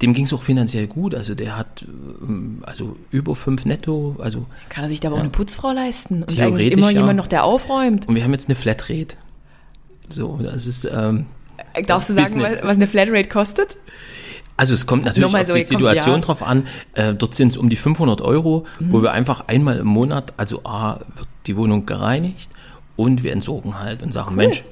dem 0.00 0.12
ging 0.12 0.26
es 0.26 0.32
auch 0.32 0.42
finanziell 0.42 0.86
gut. 0.86 1.14
Also 1.14 1.34
der 1.34 1.56
hat 1.56 1.84
ähm, 1.88 2.62
also 2.62 2.96
über 3.10 3.34
fünf 3.34 3.64
netto, 3.64 4.14
also 4.20 4.46
Kann 4.68 4.84
er 4.84 4.88
sich 4.88 5.00
da 5.00 5.08
aber 5.08 5.16
auch 5.16 5.20
eine 5.20 5.30
Putzfrau 5.30 5.72
leisten? 5.72 6.22
Und 6.22 6.38
eigentlich 6.38 6.70
immer 6.70 6.90
ja. 6.90 7.00
jemand 7.00 7.16
noch, 7.16 7.26
der 7.26 7.42
aufräumt. 7.42 8.06
und 8.06 8.14
wir 8.14 8.22
haben 8.22 8.32
jetzt 8.32 8.48
eine 8.48 8.54
Flatrate. 8.54 9.16
So, 10.08 10.38
das 10.40 10.66
ist, 10.66 10.84
ähm, 10.84 11.26
Darfst 11.86 12.08
du 12.10 12.14
sagen, 12.14 12.40
was, 12.40 12.62
was 12.62 12.76
eine 12.76 12.86
Flatrate 12.86 13.28
kostet? 13.28 13.76
Also 14.56 14.74
es 14.74 14.86
kommt 14.86 15.04
natürlich 15.04 15.22
Nur 15.22 15.32
mal 15.32 15.40
auf 15.42 15.46
so, 15.48 15.52
die 15.54 15.58
ihr 15.60 15.64
kommt- 15.66 15.78
Situation 15.80 16.14
ja. 16.14 16.20
drauf 16.20 16.42
an. 16.42 16.66
Äh, 16.92 17.14
dort 17.14 17.34
sind 17.34 17.48
es 17.48 17.56
um 17.56 17.68
die 17.68 17.76
500 17.76 18.20
Euro, 18.20 18.66
Mhm. 18.78 18.92
wo 18.92 19.02
wir 19.02 19.10
einfach 19.12 19.48
einmal 19.48 19.78
im 19.78 19.86
Monat, 19.88 20.32
also 20.36 20.60
A, 20.64 21.00
wird 21.16 21.28
die 21.46 21.56
Wohnung 21.56 21.86
gereinigt 21.86 22.50
und 22.96 23.24
wir 23.24 23.32
entsorgen 23.32 23.80
halt 23.80 24.02
und 24.02 24.12
sagen, 24.12 24.36
Mensch, 24.36 24.64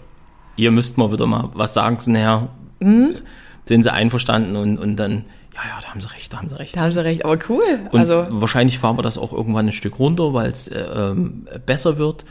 ihr 0.56 0.70
müsst 0.70 0.98
mal 0.98 1.10
wieder 1.10 1.26
mal, 1.26 1.50
was 1.54 1.74
sagen 1.74 1.98
Sie 1.98 2.12
nachher? 2.12 2.48
Mhm. 2.78 3.16
Sind 3.64 3.82
Sie 3.82 3.92
einverstanden? 3.92 4.54
Und, 4.54 4.78
und 4.78 4.96
dann, 4.96 5.24
ja, 5.54 5.60
ja, 5.68 5.80
da 5.82 5.88
haben 5.88 6.00
Sie 6.00 6.12
recht, 6.12 6.32
da 6.32 6.38
haben 6.38 6.48
Sie 6.48 6.58
recht. 6.58 6.76
Da 6.76 6.82
haben 6.82 6.92
sie 6.92 7.02
recht, 7.04 7.24
aber 7.24 7.38
cool. 7.48 7.62
Und 7.90 7.98
also, 7.98 8.26
wahrscheinlich 8.30 8.78
fahren 8.78 8.96
wir 8.98 9.02
das 9.02 9.18
auch 9.18 9.32
irgendwann 9.32 9.66
ein 9.66 9.72
Stück 9.72 9.98
runter, 9.98 10.32
weil 10.32 10.50
es 10.50 10.68
äh, 10.68 10.78
ähm, 10.80 11.46
besser 11.66 11.96
wird. 11.98 12.24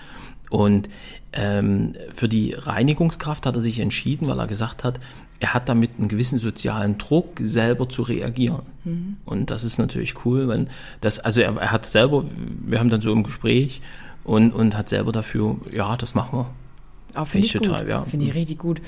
Und 0.51 0.89
ähm, 1.33 1.93
für 2.13 2.29
die 2.29 2.53
Reinigungskraft 2.53 3.45
hat 3.45 3.55
er 3.55 3.61
sich 3.61 3.79
entschieden, 3.79 4.27
weil 4.27 4.37
er 4.37 4.47
gesagt 4.47 4.83
hat, 4.83 4.99
er 5.39 5.55
hat 5.55 5.69
damit 5.69 5.91
einen 5.97 6.07
gewissen 6.07 6.37
sozialen 6.37 6.99
Druck, 6.99 7.39
selber 7.39 7.89
zu 7.89 8.03
reagieren. 8.03 8.61
Mhm. 8.83 9.17
Und 9.25 9.49
das 9.49 9.63
ist 9.63 9.79
natürlich 9.79 10.23
cool, 10.25 10.47
wenn 10.47 10.69
das, 10.99 11.19
also 11.19 11.41
er, 11.41 11.55
er 11.55 11.71
hat 11.71 11.87
selber, 11.87 12.25
wir 12.63 12.79
haben 12.79 12.89
dann 12.89 13.01
so 13.01 13.11
im 13.11 13.23
Gespräch 13.23 13.81
und, 14.23 14.53
und 14.53 14.77
hat 14.77 14.89
selber 14.89 15.11
dafür, 15.11 15.55
ja, 15.71 15.97
das 15.97 16.13
machen 16.13 16.39
wir. 16.39 17.19
auch 17.19 17.25
finde 17.25 17.47
ich, 17.47 17.55
ich 17.55 17.61
total, 17.61 17.81
gut. 17.81 17.89
ja. 17.89 18.03
Finde 18.03 18.25
ich 18.27 18.35
richtig 18.35 18.59
gut. 18.59 18.81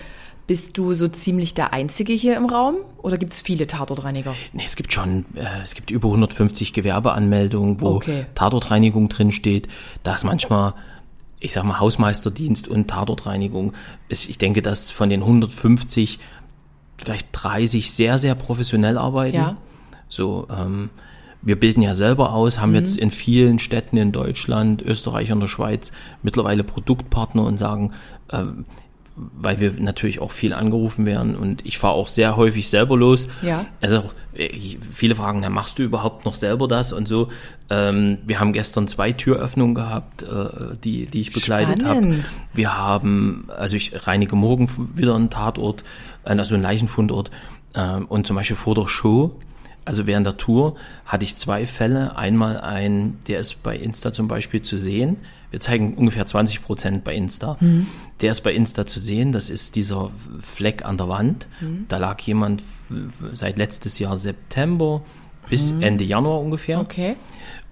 Bist 0.45 0.77
du 0.77 0.93
so 0.93 1.07
ziemlich 1.07 1.53
der 1.53 1.71
Einzige 1.71 2.11
hier 2.11 2.35
im 2.35 2.45
Raum 2.45 2.75
oder 2.97 3.17
gibt 3.17 3.31
es 3.31 3.39
viele 3.39 3.65
Tatortreiniger? 3.65 4.35
Nee, 4.51 4.63
es 4.65 4.75
gibt 4.75 4.91
schon, 4.91 5.25
äh, 5.35 5.63
es 5.63 5.73
gibt 5.73 5.89
über 5.89 6.09
150 6.09 6.73
Gewerbeanmeldungen, 6.73 7.79
wo 7.79 7.95
Okay. 7.95 8.25
Tatortreinigung 8.35 9.07
drin 9.07 9.31
steht. 9.31 9.69
Da 10.03 10.13
ist 10.15 10.25
manchmal, 10.25 10.73
ich 11.43 11.53
sag 11.53 11.63
mal, 11.65 11.79
Hausmeisterdienst 11.79 12.67
und 12.67 12.87
Tatortreinigung. 12.89 13.73
Ich 14.07 14.37
denke, 14.37 14.61
dass 14.61 14.91
von 14.91 15.09
den 15.09 15.21
150 15.21 16.19
vielleicht 16.97 17.27
30 17.33 17.91
sehr, 17.91 18.17
sehr 18.17 18.33
professionell 18.35 18.97
arbeiten. 18.97 19.35
Ja. 19.35 19.57
So, 20.07 20.47
ähm, 20.49 20.89
wir 21.41 21.59
bilden 21.59 21.81
ja 21.81 21.93
selber 21.93 22.31
aus, 22.31 22.59
haben 22.61 22.69
Mhm. 22.69 22.75
jetzt 22.75 22.97
in 22.97 23.11
vielen 23.11 23.59
Städten 23.59 23.97
in 23.97 24.13
Deutschland, 24.13 24.81
Österreich 24.81 25.31
und 25.33 25.41
der 25.41 25.47
Schweiz 25.47 25.91
mittlerweile 26.21 26.63
Produktpartner 26.63 27.43
und 27.43 27.57
sagen, 27.57 27.91
ähm, 28.31 28.63
weil 29.15 29.59
wir 29.59 29.73
natürlich 29.73 30.19
auch 30.19 30.31
viel 30.31 30.53
angerufen 30.53 31.05
werden 31.05 31.35
und 31.35 31.65
ich 31.65 31.77
fahre 31.77 31.93
auch 31.93 32.07
sehr 32.07 32.35
häufig 32.35 32.67
selber 32.69 32.97
los. 32.97 33.27
Ja. 33.43 33.65
Also 33.79 34.09
äh, 34.33 34.49
viele 34.91 35.15
fragen, 35.15 35.41
na, 35.41 35.49
machst 35.49 35.77
du 35.77 35.83
überhaupt 35.83 36.25
noch 36.25 36.33
selber 36.33 36.67
das 36.67 36.93
und 36.93 37.07
so. 37.07 37.29
Ähm, 37.69 38.17
wir 38.25 38.39
haben 38.39 38.53
gestern 38.53 38.87
zwei 38.87 39.11
Türöffnungen 39.11 39.75
gehabt, 39.75 40.23
äh, 40.23 40.75
die, 40.83 41.05
die 41.05 41.21
ich 41.21 41.33
begleitet 41.33 41.85
habe. 41.85 42.15
Wir 42.53 42.75
haben, 42.75 43.47
also 43.55 43.75
ich 43.75 44.07
reinige 44.07 44.35
morgen 44.35 44.69
wieder 44.95 45.15
einen 45.15 45.29
Tatort, 45.29 45.83
äh, 46.23 46.29
also 46.29 46.55
einen 46.55 46.63
Leichenfundort. 46.63 47.29
Ähm, 47.75 48.05
und 48.05 48.25
zum 48.25 48.35
Beispiel 48.35 48.55
vor 48.55 48.73
der 48.73 48.87
Show, 48.87 49.39
also 49.85 50.07
während 50.07 50.25
der 50.25 50.37
Tour, 50.37 50.75
hatte 51.05 51.23
ich 51.25 51.35
zwei 51.35 51.65
Fälle. 51.67 52.15
Einmal 52.15 52.59
ein, 52.61 53.19
der 53.27 53.39
ist 53.39 53.61
bei 53.61 53.75
Insta 53.77 54.11
zum 54.11 54.27
Beispiel 54.27 54.61
zu 54.61 54.77
sehen. 54.77 55.17
Wir 55.53 55.59
zeigen 55.59 55.93
ungefähr 55.93 56.25
20 56.25 56.63
Prozent 56.63 57.03
bei 57.03 57.13
Insta. 57.13 57.57
Der 58.21 58.31
ist 58.31 58.41
bei 58.41 58.55
Insta 58.55 58.87
zu 58.87 58.99
sehen. 58.99 59.31
Das 59.31 59.51
ist 59.51 59.75
dieser 59.75 60.09
Fleck 60.39 60.83
an 60.83 60.97
der 60.97 61.09
Wand. 61.09 61.47
Da 61.89 61.99
lag 61.99 62.19
jemand 62.21 62.63
seit 63.33 63.59
letztes 63.59 63.99
Jahr 63.99 64.17
September 64.17 65.03
bis 65.51 65.75
Ende 65.79 66.05
Januar 66.05 66.39
ungefähr. 66.39 66.79
Okay. 66.79 67.17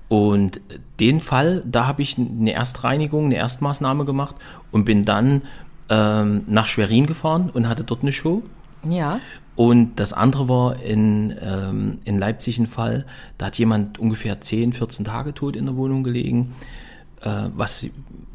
Und 0.10 0.62
den 1.00 1.22
Fall, 1.22 1.64
da 1.66 1.88
habe 1.88 2.04
ich 2.04 2.20
eine 2.20 2.52
Erstreinigung, 2.52 3.26
eine 3.26 3.38
Erstmaßnahme 3.38 4.06
gemacht 4.06 4.36
und 4.70 4.86
bin 4.86 5.04
dann 5.04 5.42
ähm, 5.90 6.44
nach 6.46 6.68
Schwerin 6.68 7.08
gefahren 7.08 7.50
und 7.52 7.68
hatte 7.68 7.84
dort 7.84 8.04
eine 8.04 8.12
Show. 8.12 8.44
Ja. 8.84 9.22
Und 9.56 9.96
das 9.96 10.14
andere 10.14 10.48
war 10.48 10.80
in, 10.84 11.36
ähm, 11.42 11.98
in 12.04 12.20
Leipzig 12.20 12.60
ein 12.60 12.68
Fall, 12.68 13.08
da 13.40 13.48
hat 13.48 13.58
jemand 13.58 13.98
ungefähr 13.98 14.40
10, 14.40 14.74
14 14.74 15.06
Tage 15.06 15.34
tot 15.34 15.56
in 15.56 15.66
der 15.66 15.76
Wohnung 15.76 16.04
gelegen, 16.04 16.54
was 17.56 17.88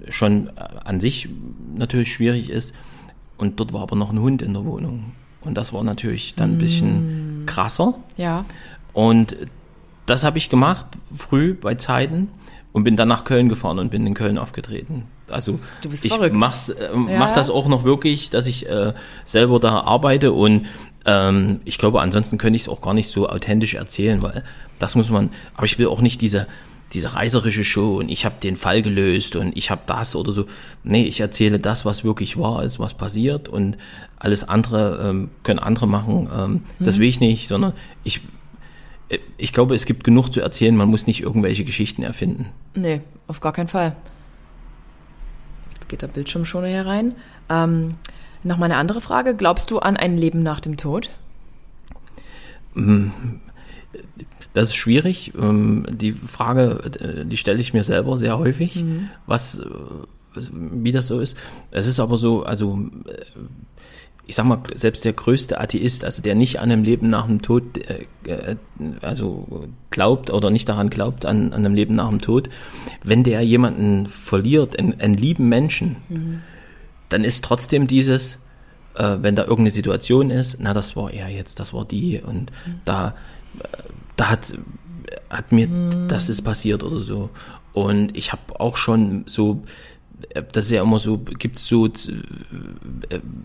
schon 0.09 0.49
äh, 0.49 0.51
an 0.85 1.01
sich 1.01 1.29
natürlich 1.75 2.13
schwierig 2.13 2.51
ist. 2.51 2.75
Und 3.37 3.61
dort 3.61 3.73
war 3.73 3.83
aber 3.83 3.97
noch 3.97 4.11
ein 4.13 4.19
Hund 4.21 4.43
in 4.43 4.55
der 4.55 4.65
Wohnung. 4.65 5.13
Und 5.41 5.55
das 5.57 5.73
war 5.73 5.85
natürlich 5.85 6.35
dann 6.35 6.55
ein 6.55 6.59
bisschen 6.59 7.45
krasser. 7.47 7.95
Ja. 8.17 8.45
Und 8.93 9.37
das 10.07 10.25
habe 10.25 10.39
ich 10.39 10.49
gemacht, 10.49 10.87
früh 11.15 11.55
bei 11.55 11.75
Zeiten 11.75 12.29
und 12.73 12.85
bin 12.85 12.97
dann 12.97 13.09
nach 13.09 13.25
Köln 13.25 13.49
gefahren 13.49 13.79
und 13.79 13.91
bin 13.91 14.07
in 14.07 14.15
Köln 14.15 14.39
aufgetreten. 14.39 15.05
Also 15.29 15.59
ich 16.03 16.13
verrückt. 16.13 16.37
mach's, 16.37 16.69
äh, 16.69 16.85
Ja. 16.93 17.19
mach 17.19 17.33
das 17.33 17.51
auch 17.51 17.69
noch 17.69 17.85
wirklich, 17.85 18.31
dass 18.31 18.47
ich 18.47 18.69
äh, 18.69 18.93
selber 19.25 19.59
da 19.61 19.81
arbeite 19.81 20.33
und 20.33 20.67
ähm, 21.05 21.61
ich 21.65 21.79
glaube, 21.79 22.01
ansonsten 22.01 22.39
könnte 22.39 22.57
ich 22.57 22.63
es 22.63 22.69
auch 22.69 22.81
gar 22.81 22.95
nicht 22.95 23.09
so 23.09 23.29
authentisch 23.29 23.75
erzählen, 23.75 24.23
weil 24.23 24.45
das 24.79 24.95
muss 24.95 25.11
man, 25.11 25.31
aber 25.55 25.65
ich 25.65 25.79
will 25.79 25.87
auch 25.89 26.01
nicht 26.01 26.21
diese 26.21 26.47
diese 26.93 27.15
reißerische 27.15 27.65
Show 27.65 27.99
und 27.99 28.09
ich 28.09 28.25
habe 28.25 28.37
den 28.43 28.57
Fall 28.57 28.81
gelöst 28.83 29.35
und 29.37 29.57
ich 29.57 29.71
habe 29.71 29.83
das 29.87 30.15
oder 30.15 30.33
so. 30.33 30.47
Nee, 30.85 31.05
ich 31.05 31.21
erzähle 31.21 31.59
das, 31.59 31.85
was 31.85 32.05
wirklich 32.05 32.37
wahr 32.39 32.63
ist, 32.63 32.79
was 32.79 32.95
passiert 32.95 33.49
und 33.49 33.77
alles 34.19 34.49
andere 34.49 35.09
ähm, 35.09 35.31
können 35.43 35.59
andere 35.59 35.89
machen. 35.89 36.29
Ähm, 36.33 36.51
Mhm. 36.79 36.85
Das 36.85 36.99
will 36.99 37.09
ich 37.09 37.21
nicht, 37.21 37.49
sondern 37.49 37.73
ich 38.05 38.21
ich 39.37 39.53
glaube, 39.53 39.75
es 39.77 39.87
gibt 39.87 40.03
genug 40.03 40.33
zu 40.33 40.41
erzählen, 40.41 40.77
man 40.77 40.89
muss 40.89 41.07
nicht 41.07 41.23
irgendwelche 41.23 41.65
Geschichten 41.65 42.03
erfinden. 42.03 42.47
Nee, 42.75 43.03
auf 43.29 43.41
gar 43.41 43.53
keinen 43.53 43.69
Fall. 43.69 43.95
Jetzt 45.75 45.89
geht 45.89 46.03
der 46.03 46.09
Bildschirmschoner 46.09 46.67
hier 46.67 46.87
rein. 46.87 47.13
Ähm, 47.49 47.95
noch 48.43 48.59
mal 48.59 48.65
eine 48.65 48.77
andere 48.77 49.01
Frage. 49.01 49.37
Glaubst 49.37 49.71
du 49.71 49.79
an 49.79 49.97
ein 49.97 50.19
Leben 50.19 50.43
nach 50.43 50.59
dem 50.59 50.77
Tod? 50.77 51.11
Das 54.57 54.69
ist 54.69 54.77
schwierig. 54.77 55.33
Ähm, 55.39 55.85
Die 55.91 56.13
Frage, 56.13 56.81
äh, 56.99 57.27
die 57.27 57.37
stelle 57.37 57.61
ich 57.61 57.75
mir 57.75 57.85
selber 57.85 58.17
sehr 58.17 58.39
häufig, 58.39 58.83
was, 59.27 59.61
äh, 59.61 59.65
wie 60.51 60.93
das 60.93 61.09
so 61.09 61.21
ist. 61.21 61.37
Es 61.71 61.87
ist 61.87 62.01
aber 62.01 62.17
so, 62.17 62.43
also 62.43 62.79
äh, 63.05 63.21
ich 64.27 64.35
sag 64.35 64.47
mal, 64.47 64.63
selbst 64.75 65.05
der 65.05 65.13
größte 65.13 65.61
Atheist, 65.61 66.07
also 66.07 66.23
der 66.23 66.35
nicht 66.35 66.59
an 66.59 66.73
einem 66.73 66.85
Leben 66.85 67.11
nach 67.11 67.27
dem 67.27 67.43
Tod, 67.43 67.65
äh, 67.77 68.57
also 69.03 69.69
glaubt 69.91 70.31
oder 70.31 70.49
nicht 70.49 70.71
daran 70.71 70.89
glaubt, 70.89 71.27
an, 71.27 71.53
an 71.53 71.67
einem 71.67 71.75
Leben 71.75 71.95
nach 71.95 72.09
dem 72.09 72.23
Tod, 72.23 72.49
wenn 73.05 73.25
der 73.25 73.43
jemanden 73.43 74.07
verliert, 74.07 74.79
einen, 74.79 74.99
einen 74.99 75.15
lieben 75.15 75.51
Menschen, 75.51 75.97
dann 77.11 77.25
ist 77.25 77.45
trotzdem 77.45 77.87
dieses, 77.87 78.39
äh, 78.95 79.19
wenn 79.21 79.37
da 79.37 79.43
irgendeine 79.43 79.71
Situation 79.71 80.31
ist, 80.31 80.57
na, 80.61 80.73
das 80.73 80.97
war 80.97 81.13
er 81.13 81.29
jetzt, 81.29 81.61
das 81.61 81.75
war 81.75 81.85
die 81.85 82.23
und 82.23 82.51
da, 82.87 83.09
äh, 83.09 83.13
da 84.17 84.31
hat, 84.31 84.53
hat 85.31 85.53
mir, 85.53 85.69
das 86.09 86.29
ist 86.29 86.43
passiert 86.43 86.83
oder 86.83 87.01
so. 87.01 87.31
Und 87.73 88.17
ich 88.17 88.33
habe 88.33 88.59
auch 88.61 88.77
schon 88.77 89.25
so 89.27 89.63
das 90.51 90.65
ist 90.67 90.71
ja 90.71 90.83
immer 90.83 90.99
so, 90.99 91.19
gibt 91.19 91.57
es 91.57 91.67
so 91.67 91.87
äh, 91.87 91.91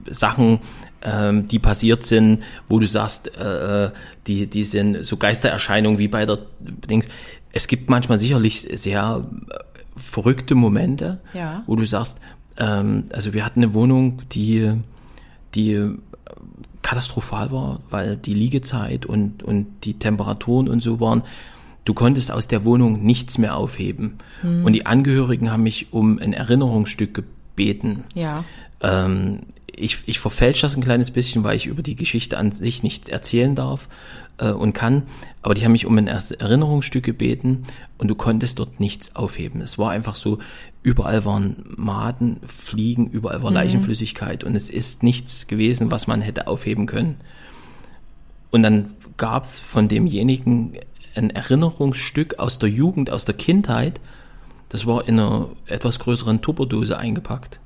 Sachen, 0.10 0.60
ähm, 1.02 1.48
die 1.48 1.60
passiert 1.60 2.06
sind, 2.06 2.44
wo 2.70 2.80
du 2.80 2.88
sagst, 2.88 3.28
äh, 3.36 3.92
die, 4.28 4.48
die 4.48 4.64
sind 4.64 5.06
so 5.06 5.18
Geistererscheinungen 5.18 6.00
wie 6.00 6.08
bei 6.08 6.26
der 6.26 6.40
Dings. 6.62 7.08
Es 7.52 7.68
gibt 7.68 7.90
manchmal 7.90 8.18
sicherlich 8.18 8.62
sehr 8.62 9.26
äh, 9.50 10.00
verrückte 10.00 10.56
Momente, 10.56 11.20
Ja. 11.34 11.64
wo 11.68 11.76
du 11.76 11.86
sagst, 11.86 12.20
ähm, 12.58 13.04
also 13.12 13.34
wir 13.34 13.46
hatten 13.46 13.62
eine 13.64 13.74
Wohnung, 13.74 14.22
die, 14.32 14.72
die 15.56 15.90
katastrophal 16.82 17.52
war, 17.52 17.80
weil 17.90 18.18
die 18.18 18.34
Liegezeit 18.34 19.06
und, 19.06 19.44
und 19.44 19.68
die 19.84 19.96
Temperaturen 19.96 20.68
und 20.68 20.82
so 20.82 21.00
waren. 21.00 21.24
Du 21.86 21.94
konntest 21.94 22.32
aus 22.32 22.48
der 22.48 22.64
Wohnung 22.64 23.04
nichts 23.04 23.38
mehr 23.38 23.56
aufheben. 23.56 24.20
Und 24.64 24.74
die 24.74 24.86
Angehörigen 24.86 25.52
haben 25.52 25.64
mich 25.64 25.92
um 25.92 26.20
ein 26.20 26.34
Erinnerungsstück 26.34 27.14
gebeten. 27.14 28.04
Ja. 28.14 28.44
Ähm, 28.82 29.40
ich, 29.76 30.04
ich 30.06 30.20
verfälsche 30.20 30.64
das 30.64 30.76
ein 30.76 30.84
kleines 30.84 31.12
bisschen, 31.12 31.44
weil 31.44 31.56
ich 31.56 31.68
über 31.68 31.82
die 31.82 31.96
Geschichte 31.96 32.38
an 32.38 32.52
sich 32.52 32.84
nicht 32.84 33.10
erzählen 33.10 33.56
darf 33.56 33.88
äh, 34.38 34.50
und 34.50 34.74
kann. 34.74 35.04
Aber 35.42 35.54
die 35.54 35.64
haben 35.64 35.72
mich 35.72 35.86
um 35.86 35.98
ein 35.98 36.08
Erinnerungsstück 36.08 37.04
gebeten 37.04 37.64
und 37.98 38.08
du 38.08 38.16
konntest 38.16 38.60
dort 38.60 38.80
nichts 38.80 39.16
aufheben. 39.16 39.62
Es 39.62 39.78
war 39.78 39.92
einfach 39.92 40.16
so, 40.16 40.40
überall 40.84 41.26
waren 41.26 41.64
Maden, 41.76 42.40
Fliegen, 42.46 43.08
überall 43.08 43.44
war 43.44 43.52
Leichenflüssigkeit 43.52 44.44
und 44.44 44.56
es 44.56 44.70
ist 44.70 45.04
nichts 45.04 45.48
gewesen, 45.48 45.92
was 45.92 46.08
man 46.08 46.22
hätte 46.22 46.48
aufheben 46.48 46.86
können. 46.86 47.16
Und 48.52 48.64
dann 48.64 48.94
gab 49.18 49.46
es 49.46 49.60
von 49.60 49.88
demjenigen 49.88 50.74
ein 51.16 51.30
Erinnerungsstück 51.30 52.40
aus 52.40 52.60
der 52.60 52.70
Jugend, 52.70 53.10
aus 53.10 53.26
der 53.26 53.36
Kindheit. 53.36 54.00
Das 54.70 54.86
war 54.86 55.08
in 55.08 55.20
einer 55.20 55.50
etwas 55.66 56.00
größeren 56.00 56.42
Tupperdose 56.42 56.98
eingepackt. 56.98 57.60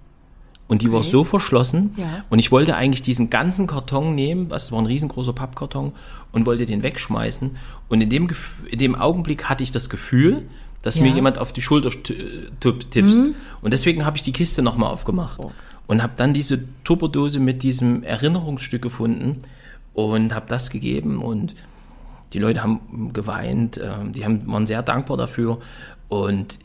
Und 0.67 0.81
die 0.81 0.91
war 0.91 0.99
Okay. 1.01 1.09
so 1.09 1.23
verschlossen. 1.23 1.93
Ja. 1.97 2.23
Und 2.29 2.39
ich 2.39 2.51
wollte 2.51 2.75
eigentlich 2.75 3.03
diesen 3.03 3.29
ganzen 3.29 3.67
Karton 3.67 4.15
nehmen, 4.15 4.49
das 4.49 4.71
war 4.71 4.79
ein 4.79 4.87
riesengroßer 4.87 5.33
Pappkarton, 5.33 5.91
und 6.31 6.45
wollte 6.47 6.65
den 6.65 6.81
wegschmeißen. 6.81 7.55
Und 7.87 8.01
in 8.01 8.09
dem, 8.09 8.27
in 8.69 8.79
dem 8.79 8.95
Augenblick 8.95 9.45
hatte 9.45 9.61
ich 9.63 9.71
das 9.71 9.89
Gefühl, 9.89 10.47
dass 10.81 10.95
Ja. 10.95 11.03
mir 11.03 11.11
jemand 11.13 11.37
auf 11.37 11.53
die 11.53 11.61
Schulter 11.61 11.89
st- 11.89 12.49
tipp- 12.59 12.89
tippst. 12.91 13.25
Und 13.61 13.73
deswegen 13.73 14.05
habe 14.05 14.17
ich 14.17 14.23
die 14.23 14.31
Kiste 14.33 14.61
nochmal 14.63 14.91
aufgemacht. 14.91 15.39
Und 15.87 16.01
habe 16.01 16.13
dann 16.17 16.33
diese 16.33 16.63
Tupperdose 16.83 17.39
mit 17.39 17.61
diesem 17.61 18.01
Erinnerungsstück 18.01 18.81
gefunden 18.81 19.43
und 19.93 20.33
habe 20.33 20.47
das 20.47 20.71
gegeben. 20.71 21.21
Und 21.21 21.53
die 22.33 22.39
Leute 22.39 22.63
haben 22.63 23.13
geweint, 23.13 23.79
ähm, 23.83 24.11
die 24.13 24.25
haben, 24.25 24.47
waren 24.51 24.65
sehr 24.65 24.81
dankbar 24.81 25.15
dafür. 25.17 25.59
Und 26.09 26.57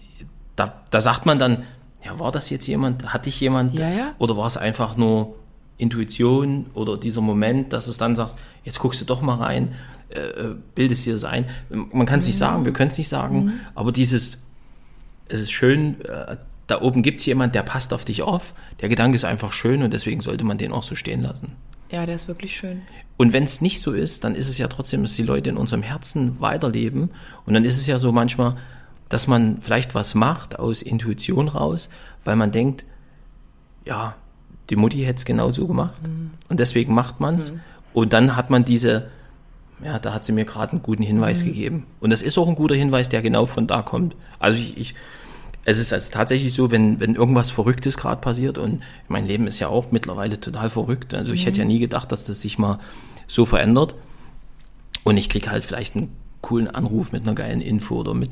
da, 0.57 0.73
da 0.91 1.01
sagt 1.03 1.27
man 1.27 1.39
dann, 1.39 1.65
ja, 2.05 2.19
war 2.19 2.33
das 2.33 2.51
jetzt 2.51 2.67
jemand, 2.67 3.13
hatte 3.13 3.29
ich 3.29 3.41
jemand? 3.41 3.79
Ja, 3.79 3.91
ja. 3.91 4.15
Oder 4.19 4.37
war 4.37 4.47
es 4.47 4.57
einfach 4.57 4.97
nur 4.97 5.35
Intuition 5.77 6.67
oder 6.75 6.97
dieser 6.97 7.21
Moment, 7.21 7.73
dass 7.73 7.89
es 7.89 7.99
dann 7.99 8.17
sagst, 8.17 8.39
jetzt 8.65 8.79
guckst 8.79 9.01
du 9.01 9.05
doch 9.05 9.23
mal 9.23 9.37
rein, 9.37 9.75
äh, 10.11 10.21
äh, 10.21 10.55
bildest 10.75 11.07
dir 11.07 11.15
das 11.15 11.25
ein. 11.25 11.47
Man 11.71 12.07
kann 12.07 12.21
es 12.21 12.27
nicht 12.27 12.39
sagen, 12.39 12.65
wir 12.65 12.73
können 12.73 12.91
es 12.91 12.99
nicht 12.99 13.09
sagen, 13.09 13.61
aber 13.75 13.93
dieses, 13.93 14.39
es 15.29 15.41
ist 15.41 15.53
schön, 15.53 16.01
äh, 16.05 16.37
da 16.67 16.81
oben 16.81 17.03
gibt 17.03 17.21
es 17.21 17.27
jemand, 17.27 17.55
der 17.55 17.63
passt 17.63 17.93
auf 17.93 18.05
dich 18.05 18.23
auf. 18.23 18.55
Der 18.81 18.89
Gedanke 18.89 19.17
ist 19.17 19.25
einfach 19.25 19.53
schön 19.53 19.83
und 19.83 19.93
deswegen 19.93 20.21
sollte 20.21 20.45
man 20.45 20.59
den 20.59 20.73
auch 20.73 20.83
so 20.83 20.95
stehen 20.95 21.23
lassen. 21.23 21.53
Ja, 21.91 22.07
der 22.07 22.15
ist 22.15 22.29
wirklich 22.29 22.57
schön. 22.57 22.83
Und 23.17 23.33
wenn 23.33 23.43
es 23.43 23.61
nicht 23.61 23.83
so 23.83 23.93
ist, 23.93 24.23
dann 24.23 24.35
ist 24.37 24.49
es 24.49 24.59
ja 24.59 24.69
trotzdem, 24.69 25.03
dass 25.03 25.15
die 25.15 25.25
Leute 25.25 25.51
in 25.51 25.57
unserem 25.57 25.83
Herzen 25.83 26.41
weiterleben. 26.41 27.11
Und 27.45 27.55
dann 27.55 27.65
ist 27.65 27.77
es 27.77 27.87
ja 27.87 27.99
so 27.99 28.13
manchmal, 28.13 28.57
dass 29.11 29.27
man 29.27 29.61
vielleicht 29.61 29.95
was 29.95 30.15
macht 30.15 30.59
aus 30.59 30.81
Intuition 30.81 31.49
raus, 31.49 31.91
weil 32.25 32.37
man 32.37 32.53
denkt, 32.53 32.87
ja, 33.85 34.15
die 34.71 34.77
Mutti 34.77 35.03
hätte 35.03 35.19
es 35.19 35.25
genau 35.27 35.51
so 35.51 35.67
gemacht. 35.67 36.01
Und 36.49 36.61
deswegen 36.61 36.95
macht 36.95 37.21
man 37.21 37.35
es. 37.35 37.55
Und 37.93 38.13
dann 38.13 38.37
hat 38.37 38.51
man 38.51 38.65
diese, 38.65 39.09
ja, 39.85 39.99
da 39.99 40.15
hat 40.15 40.25
sie 40.25 40.33
mir 40.33 40.45
gerade 40.45 40.73
einen 40.73 40.83
guten 40.83 41.03
Hinweis 41.03 41.45
gegeben. 41.45 41.87
Und 41.99 42.11
das 42.11 42.23
ist 42.23 42.39
auch 42.39 42.49
ein 42.49 42.55
guter 42.55 42.77
Hinweis, 42.77 43.09
der 43.09 43.21
genau 43.21 43.47
von 43.47 43.67
da 43.67 43.83
kommt. 43.83 44.15
Also 44.39 44.61
ich, 44.61 44.79
ich 44.79 44.95
es 45.65 45.79
ist 45.79 45.93
also 45.93 46.11
tatsächlich 46.11 46.55
so, 46.55 46.71
wenn, 46.71 47.01
wenn 47.01 47.17
irgendwas 47.17 47.51
Verrücktes 47.51 47.99
gerade 47.99 48.21
passiert 48.21 48.59
und 48.59 48.83
mein 49.09 49.27
Leben 49.27 49.47
ist 49.47 49.59
ja 49.59 49.69
auch 49.69 49.91
mittlerweile 49.91 50.41
total 50.41 50.71
verrückt. 50.71 51.15
Also 51.15 51.33
ich 51.33 51.45
hätte 51.47 51.59
ja 51.59 51.65
nie 51.67 51.79
gedacht, 51.79 52.11
dass 52.13 52.25
das 52.25 52.41
sich 52.41 52.59
mal 52.59 52.79
so 53.27 53.45
verändert. 53.45 53.95
Und 55.05 55.17
ich 55.17 55.29
kriege 55.29 55.51
halt 55.51 55.65
vielleicht 55.65 55.97
einen 55.97 56.17
coolen 56.41 56.69
Anruf 56.69 57.13
mit 57.13 57.23
einer 57.23 57.35
geilen 57.35 57.61
Info 57.61 57.97
oder 57.97 58.15
mit, 58.15 58.31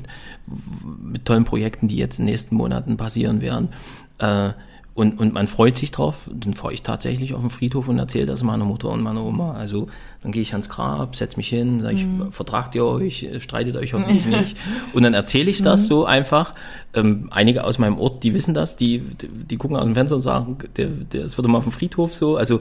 mit 1.01 1.25
tollen 1.25 1.45
Projekten, 1.45 1.87
die 1.87 1.97
jetzt 1.97 2.19
in 2.19 2.25
den 2.25 2.31
nächsten 2.31 2.55
Monaten 2.55 2.97
passieren 2.97 3.41
werden. 3.41 3.69
Äh, 4.17 4.51
und, 4.99 5.17
und 5.17 5.33
man 5.33 5.47
freut 5.47 5.77
sich 5.77 5.91
drauf. 5.91 6.29
Dann 6.33 6.53
fahre 6.53 6.73
ich 6.73 6.81
tatsächlich 6.81 7.33
auf 7.33 7.39
den 7.39 7.49
Friedhof 7.49 7.87
und 7.87 7.97
erzähle 7.97 8.25
das 8.25 8.43
meiner 8.43 8.65
Mutter 8.65 8.89
und 8.89 9.01
meiner 9.01 9.23
Oma. 9.23 9.53
Also 9.53 9.87
dann 10.21 10.33
gehe 10.33 10.41
ich 10.41 10.51
ans 10.51 10.67
Grab, 10.67 11.15
setze 11.15 11.37
mich 11.37 11.47
hin, 11.47 11.79
sage 11.79 11.95
ich, 11.95 12.05
vertragt 12.31 12.75
ihr 12.75 12.83
euch, 12.83 13.25
streitet 13.39 13.77
euch 13.77 13.93
hoffentlich 13.93 14.25
nicht. 14.27 14.57
Und 14.91 15.03
dann 15.03 15.13
erzähle 15.13 15.49
ich 15.49 15.61
das 15.61 15.87
so 15.87 16.03
einfach. 16.03 16.53
Ähm, 16.93 17.29
einige 17.31 17.63
aus 17.63 17.79
meinem 17.79 17.97
Ort, 17.97 18.23
die 18.23 18.33
wissen 18.33 18.53
das, 18.53 18.75
die, 18.75 18.99
die, 18.99 19.29
die 19.29 19.55
gucken 19.55 19.77
aus 19.77 19.85
dem 19.85 19.95
Fenster 19.95 20.15
und 20.17 20.21
sagen, 20.21 20.57
der, 20.75 20.87
der, 20.87 21.23
es 21.23 21.37
wird 21.37 21.47
immer 21.47 21.59
auf 21.59 21.63
dem 21.63 21.71
Friedhof 21.71 22.13
so. 22.13 22.35
Also 22.35 22.59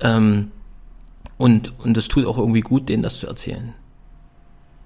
ähm, 0.00 0.52
und, 1.36 1.78
und 1.80 1.98
das 1.98 2.08
tut 2.08 2.24
auch 2.24 2.38
irgendwie 2.38 2.62
gut, 2.62 2.88
denen 2.88 3.02
das 3.02 3.18
zu 3.18 3.26
erzählen. 3.26 3.74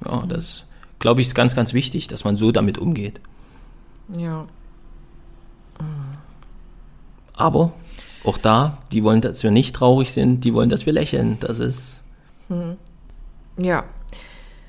Ja, 0.05 0.25
das 0.29 0.65
glaube 0.99 1.21
ich 1.21 1.29
ist 1.29 1.35
ganz, 1.35 1.55
ganz 1.55 1.73
wichtig, 1.75 2.09
dass 2.09 2.25
man 2.25 2.37
so 2.37 2.53
damit 2.53 2.79
umgeht. 2.79 3.21
Ja. 4.17 4.47
Aber 7.35 7.73
auch 8.25 8.39
da, 8.39 8.79
die 8.93 9.05
wollen, 9.05 9.21
dass 9.21 9.43
wir 9.43 9.51
nicht 9.51 9.75
traurig 9.77 10.13
sind, 10.13 10.45
die 10.45 10.53
wollen, 10.55 10.69
dass 10.69 10.87
wir 10.87 10.93
lächeln. 10.93 11.37
Das 11.41 11.61
ist. 11.61 12.05
Ja. 13.61 13.85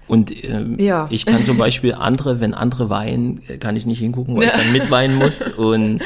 Und 0.07 0.43
ähm, 0.43 0.79
Ja. 0.79 1.07
ich 1.11 1.25
kann 1.25 1.45
zum 1.45 1.57
Beispiel 1.57 1.93
andere, 1.93 2.39
wenn 2.39 2.53
andere 2.53 2.89
weinen, 2.89 3.41
äh, 3.47 3.57
kann 3.57 3.75
ich 3.75 3.85
nicht 3.85 3.99
hingucken, 3.99 4.35
weil 4.37 4.45
ich 4.47 4.51
dann 4.53 4.71
mitweinen 4.71 5.17
muss. 5.17 5.41
Und 5.47 6.01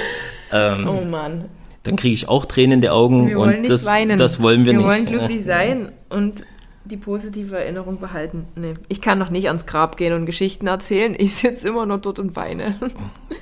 ähm, 0.52 0.88
Oh 0.88 1.04
Mann. 1.06 1.46
dann 1.84 1.96
kriege 1.96 2.14
ich 2.14 2.28
auch 2.30 2.46
Tränen 2.46 2.74
in 2.74 2.82
die 2.82 2.90
Augen. 2.90 3.28
Wir 3.28 3.40
und 3.40 3.48
wollen 3.50 3.62
nicht 3.62 3.74
das, 3.74 3.86
weinen. 3.86 4.18
das 4.18 4.42
wollen 4.42 4.66
wir, 4.66 4.74
wir 4.74 4.80
nicht. 4.80 4.88
wollen 4.88 5.06
glücklich 5.06 5.44
sein 5.46 5.92
und 6.10 6.44
die 6.86 6.98
positive 6.98 7.58
Erinnerung 7.58 8.00
behalten. 8.00 8.46
Nee. 8.56 8.74
Ich 8.90 9.02
kann 9.02 9.18
noch 9.18 9.30
nicht 9.30 9.48
ans 9.48 9.66
Grab 9.66 9.98
gehen 9.98 10.14
und 10.14 10.26
Geschichten 10.26 10.68
erzählen. 10.68 11.16
Ich 11.18 11.36
sitze 11.36 11.68
immer 11.70 11.86
nur 11.86 11.98
dort 11.98 12.20
und 12.20 12.36
weine. 12.36 12.76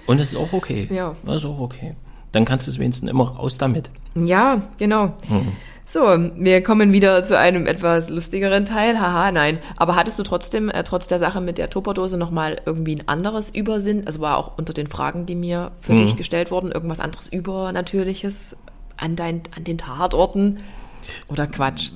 Und 0.06 0.20
es 0.20 0.34
ist 0.34 0.38
auch 0.38 0.54
okay. 0.54 0.88
Ja. 0.92 1.16
Das 1.26 1.38
ist 1.38 1.46
auch 1.46 1.60
okay. 1.60 1.96
Dann 2.32 2.46
kannst 2.46 2.68
du 2.68 2.72
es 2.72 2.80
wenigstens 2.80 3.10
immer 3.10 3.30
raus 3.30 3.58
damit. 3.58 3.89
Ja, 4.16 4.62
genau. 4.78 5.14
So, 5.86 6.02
wir 6.02 6.64
kommen 6.64 6.94
wieder 6.94 7.24
zu 7.24 7.38
einem 7.38 7.66
etwas 7.66 8.10
lustigeren 8.10 8.66
Teil. 8.66 9.00
Haha, 9.00 9.32
nein. 9.32 9.60
Aber 9.76 9.96
hattest 9.96 10.18
du 10.20 10.24
trotzdem, 10.24 10.70
äh, 10.70 10.84
trotz 10.84 11.08
der 11.08 11.20
Sache 11.20 11.42
mit 11.42 11.58
der 11.58 11.70
Tupperdose, 11.70 12.18
nochmal 12.18 12.62
irgendwie 12.66 12.96
ein 12.96 13.08
anderes 13.08 13.50
Übersinn? 13.50 14.06
Also 14.06 14.22
war 14.22 14.38
auch 14.38 14.58
unter 14.58 14.72
den 14.72 14.88
Fragen, 14.88 15.26
die 15.26 15.36
mir 15.36 15.72
für 15.82 15.96
dich 15.96 16.16
gestellt 16.16 16.52
wurden, 16.52 16.72
irgendwas 16.72 17.02
anderes 17.02 17.28
Übernatürliches 17.28 18.56
an, 18.96 19.16
dein, 19.16 19.42
an 19.56 19.66
den 19.66 19.78
Tatorten? 19.78 20.60
Oder 21.28 21.47
Quatsch? 21.47 21.91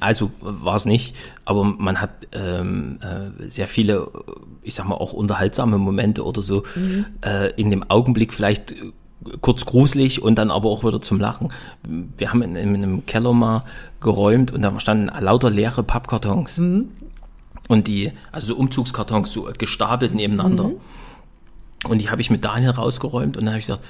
Also 0.00 0.30
war 0.40 0.76
es 0.76 0.86
nicht, 0.86 1.16
aber 1.44 1.64
man 1.64 2.00
hat 2.00 2.14
ähm, 2.32 2.98
äh, 3.02 3.48
sehr 3.48 3.68
viele, 3.68 4.10
ich 4.62 4.74
sag 4.74 4.86
mal, 4.86 4.96
auch 4.96 5.12
unterhaltsame 5.12 5.78
Momente 5.78 6.24
oder 6.24 6.42
so 6.42 6.64
äh, 7.24 7.52
in 7.56 7.70
dem 7.70 7.88
Augenblick 7.90 8.32
vielleicht 8.32 8.72
äh, 8.72 8.92
kurz 9.40 9.64
gruselig 9.64 10.22
und 10.22 10.36
dann 10.36 10.50
aber 10.50 10.68
auch 10.68 10.84
wieder 10.84 11.00
zum 11.00 11.18
Lachen. 11.18 11.52
Wir 12.16 12.30
haben 12.30 12.42
in, 12.42 12.56
in 12.56 12.74
einem 12.74 13.06
Keller 13.06 13.32
mal 13.32 13.64
geräumt 14.00 14.50
und 14.52 14.62
da 14.62 14.78
standen 14.80 15.06
lauter 15.06 15.50
leere 15.50 15.82
Pappkartons. 15.82 16.60
Und 17.66 17.88
die, 17.88 18.12
also 18.30 18.48
so 18.48 18.56
Umzugskartons, 18.56 19.32
so 19.32 19.48
gestapelt 19.56 20.14
nebeneinander. 20.14 20.72
Und 21.88 22.00
die 22.00 22.10
habe 22.10 22.20
ich 22.20 22.30
mit 22.30 22.44
Daniel 22.44 22.72
rausgeräumt 22.72 23.36
und 23.36 23.44
dann 23.44 23.54
habe 23.54 23.58
ich 23.58 23.66
gesagt, 23.66 23.82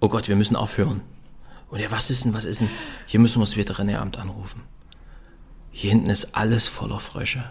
oh 0.00 0.08
Gott, 0.08 0.28
wir 0.28 0.36
müssen 0.36 0.56
aufhören. 0.56 1.00
Und 1.74 1.80
ja, 1.80 1.90
was 1.90 2.08
ist 2.08 2.24
denn, 2.24 2.34
was 2.34 2.44
ist 2.44 2.60
denn? 2.60 2.70
Hier 3.06 3.18
müssen 3.18 3.40
wir 3.40 3.44
das 3.46 3.56
Veterinäramt 3.56 4.16
anrufen. 4.16 4.62
Hier 5.72 5.90
hinten 5.90 6.08
ist 6.08 6.36
alles 6.36 6.68
voller 6.68 7.00
Frösche. 7.00 7.42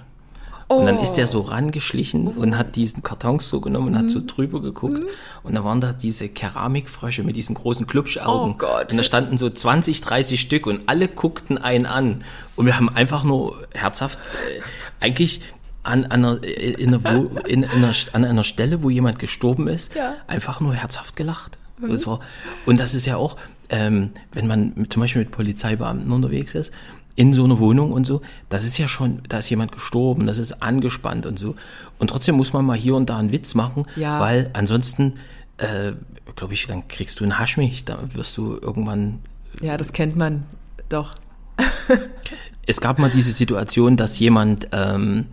Und 0.69 0.85
dann 0.85 0.97
ist 0.99 1.15
der 1.15 1.27
so 1.27 1.41
rangeschlichen 1.41 2.29
und 2.29 2.57
hat 2.57 2.77
diesen 2.77 3.03
Kartons 3.03 3.49
so 3.49 3.59
genommen 3.59 3.89
und 3.89 3.97
hat 3.97 4.09
so 4.09 4.21
drüber 4.25 4.61
geguckt. 4.61 5.03
Und 5.43 5.55
da 5.55 5.65
waren 5.65 5.81
da 5.81 5.91
diese 5.91 6.29
Keramikfrösche 6.29 7.23
mit 7.25 7.35
diesen 7.35 7.53
großen 7.53 7.85
Klubschaugen. 7.85 8.53
Oh 8.53 8.57
Gott. 8.57 8.89
Und 8.91 8.97
da 8.97 9.03
standen 9.03 9.37
so 9.37 9.49
20, 9.49 9.99
30 9.99 10.39
Stück 10.39 10.67
und 10.67 10.87
alle 10.87 11.09
guckten 11.09 11.57
einen 11.57 11.85
an. 11.85 12.23
Und 12.55 12.65
wir 12.65 12.77
haben 12.77 12.87
einfach 12.87 13.25
nur 13.25 13.67
herzhaft, 13.73 14.17
äh, 14.19 14.61
eigentlich 15.03 15.41
an, 15.83 16.05
an, 16.05 16.23
einer, 16.23 16.43
äh, 16.45 16.71
in 16.71 16.95
einer, 16.95 17.45
in, 17.45 17.63
in 17.63 17.69
einer, 17.69 17.93
an 18.13 18.23
einer 18.23 18.45
Stelle, 18.45 18.83
wo 18.83 18.89
jemand 18.89 19.19
gestorben 19.19 19.67
ist, 19.67 19.93
Ja. 19.95 20.15
einfach 20.27 20.61
nur 20.61 20.73
herzhaft 20.73 21.17
gelacht. 21.17 21.57
War, 21.77 22.21
und 22.65 22.79
das 22.79 22.93
ist 22.93 23.05
ja 23.05 23.17
auch, 23.17 23.35
ähm, 23.73 24.11
wenn 24.31 24.45
man 24.47 24.71
mit, 24.75 24.93
zum 24.93 25.01
Beispiel 25.01 25.23
mit 25.23 25.31
Polizeibeamten 25.31 26.11
unterwegs 26.11 26.53
ist, 26.53 26.71
in 27.15 27.33
so 27.33 27.43
einer 27.43 27.59
Wohnung 27.59 27.91
und 27.91 28.05
so, 28.05 28.21
das 28.49 28.63
ist 28.63 28.77
ja 28.77 28.87
schon, 28.87 29.21
da 29.29 29.39
ist 29.39 29.49
jemand 29.49 29.71
gestorben, 29.71 30.25
das 30.27 30.37
ist 30.37 30.61
angespannt 30.61 31.25
und 31.25 31.37
so. 31.39 31.55
Und 31.99 32.09
trotzdem 32.09 32.35
muss 32.35 32.53
man 32.53 32.65
mal 32.65 32.77
hier 32.77 32.95
und 32.95 33.09
da 33.09 33.17
einen 33.17 33.31
Witz 33.31 33.55
machen, 33.55 33.85
Ja. 33.95 34.19
weil 34.19 34.49
ansonsten 34.53 35.13
äh, 35.57 35.93
glaube 36.35 36.53
ich, 36.53 36.67
dann 36.67 36.87
kriegst 36.87 37.19
du 37.19 37.23
einen 37.23 37.37
Haschmich, 37.39 37.85
da 37.85 37.99
wirst 38.13 38.37
du 38.37 38.57
irgendwann. 38.59 39.19
Ja, 39.61 39.77
das 39.77 39.93
kennt 39.93 40.15
man 40.15 40.43
doch. 40.89 41.13
es 42.65 42.81
gab 42.81 42.99
mal 42.99 43.09
diese 43.11 43.31
Situation, 43.31 43.97
dass 43.97 44.19
jemand, 44.19 44.67
ähm, 44.71 45.25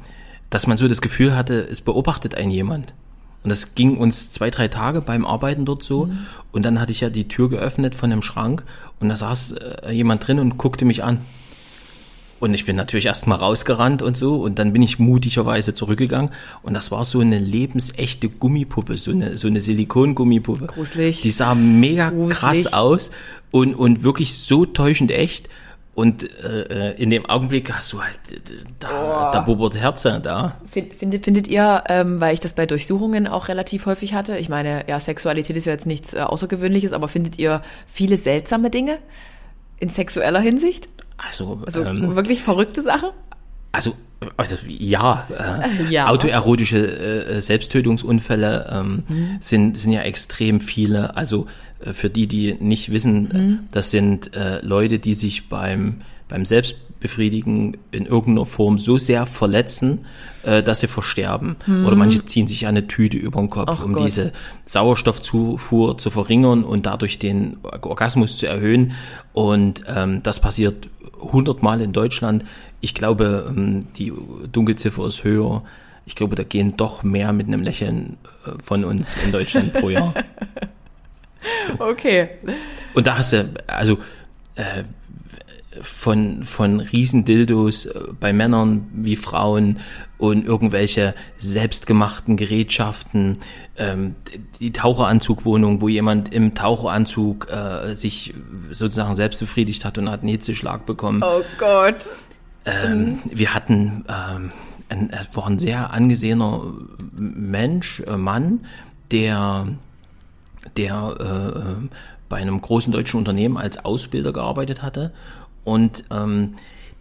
dass 0.50 0.66
man 0.66 0.76
so 0.76 0.88
das 0.88 1.00
Gefühl 1.00 1.36
hatte, 1.36 1.66
es 1.70 1.80
beobachtet 1.80 2.34
einen 2.34 2.50
jemand. 2.50 2.94
Und 3.42 3.50
das 3.50 3.74
ging 3.74 3.96
uns 3.96 4.30
zwei, 4.30 4.50
drei 4.50 4.68
Tage 4.68 5.00
beim 5.00 5.24
Arbeiten 5.24 5.64
dort 5.64 5.82
so. 5.82 6.06
Mhm. 6.06 6.18
Und 6.52 6.64
dann 6.64 6.80
hatte 6.80 6.92
ich 6.92 7.00
ja 7.00 7.10
die 7.10 7.28
Tür 7.28 7.48
geöffnet 7.48 7.94
von 7.94 8.10
dem 8.10 8.22
Schrank 8.22 8.62
und 9.00 9.08
da 9.08 9.16
saß 9.16 9.52
äh, 9.52 9.92
jemand 9.92 10.26
drin 10.26 10.38
und 10.38 10.58
guckte 10.58 10.84
mich 10.84 11.02
an. 11.02 11.22
Und 12.38 12.54
ich 12.54 12.64
bin 12.64 12.74
natürlich 12.74 13.04
erst 13.04 13.26
mal 13.26 13.34
rausgerannt 13.34 14.00
und 14.00 14.16
so 14.16 14.36
und 14.36 14.58
dann 14.58 14.72
bin 14.72 14.80
ich 14.80 14.98
mutigerweise 14.98 15.74
zurückgegangen 15.74 16.30
und 16.62 16.72
das 16.72 16.90
war 16.90 17.04
so 17.04 17.20
eine 17.20 17.38
lebensechte 17.38 18.30
Gummipuppe, 18.30 18.96
so 18.96 19.10
eine, 19.10 19.36
so 19.36 19.46
eine 19.46 19.60
Silikongummipuppe. 19.60 20.66
Gruselig. 20.66 21.20
Die 21.20 21.30
sah 21.30 21.54
mega 21.54 22.08
Gruselig. 22.08 22.38
krass 22.38 22.72
aus 22.72 23.10
und, 23.50 23.74
und 23.74 24.04
wirklich 24.04 24.38
so 24.38 24.64
täuschend 24.64 25.10
echt. 25.10 25.50
Und 25.94 26.22
äh, 26.42 26.92
in 26.92 27.10
dem 27.10 27.26
Augenblick 27.26 27.72
hast 27.72 27.92
du 27.92 28.02
halt, 28.02 28.18
da, 28.78 28.88
oh. 28.88 29.32
da 29.32 29.40
bubbert 29.40 29.78
Herze 29.78 30.20
da. 30.22 30.56
Findet, 30.66 31.24
findet 31.24 31.48
ihr, 31.48 31.84
ähm, 31.88 32.20
weil 32.20 32.32
ich 32.32 32.40
das 32.40 32.54
bei 32.54 32.64
Durchsuchungen 32.64 33.26
auch 33.26 33.48
relativ 33.48 33.86
häufig 33.86 34.14
hatte, 34.14 34.38
ich 34.38 34.48
meine, 34.48 34.84
ja, 34.88 35.00
Sexualität 35.00 35.56
ist 35.56 35.66
ja 35.66 35.72
jetzt 35.72 35.86
nichts 35.86 36.14
äh, 36.14 36.20
Außergewöhnliches, 36.20 36.92
aber 36.92 37.08
findet 37.08 37.38
ihr 37.38 37.62
viele 37.86 38.16
seltsame 38.16 38.70
Dinge 38.70 38.98
in 39.78 39.88
sexueller 39.88 40.40
Hinsicht? 40.40 40.88
Also, 41.18 41.60
also 41.66 41.82
ähm, 41.82 42.14
wirklich 42.14 42.42
verrückte 42.42 42.82
Sachen? 42.82 43.10
Also, 43.72 43.94
also 44.36 44.56
ja, 44.66 45.26
äh, 45.30 45.92
ja. 45.92 46.08
autoerotische 46.08 46.78
äh, 46.78 47.40
Selbsttötungsunfälle 47.40 48.68
ähm, 48.72 49.02
mhm. 49.08 49.36
sind, 49.40 49.78
sind 49.78 49.92
ja 49.92 50.02
extrem 50.02 50.60
viele. 50.60 51.16
Also 51.16 51.46
äh, 51.84 51.92
für 51.92 52.10
die, 52.10 52.26
die 52.26 52.54
nicht 52.54 52.90
wissen, 52.90 53.22
mhm. 53.32 53.58
das 53.70 53.90
sind 53.90 54.34
äh, 54.34 54.60
Leute, 54.60 54.98
die 54.98 55.14
sich 55.14 55.48
beim, 55.48 56.02
beim 56.28 56.44
Selbstbefriedigen 56.44 57.76
in 57.92 58.06
irgendeiner 58.06 58.46
Form 58.46 58.78
so 58.78 58.98
sehr 58.98 59.24
verletzen, 59.24 60.00
äh, 60.42 60.62
dass 60.62 60.80
sie 60.80 60.88
versterben. 60.88 61.56
Mhm. 61.66 61.86
Oder 61.86 61.96
manche 61.96 62.26
ziehen 62.26 62.48
sich 62.48 62.66
eine 62.66 62.88
Tüte 62.88 63.16
über 63.16 63.40
den 63.40 63.50
Kopf, 63.50 63.76
Ach 63.78 63.84
um 63.84 63.92
Gott. 63.92 64.06
diese 64.06 64.32
Sauerstoffzufuhr 64.64 65.96
zu 65.96 66.10
verringern 66.10 66.64
und 66.64 66.86
dadurch 66.86 67.18
den 67.20 67.58
Orgasmus 67.62 68.36
zu 68.36 68.46
erhöhen. 68.46 68.92
Und 69.32 69.84
ähm, 69.86 70.22
das 70.24 70.40
passiert 70.40 70.88
hundertmal 71.20 71.80
in 71.80 71.92
Deutschland. 71.92 72.44
Ich 72.80 72.94
glaube, 72.94 73.46
ähm, 73.48 73.92
die 73.94 74.12
Dunkelziffer 74.52 75.06
ist 75.06 75.24
höher. 75.24 75.62
Ich 76.06 76.14
glaube, 76.14 76.34
da 76.34 76.42
gehen 76.42 76.76
doch 76.76 77.02
mehr 77.02 77.32
mit 77.32 77.46
einem 77.46 77.62
Lächeln 77.62 78.16
äh, 78.46 78.50
von 78.62 78.84
uns 78.84 79.16
in 79.24 79.32
Deutschland 79.32 79.72
pro 79.72 79.90
Jahr. 79.90 80.14
Okay. 81.78 82.28
Und 82.92 83.06
da 83.06 83.16
hast 83.16 83.32
du, 83.32 83.48
also 83.66 83.98
äh, 84.56 84.84
von, 85.80 86.44
von 86.44 86.80
Riesendildos 86.80 87.86
äh, 87.86 88.00
bei 88.18 88.32
Männern 88.32 88.88
wie 88.92 89.16
Frauen 89.16 89.78
und 90.18 90.44
irgendwelche 90.44 91.14
selbstgemachten 91.38 92.36
Gerätschaften, 92.36 93.38
ähm, 93.76 94.16
die 94.58 94.72
Taucheranzugwohnung, 94.72 95.80
wo 95.80 95.88
jemand 95.88 96.34
im 96.34 96.54
Taucheranzug 96.54 97.48
äh, 97.50 97.94
sich 97.94 98.34
sozusagen 98.70 99.14
selbst 99.14 99.38
befriedigt 99.38 99.84
hat 99.84 99.96
und 99.96 100.10
hat 100.10 100.20
einen 100.20 100.28
Hitzeschlag 100.30 100.86
bekommen. 100.86 101.22
Oh 101.24 101.42
Gott. 101.58 102.10
Ähm, 102.64 103.00
mhm. 103.00 103.18
Wir 103.32 103.54
hatten, 103.54 104.04
ähm, 104.08 104.48
ein, 104.88 105.10
es 105.10 105.34
war 105.34 105.46
ein 105.46 105.58
sehr 105.58 105.92
angesehener 105.92 106.64
Mensch, 107.12 108.00
äh, 108.00 108.16
Mann, 108.16 108.66
der 109.12 109.68
der 110.76 111.16
äh, 111.18 111.88
bei 112.28 112.36
einem 112.36 112.60
großen 112.60 112.92
deutschen 112.92 113.18
Unternehmen 113.18 113.56
als 113.56 113.84
Ausbilder 113.84 114.32
gearbeitet 114.32 114.82
hatte 114.82 115.12
und 115.64 116.04
ähm, 116.10 116.54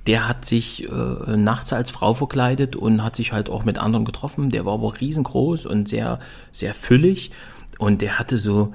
der 0.07 0.27
hat 0.27 0.45
sich 0.45 0.89
äh, 0.89 1.37
nachts 1.37 1.71
als 1.73 1.91
Frau 1.91 2.13
verkleidet 2.13 2.75
und 2.75 3.03
hat 3.03 3.15
sich 3.15 3.31
halt 3.31 3.49
auch 3.49 3.63
mit 3.63 3.77
anderen 3.77 4.05
getroffen. 4.05 4.49
Der 4.49 4.65
war 4.65 4.73
aber 4.73 4.99
riesengroß 4.99 5.65
und 5.65 5.87
sehr, 5.87 6.19
sehr 6.51 6.73
füllig 6.73 7.31
und 7.77 8.01
der 8.01 8.17
hatte 8.17 8.37
so 8.37 8.73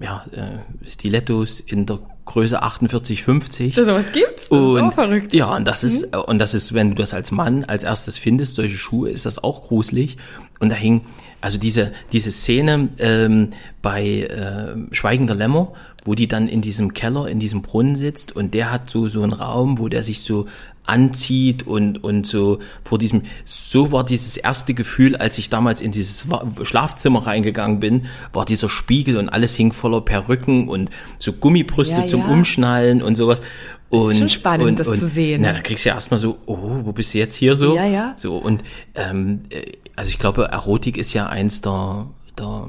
ja, 0.00 0.24
äh, 0.32 0.88
Stilettos 0.88 1.60
in 1.60 1.86
der 1.86 1.98
Größe 2.24 2.60
48, 2.60 3.22
50. 3.22 3.74
Das 3.76 3.86
sowas 3.86 4.12
gibt's? 4.12 4.48
Das 4.48 4.58
und, 4.58 4.76
ist 4.76 4.82
auch 4.82 4.92
verrückt. 4.92 5.32
Ja, 5.32 5.54
und 5.54 5.64
das 5.64 5.84
ist, 5.84 6.12
mhm. 6.12 6.20
und 6.20 6.38
das 6.38 6.54
ist, 6.54 6.74
wenn 6.74 6.90
du 6.90 6.96
das 6.96 7.14
als 7.14 7.30
Mann 7.30 7.64
als 7.64 7.84
erstes 7.84 8.18
findest, 8.18 8.56
solche 8.56 8.76
Schuhe, 8.76 9.10
ist 9.10 9.26
das 9.26 9.42
auch 9.42 9.62
gruselig. 9.62 10.16
Und 10.58 10.70
da 10.70 10.76
hing, 10.76 11.02
also 11.40 11.58
diese, 11.58 11.92
diese 12.12 12.32
Szene 12.32 12.88
ähm, 12.98 13.50
bei 13.80 14.22
äh, 14.22 14.94
Schweigender 14.94 15.34
Lämmer, 15.34 15.72
wo 16.06 16.14
die 16.14 16.28
dann 16.28 16.48
in 16.48 16.62
diesem 16.62 16.94
Keller, 16.94 17.26
in 17.28 17.40
diesem 17.40 17.62
Brunnen 17.62 17.96
sitzt 17.96 18.34
und 18.34 18.54
der 18.54 18.70
hat 18.70 18.88
so, 18.88 19.08
so 19.08 19.22
einen 19.22 19.32
Raum, 19.32 19.78
wo 19.78 19.88
der 19.88 20.04
sich 20.04 20.20
so 20.20 20.46
anzieht 20.86 21.66
und, 21.66 22.02
und 22.04 22.26
so 22.26 22.60
vor 22.84 22.98
diesem, 22.98 23.22
so 23.44 23.90
war 23.90 24.04
dieses 24.04 24.36
erste 24.36 24.72
Gefühl, 24.72 25.16
als 25.16 25.36
ich 25.36 25.50
damals 25.50 25.80
in 25.80 25.90
dieses 25.90 26.24
Schlafzimmer 26.62 27.26
reingegangen 27.26 27.80
bin, 27.80 28.06
war 28.32 28.44
dieser 28.44 28.68
Spiegel 28.68 29.16
und 29.16 29.28
alles 29.28 29.56
hing 29.56 29.72
voller 29.72 30.00
Perücken 30.00 30.68
und 30.68 30.90
so 31.18 31.32
Gummibrüste 31.32 32.02
ja, 32.02 32.04
zum 32.04 32.20
ja. 32.20 32.28
Umschnallen 32.28 33.02
und 33.02 33.16
sowas. 33.16 33.42
Und, 33.88 34.04
das 34.04 34.12
ist 34.12 34.18
schon 34.18 34.28
spannend, 34.28 34.68
und, 34.68 34.78
das 34.78 34.88
und, 34.88 34.98
zu 34.98 35.08
sehen. 35.08 35.42
Na, 35.42 35.52
da 35.52 35.60
kriegst 35.60 35.84
du 35.84 35.88
ja 35.88 35.96
erstmal 35.96 36.18
so, 36.18 36.38
oh, 36.46 36.80
wo 36.84 36.92
bist 36.92 37.14
du 37.14 37.18
jetzt 37.18 37.34
hier 37.34 37.56
so? 37.56 37.74
Ja, 37.74 37.86
ja. 37.86 38.12
So, 38.16 38.36
und 38.36 38.62
ähm, 38.94 39.40
äh, 39.50 39.72
also 39.96 40.10
ich 40.10 40.18
glaube, 40.18 40.44
Erotik 40.44 40.98
ist 40.98 41.14
ja 41.14 41.26
eins 41.26 41.62
der, 41.62 42.06
der 42.38 42.68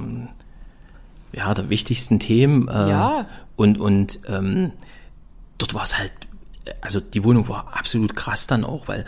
ja, 1.37 1.53
der 1.53 1.69
wichtigsten 1.69 2.19
Themen. 2.19 2.67
Äh, 2.67 2.89
ja. 2.89 3.25
Und, 3.55 3.79
und 3.79 4.19
ähm, 4.27 4.71
dort 5.57 5.73
war 5.73 5.83
es 5.83 5.97
halt, 5.97 6.11
also 6.81 6.99
die 6.99 7.23
Wohnung 7.23 7.47
war 7.47 7.73
absolut 7.77 8.15
krass 8.15 8.47
dann 8.47 8.63
auch, 8.63 8.87
weil 8.87 9.05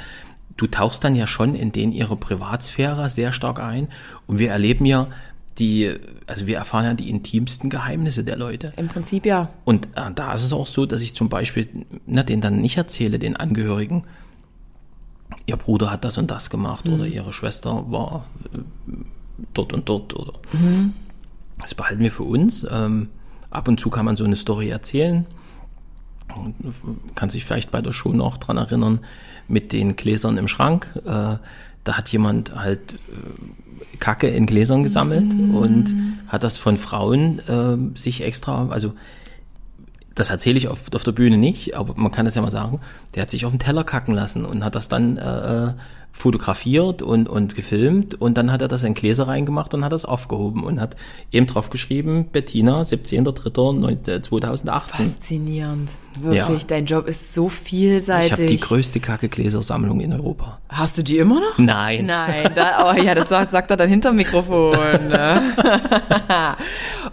du 0.55 0.67
tauchst 0.67 1.03
dann 1.03 1.15
ja 1.15 1.25
schon 1.25 1.55
in 1.55 1.71
den 1.71 1.91
ihre 1.91 2.15
Privatsphäre 2.15 3.09
sehr 3.09 3.31
stark 3.31 3.59
ein. 3.59 3.87
Und 4.27 4.39
wir 4.39 4.51
erleben 4.51 4.85
ja 4.85 5.07
die, 5.57 5.93
also 6.27 6.47
wir 6.47 6.57
erfahren 6.57 6.85
ja 6.85 6.93
die 6.93 7.09
intimsten 7.09 7.69
Geheimnisse 7.69 8.23
der 8.23 8.37
Leute. 8.37 8.71
Im 8.77 8.87
Prinzip 8.87 9.25
ja. 9.25 9.49
Und 9.65 9.87
äh, 9.95 10.11
da 10.13 10.33
ist 10.33 10.43
es 10.43 10.53
auch 10.53 10.67
so, 10.67 10.85
dass 10.85 11.01
ich 11.01 11.15
zum 11.15 11.29
Beispiel 11.29 11.67
ne, 12.05 12.23
den 12.23 12.41
dann 12.41 12.61
nicht 12.61 12.77
erzähle, 12.77 13.19
den 13.19 13.35
Angehörigen, 13.35 14.03
ihr 15.45 15.57
Bruder 15.57 15.91
hat 15.91 16.05
das 16.05 16.17
und 16.17 16.29
das 16.31 16.49
gemacht 16.49 16.87
mhm. 16.87 16.93
oder 16.93 17.05
ihre 17.05 17.33
Schwester 17.33 17.91
war 17.91 18.25
äh, 18.53 18.59
dort 19.53 19.73
und 19.73 19.89
dort 19.89 20.15
oder 20.15 20.33
mhm. 20.53 20.93
Das 21.61 21.75
behalten 21.75 22.01
wir 22.01 22.11
für 22.11 22.23
uns. 22.23 22.65
Ähm, 22.69 23.09
ab 23.49 23.67
und 23.67 23.79
zu 23.79 23.89
kann 23.89 24.05
man 24.05 24.15
so 24.15 24.23
eine 24.23 24.35
Story 24.35 24.69
erzählen. 24.69 25.25
Kann 27.15 27.29
sich 27.29 27.45
vielleicht 27.45 27.71
bei 27.71 27.81
der 27.81 27.91
Show 27.91 28.13
noch 28.13 28.37
dran 28.37 28.57
erinnern, 28.57 28.99
mit 29.47 29.73
den 29.73 29.95
Gläsern 29.95 30.37
im 30.37 30.47
Schrank. 30.47 30.91
Äh, 31.05 31.37
da 31.83 31.97
hat 31.97 32.09
jemand 32.09 32.55
halt 32.55 32.93
äh, 32.93 33.97
Kacke 33.99 34.27
in 34.27 34.45
Gläsern 34.45 34.83
gesammelt 34.83 35.33
mm. 35.33 35.55
und 35.55 35.95
hat 36.27 36.43
das 36.43 36.57
von 36.57 36.77
Frauen 36.77 37.39
äh, 37.47 37.97
sich 37.97 38.23
extra, 38.23 38.67
also 38.69 38.93
das 40.13 40.29
erzähle 40.29 40.57
ich 40.57 40.67
auf, 40.67 40.81
auf 40.93 41.03
der 41.03 41.13
Bühne 41.13 41.37
nicht, 41.37 41.75
aber 41.75 41.95
man 41.95 42.11
kann 42.11 42.25
das 42.25 42.35
ja 42.35 42.41
mal 42.41 42.51
sagen, 42.51 42.79
der 43.15 43.23
hat 43.23 43.31
sich 43.31 43.45
auf 43.45 43.51
den 43.51 43.59
Teller 43.59 43.83
kacken 43.83 44.13
lassen 44.13 44.45
und 44.45 44.63
hat 44.63 44.75
das 44.75 44.89
dann 44.89 45.17
äh, 45.17 45.73
fotografiert 46.11 47.01
und, 47.01 47.29
und 47.29 47.55
gefilmt 47.55 48.13
und 48.13 48.37
dann 48.37 48.51
hat 48.51 48.61
er 48.61 48.67
das 48.67 48.83
in 48.83 48.93
Gläser 48.93 49.27
reingemacht 49.27 49.73
und 49.73 49.85
hat 49.85 49.93
das 49.93 50.05
aufgehoben 50.05 50.65
und 50.65 50.81
hat 50.81 50.97
eben 51.31 51.47
drauf 51.47 51.69
geschrieben, 51.69 52.27
Bettina, 52.31 52.81
17.03.2018. 52.81 54.81
Faszinierend. 54.81 55.91
Wirklich, 56.19 56.61
ja. 56.61 56.67
dein 56.67 56.85
Job 56.85 57.07
ist 57.07 57.33
so 57.33 57.47
vielseitig. 57.47 58.25
Ich 58.25 58.31
habe 58.33 58.45
die 58.47 58.57
größte 58.57 58.99
Kacke-Gläsersammlung 58.99 60.01
in 60.01 60.11
Europa. 60.11 60.59
Hast 60.67 60.97
du 60.97 61.03
die 61.03 61.19
immer 61.19 61.39
noch? 61.39 61.57
Nein. 61.57 62.05
Nein, 62.05 62.51
da, 62.53 62.91
oh 62.91 62.97
ja, 62.97 63.15
das 63.15 63.29
sagt 63.29 63.71
er 63.71 63.77
dann 63.77 63.87
hinter 63.87 64.11
Mikrofon. 64.11 65.07
Ne? 65.07 65.41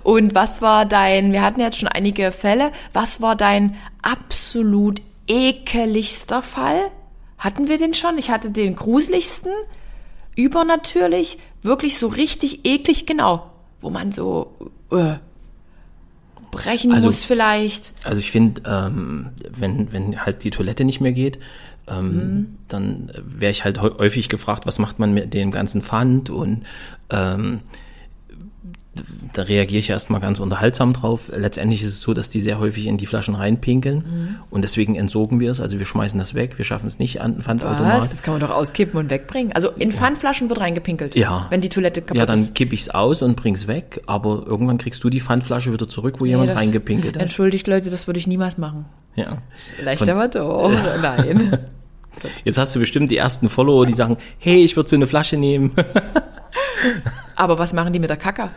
und 0.03 0.34
was 0.34 0.62
war 0.62 0.84
dein, 0.84 1.32
wir 1.32 1.42
hatten 1.42 1.61
jetzt 1.61 1.78
schon 1.78 1.88
einige 1.88 2.32
Fälle, 2.32 2.72
was 2.92 3.20
war 3.20 3.36
dein 3.36 3.76
absolut 4.03 5.01
ekeligster 5.28 6.42
Fall? 6.42 6.90
Hatten 7.39 7.68
wir 7.68 7.78
den 7.78 7.95
schon? 7.95 8.18
Ich 8.18 8.30
hatte 8.30 8.51
den 8.51 8.76
gruseligsten, 8.76 9.53
übernatürlich, 10.37 11.39
wirklich 11.62 11.99
so 11.99 12.09
richtig 12.09 12.64
eklig, 12.64 13.07
genau, 13.07 13.51
wo 13.80 13.91
man 13.91 14.12
so 14.12 14.55
äh, 14.91 15.14
brechen 16.51 16.93
also, 16.93 17.09
muss 17.09 17.24
vielleicht. 17.24 17.93
Also 18.05 18.20
ich 18.20 18.30
finde, 18.30 18.62
ähm, 18.66 19.30
wenn, 19.51 19.93
wenn 19.93 20.24
halt 20.24 20.45
die 20.45 20.51
Toilette 20.51 20.84
nicht 20.84 21.01
mehr 21.01 21.12
geht, 21.12 21.39
ähm, 21.89 22.07
mhm. 22.07 22.59
dann 22.68 23.12
wäre 23.16 23.53
ich 23.53 23.64
halt 23.64 23.80
häufig 23.80 24.28
gefragt, 24.28 24.66
was 24.66 24.78
macht 24.78 24.99
man 24.99 25.14
mit 25.14 25.34
dem 25.34 25.51
ganzen 25.51 25.82
Pfand 25.82 26.30
und 26.30 26.64
ähm, 27.11 27.61
da 29.32 29.42
reagiere 29.42 29.78
ich 29.80 29.90
erstmal 29.90 30.20
ganz 30.20 30.40
unterhaltsam 30.40 30.92
drauf. 30.92 31.30
Letztendlich 31.34 31.82
ist 31.82 31.88
es 31.88 32.01
so, 32.01 32.14
dass 32.14 32.30
die 32.30 32.40
sehr 32.40 32.59
häufig 32.59 32.86
in 32.86 32.97
die 32.97 33.07
Flaschen 33.07 33.34
reinpinkeln. 33.34 33.97
Mhm. 33.99 34.36
und 34.51 34.62
deswegen 34.62 34.94
entsorgen 34.97 35.40
wir 35.40 35.51
es. 35.51 35.61
Also 35.61 35.78
wir 35.78 35.86
schmeißen 35.86 36.18
das 36.18 36.34
weg, 36.34 36.59
wir 36.59 36.64
schaffen 36.64 36.86
es 36.86 36.99
nicht 36.99 37.20
an 37.20 37.34
den 37.34 37.42
Pfandautomat. 37.42 38.03
Was? 38.03 38.09
Das 38.11 38.22
kann 38.22 38.34
man 38.34 38.40
doch 38.40 38.51
auskippen 38.51 38.99
und 38.99 39.11
wegbringen. 39.11 39.53
Also 39.53 39.70
in 39.70 39.92
Pfandflaschen 39.92 40.49
wird 40.49 40.61
reingepinkelt. 40.61 41.14
Ja. 41.16 41.47
Wenn 41.51 41.61
die 41.61 41.68
Toilette 41.68 42.01
kaputt 42.03 42.16
Ja, 42.16 42.26
dann 42.26 42.40
ist. 42.40 42.55
kipp 42.55 42.72
ich's 42.72 42.90
aus 42.90 43.22
und 43.22 43.36
bring's 43.36 43.66
weg, 43.66 44.03
aber 44.07 44.44
irgendwann 44.47 44.78
kriegst 44.78 45.03
du 45.05 45.11
die 45.11 45.20
Pfandflasche 45.20 45.72
wieder 45.72 45.88
zurück, 45.88 46.16
wo 46.18 46.24
jemand 46.24 46.51
das- 46.51 46.57
reingepinkelt 46.57 47.16
hat. 47.16 47.22
Entschuldigt 47.22 47.66
Leute, 47.66 47.90
das 47.90 48.07
würde 48.07 48.18
ich 48.18 48.26
niemals 48.26 48.59
machen. 48.59 48.86
Ja. 49.14 49.38
Vielleicht 49.78 50.09
aber 50.09 50.28
doch. 50.28 50.70
Nein. 51.03 51.59
Jetzt 52.44 52.57
hast 52.57 52.74
du 52.74 52.80
bestimmt 52.80 53.11
die 53.11 53.18
ersten 53.18 53.49
Follower, 53.51 53.84
die 53.84 53.92
sagen, 53.92 54.16
hey, 54.38 54.64
ich 54.64 54.74
würde 54.76 54.88
so 54.88 54.97
eine 54.97 55.07
Flasche 55.07 55.36
nehmen. 55.36 55.72
Aber 57.34 57.59
was 57.59 57.72
machen 57.72 57.92
die 57.92 57.99
mit 57.99 58.11
der 58.11 58.16
Kacke? 58.16 58.51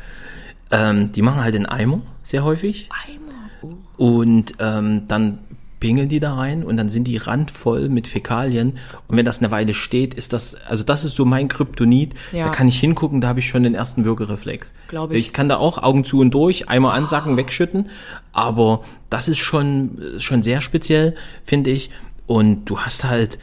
Ähm, 0.72 1.12
die 1.12 1.22
machen 1.22 1.44
halt 1.44 1.54
den 1.54 1.66
Eimer 1.66 2.02
sehr 2.24 2.44
häufig. 2.44 2.90
Eimer. 3.08 3.74
Und 3.98 4.54
ähm, 4.60 5.08
dann 5.08 5.40
pingeln 5.80 6.10
die 6.10 6.20
da 6.20 6.36
rein 6.36 6.64
und 6.64 6.78
dann 6.78 6.90
sind 6.90 7.06
die 7.06 7.18
randvoll 7.18 7.90
mit 7.90 8.08
Fäkalien. 8.08 8.78
Und 9.08 9.18
wenn 9.18 9.26
das 9.26 9.40
eine 9.40 9.52
Weile 9.52 9.74
steht, 9.74 10.14
ist 10.14 10.34
das, 10.34 10.56
also 10.68 10.84
das 10.84 11.06
ist 11.06 11.16
so 11.16 11.26
mein 11.26 11.48
Kryptonit. 11.48 12.14
Ja. 12.32 12.46
Da 12.46 12.50
kann 12.52 12.68
ich 12.68 12.80
hingucken, 12.80 13.22
da 13.22 13.30
habe 13.30 13.40
ich 13.40 13.48
schon 13.48 13.64
den 13.64 13.76
ersten 13.76 14.06
Würgereflex. 14.06 14.74
Glaub 14.90 15.12
ich. 15.12 15.18
Ich 15.18 15.34
kann 15.34 15.50
da 15.50 15.58
auch 15.58 15.82
Augen 15.82 16.04
zu 16.04 16.20
und 16.20 16.32
durch, 16.34 16.70
einmal 16.70 16.98
ansacken, 16.98 17.38
wegschütten. 17.38 17.90
Aber 18.34 18.84
das 19.10 19.30
ist 19.30 19.40
schon, 19.40 20.00
schon 20.18 20.44
sehr 20.44 20.62
speziell, 20.62 21.16
finde 21.46 21.72
ich. 21.72 21.90
Und 22.28 22.66
du 22.66 22.80
hast 22.80 23.06
halt, 23.06 23.40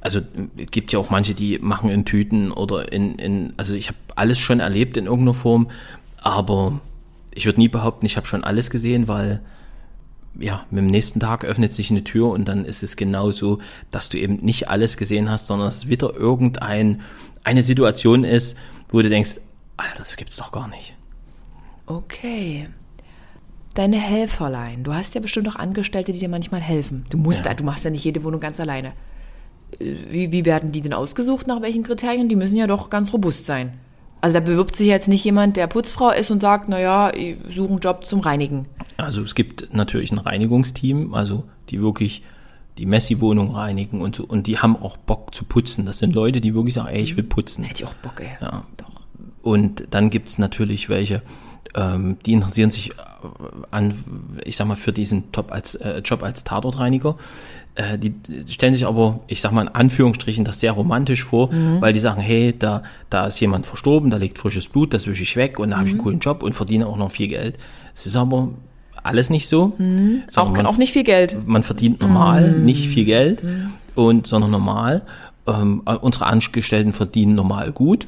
also 0.00 0.20
es 0.56 0.70
gibt 0.70 0.92
ja 0.92 0.98
auch 0.98 1.10
manche, 1.10 1.34
die 1.34 1.58
machen 1.58 1.90
in 1.90 2.04
Tüten 2.04 2.50
oder 2.52 2.92
in, 2.92 3.16
in 3.16 3.52
also 3.56 3.74
ich 3.74 3.88
habe 3.88 3.98
alles 4.16 4.38
schon 4.38 4.60
erlebt 4.60 4.96
in 4.96 5.06
irgendeiner 5.06 5.34
Form, 5.34 5.70
aber 6.18 6.80
ich 7.34 7.46
würde 7.46 7.60
nie 7.60 7.68
behaupten, 7.68 8.06
ich 8.06 8.16
habe 8.16 8.26
schon 8.26 8.44
alles 8.44 8.70
gesehen, 8.70 9.08
weil 9.08 9.40
ja, 10.38 10.64
mit 10.70 10.78
dem 10.78 10.86
nächsten 10.86 11.20
Tag 11.20 11.44
öffnet 11.44 11.72
sich 11.72 11.90
eine 11.90 12.04
Tür 12.04 12.30
und 12.30 12.46
dann 12.46 12.64
ist 12.64 12.82
es 12.82 12.96
genauso, 12.96 13.58
dass 13.90 14.08
du 14.08 14.18
eben 14.18 14.36
nicht 14.36 14.68
alles 14.68 14.96
gesehen 14.96 15.28
hast, 15.28 15.46
sondern 15.48 15.66
dass 15.68 15.88
wieder 15.88 16.14
irgendein 16.14 17.02
eine 17.42 17.62
Situation 17.62 18.24
ist, 18.24 18.56
wo 18.90 19.02
du 19.02 19.08
denkst, 19.08 19.36
Alter, 19.76 19.98
das 19.98 20.16
gibt's 20.16 20.36
doch 20.36 20.52
gar 20.52 20.68
nicht. 20.68 20.94
Okay. 21.86 22.68
Deine 23.74 23.98
Helferlein. 23.98 24.84
Du 24.84 24.94
hast 24.94 25.14
ja 25.14 25.20
bestimmt 25.20 25.48
auch 25.48 25.56
Angestellte, 25.56 26.12
die 26.12 26.18
dir 26.18 26.28
manchmal 26.28 26.60
helfen. 26.60 27.06
Du 27.10 27.18
musst 27.18 27.40
Ja. 27.40 27.50
da, 27.50 27.54
du 27.54 27.64
machst 27.64 27.84
ja 27.84 27.90
nicht 27.90 28.04
jede 28.04 28.22
Wohnung 28.22 28.40
ganz 28.40 28.60
alleine. 28.60 28.92
Wie, 29.78 30.32
wie 30.32 30.44
werden 30.44 30.72
die 30.72 30.80
denn 30.80 30.92
ausgesucht? 30.92 31.46
Nach 31.46 31.62
welchen 31.62 31.82
Kriterien? 31.82 32.28
Die 32.28 32.36
müssen 32.36 32.56
ja 32.56 32.66
doch 32.66 32.90
ganz 32.90 33.12
robust 33.12 33.46
sein. 33.46 33.72
Also 34.20 34.38
da 34.38 34.44
bewirbt 34.44 34.76
sich 34.76 34.86
jetzt 34.86 35.08
nicht 35.08 35.24
jemand, 35.24 35.56
der 35.56 35.66
Putzfrau 35.66 36.10
ist 36.10 36.30
und 36.30 36.40
sagt, 36.40 36.68
naja, 36.68 37.12
ich 37.14 37.36
suche 37.48 37.70
einen 37.70 37.78
Job 37.78 38.06
zum 38.06 38.20
Reinigen. 38.20 38.66
Also 38.98 39.22
es 39.22 39.34
gibt 39.34 39.72
natürlich 39.72 40.12
ein 40.12 40.18
Reinigungsteam, 40.18 41.14
also 41.14 41.44
die 41.70 41.80
wirklich 41.80 42.22
die 42.76 42.86
Messi-Wohnung 42.86 43.54
reinigen 43.54 44.00
und 44.00 44.16
so, 44.16 44.24
und 44.24 44.46
die 44.46 44.58
haben 44.58 44.76
auch 44.76 44.96
Bock 44.96 45.34
zu 45.34 45.44
putzen. 45.44 45.86
Das 45.86 45.98
sind 45.98 46.14
Leute, 46.14 46.40
die 46.40 46.54
wirklich 46.54 46.74
sagen, 46.74 46.88
ey, 46.88 47.02
ich 47.02 47.16
will 47.16 47.24
putzen. 47.24 47.64
Hätte 47.64 47.82
ich 47.82 47.88
auch 47.88 47.94
Bock, 47.94 48.20
ey. 48.20 48.30
Ja. 48.40 48.64
Doch. 48.76 49.00
Und 49.42 49.86
dann 49.90 50.10
gibt's 50.10 50.38
natürlich 50.38 50.88
welche, 50.88 51.22
ähm, 51.74 52.18
die 52.26 52.32
interessieren 52.32 52.70
sich 52.70 52.92
an, 53.70 53.94
ich 54.44 54.56
sag 54.56 54.66
mal, 54.66 54.76
für 54.76 54.92
diesen 54.92 55.24
Job 55.34 55.52
als, 55.52 55.74
äh, 55.76 55.98
Job 55.98 56.22
als 56.22 56.44
Tatortreiniger. 56.44 57.16
Äh, 57.74 57.98
die 57.98 58.14
stellen 58.48 58.74
sich 58.74 58.86
aber, 58.86 59.20
ich 59.26 59.40
sag 59.40 59.52
mal 59.52 59.62
in 59.62 59.68
Anführungsstrichen, 59.68 60.44
das 60.44 60.60
sehr 60.60 60.72
romantisch 60.72 61.24
vor, 61.24 61.50
weil 61.80 61.92
die 61.92 62.00
sagen, 62.00 62.20
hey, 62.20 62.54
da, 62.58 62.82
da 63.10 63.26
ist 63.26 63.40
jemand 63.40 63.66
verstorben, 63.66 64.10
da 64.10 64.16
liegt 64.16 64.38
frisches 64.38 64.68
Blut, 64.68 64.92
das 64.92 65.06
wische 65.06 65.22
ich 65.22 65.36
weg 65.36 65.58
und 65.58 65.70
da 65.70 65.78
habe 65.78 65.86
ich 65.86 65.94
einen 65.94 66.02
coolen 66.02 66.20
Job 66.20 66.42
und 66.42 66.54
verdiene 66.54 66.86
auch 66.86 66.96
noch 66.96 67.10
viel 67.10 67.28
Geld. 67.28 67.56
Es 67.94 68.06
ist 68.06 68.16
aber 68.16 68.48
alles 69.02 69.30
nicht 69.30 69.48
so. 69.48 69.72
Auch, 70.26 70.30
sondern 70.32 70.52
man 70.52 70.66
auch 70.66 70.76
nicht 70.76 70.92
viel 70.92 71.04
Geld. 71.04 71.36
man 71.46 71.62
verdient 71.62 72.00
normal 72.00 72.52
nicht 72.52 72.88
viel 72.88 73.04
Geld 73.04 73.42
und 73.94 74.26
sondern 74.26 74.50
normal. 74.50 75.02
Ähm, 75.46 75.80
unsere 75.80 76.26
Angestellten 76.26 76.92
verdienen 76.92 77.34
normal 77.34 77.72
gut. 77.72 78.06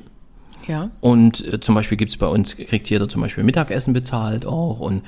Ja. 0.66 0.90
Und 1.00 1.46
äh, 1.52 1.60
zum 1.60 1.74
Beispiel 1.74 1.96
gibt's 1.98 2.16
bei 2.16 2.26
uns, 2.26 2.56
kriegt 2.56 2.88
jeder 2.90 3.08
zum 3.08 3.22
Beispiel 3.22 3.44
Mittagessen 3.44 3.92
bezahlt 3.92 4.46
auch. 4.46 4.80
Und 4.80 5.02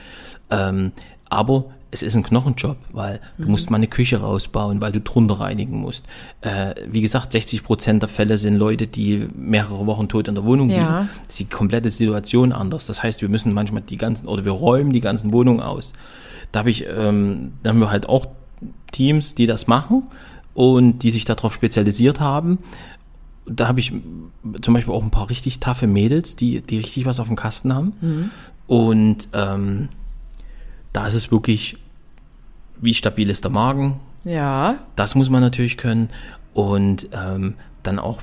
ähm, 0.50 0.92
aber 1.28 1.66
es 1.90 2.02
ist 2.02 2.16
ein 2.16 2.24
Knochenjob, 2.24 2.76
weil 2.92 3.20
du 3.38 3.48
musst 3.48 3.70
mal 3.70 3.76
eine 3.76 3.86
Küche 3.86 4.16
rausbauen, 4.20 4.80
weil 4.80 4.90
du 4.90 5.00
drunter 5.00 5.38
reinigen 5.38 5.76
musst. 5.78 6.06
Äh, 6.40 6.74
wie 6.90 7.00
gesagt, 7.00 7.30
60 7.32 7.62
Prozent 7.62 8.02
der 8.02 8.08
Fälle 8.08 8.36
sind 8.36 8.56
Leute, 8.56 8.88
die 8.88 9.28
mehrere 9.36 9.86
Wochen 9.86 10.08
tot 10.08 10.26
in 10.26 10.34
der 10.34 10.44
Wohnung 10.44 10.70
Ja. 10.70 10.76
liegen. 10.76 11.10
Das 11.26 11.34
ist 11.34 11.38
die 11.40 11.44
komplette 11.44 11.90
Situation 11.92 12.52
anders. 12.52 12.86
Das 12.86 13.02
heißt, 13.04 13.22
wir 13.22 13.28
müssen 13.28 13.52
manchmal 13.52 13.82
die 13.82 13.96
ganzen, 13.96 14.26
oder 14.26 14.44
wir 14.44 14.50
räumen 14.52 14.92
die 14.92 15.00
ganzen 15.00 15.32
Wohnungen 15.32 15.60
aus. 15.60 15.92
Da 16.50 16.60
habe 16.60 16.70
ich, 16.70 16.84
ähm, 16.88 17.52
da 17.62 17.70
haben 17.70 17.78
wir 17.78 17.90
halt 17.90 18.08
auch 18.08 18.26
Teams, 18.90 19.36
die 19.36 19.46
das 19.46 19.68
machen 19.68 20.04
und 20.52 21.00
die 21.04 21.10
sich 21.12 21.24
darauf 21.24 21.54
spezialisiert 21.54 22.18
haben. 22.20 22.58
Da 23.46 23.68
habe 23.68 23.80
ich 23.80 23.92
zum 24.62 24.74
Beispiel 24.74 24.94
auch 24.94 25.02
ein 25.02 25.10
paar 25.10 25.28
richtig 25.28 25.60
taffe 25.60 25.86
Mädels, 25.86 26.36
die, 26.36 26.62
die 26.62 26.78
richtig 26.78 27.04
was 27.04 27.20
auf 27.20 27.26
dem 27.26 27.36
Kasten 27.36 27.74
haben. 27.74 27.92
Und 28.66 29.28
ähm, 29.32 29.88
da 30.92 31.06
ist 31.06 31.14
es 31.14 31.30
wirklich, 31.30 31.76
wie 32.80 32.94
stabil 32.94 33.28
ist 33.28 33.44
der 33.44 33.50
Magen? 33.50 34.00
Ja. 34.24 34.78
Das 34.96 35.14
muss 35.14 35.28
man 35.28 35.42
natürlich 35.42 35.76
können. 35.76 36.08
Und 36.54 37.08
ähm, 37.12 37.54
dann 37.82 37.98
auch, 37.98 38.22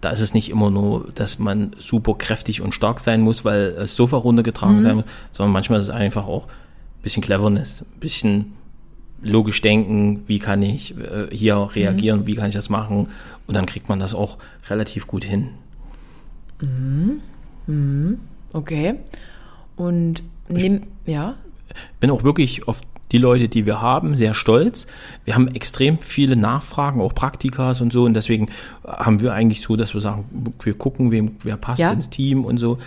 da 0.00 0.10
ist 0.10 0.20
es 0.20 0.34
nicht 0.34 0.48
immer 0.48 0.70
nur, 0.70 1.10
dass 1.14 1.38
man 1.38 1.72
super 1.78 2.14
kräftig 2.14 2.62
und 2.62 2.74
stark 2.74 3.00
sein 3.00 3.20
muss, 3.20 3.44
weil 3.44 3.72
das 3.72 3.94
Sofa 3.94 4.16
runtergetragen 4.16 4.80
sein 4.80 4.96
muss, 4.96 5.04
sondern 5.30 5.52
manchmal 5.52 5.78
ist 5.78 5.84
es 5.84 5.90
einfach 5.90 6.26
auch 6.26 6.46
ein 6.46 7.02
bisschen 7.02 7.22
Cleverness, 7.22 7.82
ein 7.82 8.00
bisschen 8.00 8.52
logisch 9.22 9.60
denken, 9.60 10.22
wie 10.26 10.38
kann 10.38 10.62
ich 10.62 10.96
äh, 10.98 11.28
hier 11.30 11.56
reagieren, 11.74 12.26
wie 12.26 12.34
kann 12.34 12.48
ich 12.48 12.54
das 12.54 12.68
machen 12.68 13.08
und 13.46 13.54
dann 13.54 13.66
kriegt 13.66 13.88
man 13.88 13.98
das 13.98 14.14
auch 14.14 14.38
relativ 14.68 15.06
gut 15.06 15.24
hin. 15.24 15.50
Okay. 18.52 18.94
Und 19.76 20.22
nimm, 20.48 20.82
ja. 21.06 21.34
bin 22.00 22.10
auch 22.10 22.22
wirklich 22.22 22.68
auf 22.68 22.80
die 23.12 23.18
Leute, 23.18 23.48
die 23.48 23.66
wir 23.66 23.82
haben, 23.82 24.16
sehr 24.16 24.32
stolz. 24.32 24.86
Wir 25.24 25.34
haben 25.34 25.48
extrem 25.48 25.98
viele 25.98 26.34
Nachfragen, 26.36 27.00
auch 27.00 27.14
Praktikas 27.14 27.82
und 27.82 27.92
so. 27.92 28.04
Und 28.04 28.14
deswegen 28.14 28.48
haben 28.84 29.20
wir 29.20 29.34
eigentlich 29.34 29.60
so, 29.60 29.76
dass 29.76 29.92
wir 29.92 30.00
sagen, 30.00 30.54
wir 30.62 30.74
gucken, 30.74 31.10
wem, 31.10 31.36
wer 31.42 31.58
passt 31.58 31.80
Ja. 31.80 31.92
ins 31.92 32.08
Team 32.08 32.44
und 32.44 32.56
so. 32.56 32.78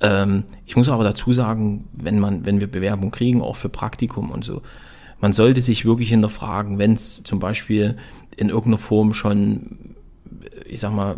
Ähm, 0.00 0.44
ich 0.64 0.76
muss 0.76 0.88
aber 0.88 1.04
dazu 1.04 1.32
sagen, 1.34 1.84
wenn 1.92 2.18
man, 2.18 2.46
wenn 2.46 2.58
wir 2.60 2.68
Bewerbung 2.68 3.10
kriegen, 3.10 3.42
auch 3.42 3.56
für 3.56 3.68
Praktikum 3.68 4.30
und 4.30 4.44
so, 4.44 4.62
man 5.20 5.32
sollte 5.32 5.60
sich 5.60 5.84
wirklich 5.84 6.08
hinterfragen, 6.08 6.78
wenn 6.78 6.94
es 6.94 7.22
zum 7.22 7.38
Beispiel 7.38 7.96
in 8.36 8.48
irgendeiner 8.48 8.78
Form 8.78 9.12
schon, 9.12 9.95
ich 10.68 10.80
sag 10.80 10.92
mal, 10.92 11.16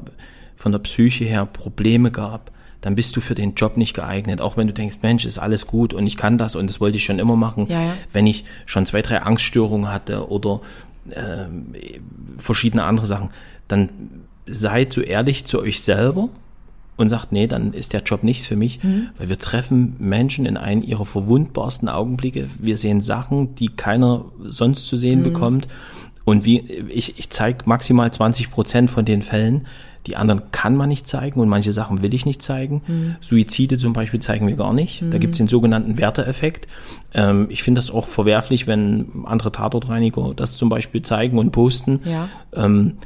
von 0.57 0.72
der 0.72 0.78
Psyche 0.80 1.24
her 1.24 1.46
Probleme 1.46 2.11
gab, 2.11 2.51
dann 2.80 2.94
bist 2.94 3.16
du 3.16 3.20
für 3.20 3.34
den 3.34 3.55
Job 3.55 3.76
nicht 3.76 3.94
geeignet. 3.94 4.40
Auch 4.40 4.57
wenn 4.57 4.66
du 4.66 4.72
denkst, 4.72 4.99
Mensch, 5.03 5.24
ist 5.24 5.38
alles 5.38 5.66
gut 5.66 5.92
und 5.94 6.07
ich 6.07 6.16
kann 6.16 6.38
das 6.38 6.55
und 6.55 6.68
das 6.68 6.80
wollte 6.80 6.96
ich 6.96 7.05
schon 7.05 7.18
immer 7.18 7.36
machen. 7.36 7.66
Ja, 7.68 7.82
ja. 7.82 7.92
Wenn 8.12 8.26
ich 8.26 8.44
schon 8.66 8.86
zwei, 8.86 9.03
drei 9.03 9.20
Angststörungen 9.22 9.90
hatte 9.90 10.28
oder 10.30 10.61
ähm, 11.12 11.74
verschiedene 12.38 12.84
andere 12.84 13.07
Sachen, 13.07 13.30
dann 13.66 13.88
seid 14.46 14.92
so 14.92 15.01
ehrlich 15.01 15.44
zu 15.44 15.61
euch 15.61 15.82
selber 15.82 16.28
und 16.96 17.09
sagt, 17.09 17.32
nee, 17.32 17.46
dann 17.46 17.72
ist 17.72 17.92
der 17.92 18.03
Job 18.03 18.24
nichts 18.24 18.46
für 18.46 18.57
mich, 18.57 18.80
weil 19.18 19.28
wir 19.28 19.38
treffen 19.38 19.94
Menschen 19.99 20.46
in 20.46 20.57
einen 20.57 20.82
ihrer 20.82 21.07
verwundbarsten 21.07 21.88
Augenblicke. 21.88 22.49
Wir 22.59 22.76
sehen 22.76 23.01
Sachen, 23.01 23.55
die 23.55 23.68
keiner 23.68 24.24
sonst 24.44 24.86
zu 24.86 24.96
sehen 24.96 25.22
bekommt. 25.22 25.68
Und 26.28 26.44
wie 26.44 26.58
ich, 26.58 27.18
ich 27.18 27.30
zeige 27.30 27.60
maximal 27.64 28.12
20 28.12 28.50
Prozent 28.50 28.90
von 28.90 29.06
den 29.06 29.22
Fällen. 29.22 29.66
Die 30.06 30.14
anderen 30.14 30.52
kann 30.52 30.76
man 30.76 30.90
nicht 30.90 31.08
zeigen 31.08 31.40
und 31.40 31.48
manche 31.48 31.72
Sachen 31.72 32.02
will 32.02 32.12
ich 32.12 32.26
nicht 32.26 32.42
zeigen. 32.42 33.16
Suizide 33.22 33.78
zum 33.78 33.94
Beispiel 33.94 34.20
zeigen 34.20 34.46
wir 34.46 34.54
gar 34.54 34.74
nicht. 34.74 35.02
Da 35.10 35.16
gibt 35.16 35.32
es 35.32 35.38
den 35.38 35.48
sogenannten 35.48 35.96
Werteeffekt. 35.96 36.68
Ähm, 37.14 37.46
ich 37.48 37.62
finde 37.62 37.78
das 37.78 37.90
auch 37.90 38.06
verwerflich, 38.06 38.66
wenn 38.66 39.24
andere 39.24 39.52
Tatortreiniger 39.52 40.34
das 40.36 40.56
zum 40.58 40.68
Beispiel 40.68 41.00
zeigen 41.00 41.38
und 41.38 41.50
posten. 41.50 42.00
Ja. 42.04 42.28
Ähm, 42.54 42.98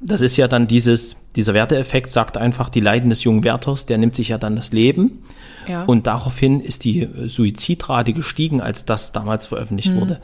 das 0.00 0.20
ist 0.20 0.36
ja 0.36 0.48
dann 0.48 0.66
dieses, 0.66 1.16
dieser 1.36 1.54
Werteeffekt 1.54 2.10
sagt 2.10 2.36
einfach, 2.36 2.68
die 2.68 2.80
Leiden 2.80 3.08
des 3.08 3.22
jungen 3.22 3.44
Wärters, 3.44 3.86
der 3.86 3.98
nimmt 3.98 4.16
sich 4.16 4.28
ja 4.28 4.38
dann 4.38 4.56
das 4.56 4.72
Leben. 4.72 5.22
Ja. 5.68 5.84
Und 5.84 6.08
daraufhin 6.08 6.60
ist 6.60 6.84
die 6.84 7.08
Suizidrate 7.26 8.12
gestiegen, 8.12 8.60
als 8.60 8.84
das 8.84 9.12
damals 9.12 9.46
veröffentlicht 9.46 9.94
wurde. 9.94 10.20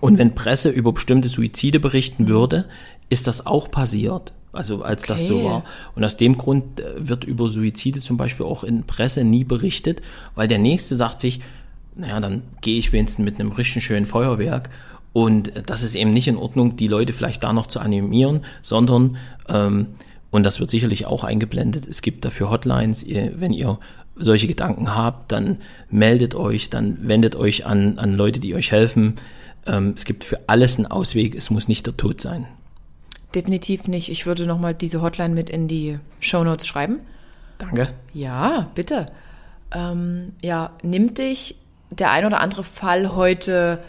Und 0.00 0.18
wenn 0.18 0.34
Presse 0.34 0.70
über 0.70 0.92
bestimmte 0.92 1.28
Suizide 1.28 1.80
berichten 1.80 2.28
würde, 2.28 2.66
ist 3.08 3.26
das 3.26 3.46
auch 3.46 3.70
passiert. 3.70 4.32
Also 4.52 4.82
als 4.82 5.02
das 5.02 5.26
so 5.26 5.36
Okay. 5.36 5.44
war. 5.44 5.64
Und 5.94 6.04
aus 6.04 6.16
dem 6.16 6.36
Grund 6.36 6.80
äh, 6.80 7.08
wird 7.08 7.24
über 7.24 7.48
Suizide 7.48 8.00
zum 8.00 8.16
Beispiel 8.16 8.46
auch 8.46 8.64
in 8.64 8.84
Presse 8.84 9.24
nie 9.24 9.44
berichtet, 9.44 10.00
weil 10.34 10.48
der 10.48 10.58
Nächste 10.58 10.96
sagt 10.96 11.20
sich, 11.20 11.40
naja, 11.94 12.20
dann 12.20 12.42
gehe 12.60 12.78
ich 12.78 12.92
wenigstens 12.92 13.24
mit 13.24 13.38
einem 13.38 13.52
richtig 13.52 13.84
schönen 13.84 14.06
Feuerwerk. 14.06 14.70
Und 15.12 15.54
äh, 15.56 15.62
das 15.64 15.82
ist 15.82 15.94
eben 15.94 16.10
nicht 16.10 16.28
in 16.28 16.36
Ordnung, 16.36 16.76
die 16.76 16.88
Leute 16.88 17.12
vielleicht 17.12 17.44
da 17.44 17.52
noch 17.52 17.66
zu 17.66 17.80
animieren, 17.80 18.44
sondern, 18.62 19.16
ähm, 19.48 19.88
und 20.30 20.44
das 20.44 20.60
wird 20.60 20.70
sicherlich 20.70 21.06
auch 21.06 21.24
eingeblendet, 21.24 21.86
es 21.86 22.02
gibt 22.02 22.24
dafür 22.24 22.50
Hotlines, 22.50 23.04
wenn 23.06 23.52
ihr 23.52 23.78
solche 24.16 24.46
Gedanken 24.46 24.94
habt, 24.94 25.32
dann 25.32 25.58
meldet 25.90 26.34
euch, 26.34 26.68
dann 26.70 26.98
wendet 27.08 27.36
euch 27.36 27.64
an, 27.64 27.98
an 27.98 28.14
Leute, 28.14 28.40
die 28.40 28.54
euch 28.54 28.72
helfen. 28.72 29.14
Ähm, 29.66 29.94
es 29.96 30.04
gibt 30.04 30.24
für 30.24 30.40
alles 30.46 30.76
einen 30.76 30.86
Ausweg, 30.86 31.34
es 31.34 31.50
muss 31.50 31.68
nicht 31.68 31.86
der 31.86 31.96
Tod 31.96 32.20
sein. 32.20 32.46
Definitiv 33.34 33.88
nicht. 33.88 34.10
Ich 34.10 34.26
würde 34.26 34.46
nochmal 34.46 34.74
diese 34.74 35.02
Hotline 35.02 35.34
mit 35.34 35.50
in 35.50 35.68
die 35.68 35.98
Show 36.20 36.44
Notes 36.44 36.66
schreiben. 36.66 37.00
Danke. 37.58 37.90
Ja, 38.14 38.70
bitte. 38.74 39.06
Ähm, 39.74 40.32
ja, 40.42 40.70
nimmt 40.82 41.18
dich 41.18 41.56
der 41.90 42.10
ein 42.10 42.24
oder 42.24 42.40
andere 42.40 42.64
Fall 42.64 43.14
heute 43.14 43.80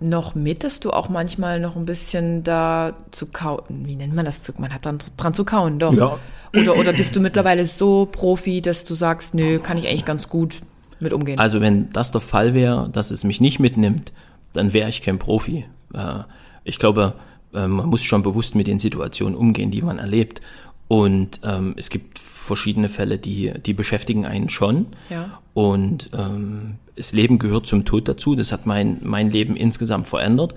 noch 0.00 0.34
mit, 0.34 0.64
dass 0.64 0.80
du 0.80 0.90
auch 0.90 1.08
manchmal 1.08 1.60
noch 1.60 1.76
ein 1.76 1.84
bisschen 1.84 2.42
da 2.44 2.94
zu 3.10 3.26
kauen, 3.26 3.62
wie 3.68 3.96
nennt 3.96 4.14
man 4.14 4.24
das? 4.24 4.40
Man 4.58 4.72
hat 4.72 4.86
dann 4.86 4.98
dran 5.16 5.34
zu 5.34 5.44
kauen, 5.44 5.78
doch. 5.78 5.92
Ja. 5.92 6.18
Oder, 6.54 6.76
oder 6.76 6.92
bist 6.92 7.16
du 7.16 7.20
mittlerweile 7.20 7.64
so 7.66 8.06
Profi, 8.10 8.60
dass 8.60 8.84
du 8.84 8.94
sagst, 8.94 9.34
nö, 9.34 9.58
kann 9.58 9.78
ich 9.78 9.86
eigentlich 9.86 10.04
ganz 10.04 10.28
gut 10.28 10.60
mit 11.00 11.12
umgehen? 11.12 11.38
Also 11.38 11.60
wenn 11.60 11.90
das 11.90 12.10
der 12.10 12.20
Fall 12.20 12.52
wäre, 12.54 12.88
dass 12.90 13.10
es 13.10 13.24
mich 13.24 13.40
nicht 13.40 13.58
mitnimmt, 13.58 14.12
dann 14.52 14.72
wäre 14.72 14.88
ich 14.88 15.02
kein 15.02 15.18
Profi. 15.18 15.64
Äh, 15.94 16.20
ich 16.64 16.78
glaube, 16.78 17.14
äh, 17.54 17.66
man 17.66 17.88
muss 17.88 18.02
schon 18.02 18.22
bewusst 18.22 18.54
mit 18.54 18.66
den 18.66 18.78
Situationen 18.78 19.36
umgehen, 19.36 19.70
die 19.70 19.82
man 19.82 19.98
erlebt. 19.98 20.40
Und 20.88 21.40
ähm, 21.44 21.74
es 21.76 21.90
gibt 21.90 22.18
verschiedene 22.18 22.88
Fälle, 22.88 23.18
die, 23.18 23.52
die 23.64 23.72
beschäftigen 23.72 24.26
einen 24.26 24.48
schon. 24.48 24.86
Ja. 25.08 25.40
Und 25.54 26.10
ähm, 26.12 26.74
das 26.96 27.12
Leben 27.12 27.38
gehört 27.38 27.66
zum 27.66 27.84
Tod 27.84 28.08
dazu. 28.08 28.34
Das 28.34 28.52
hat 28.52 28.66
mein, 28.66 28.98
mein 29.02 29.30
Leben 29.30 29.56
insgesamt 29.56 30.08
verändert 30.08 30.54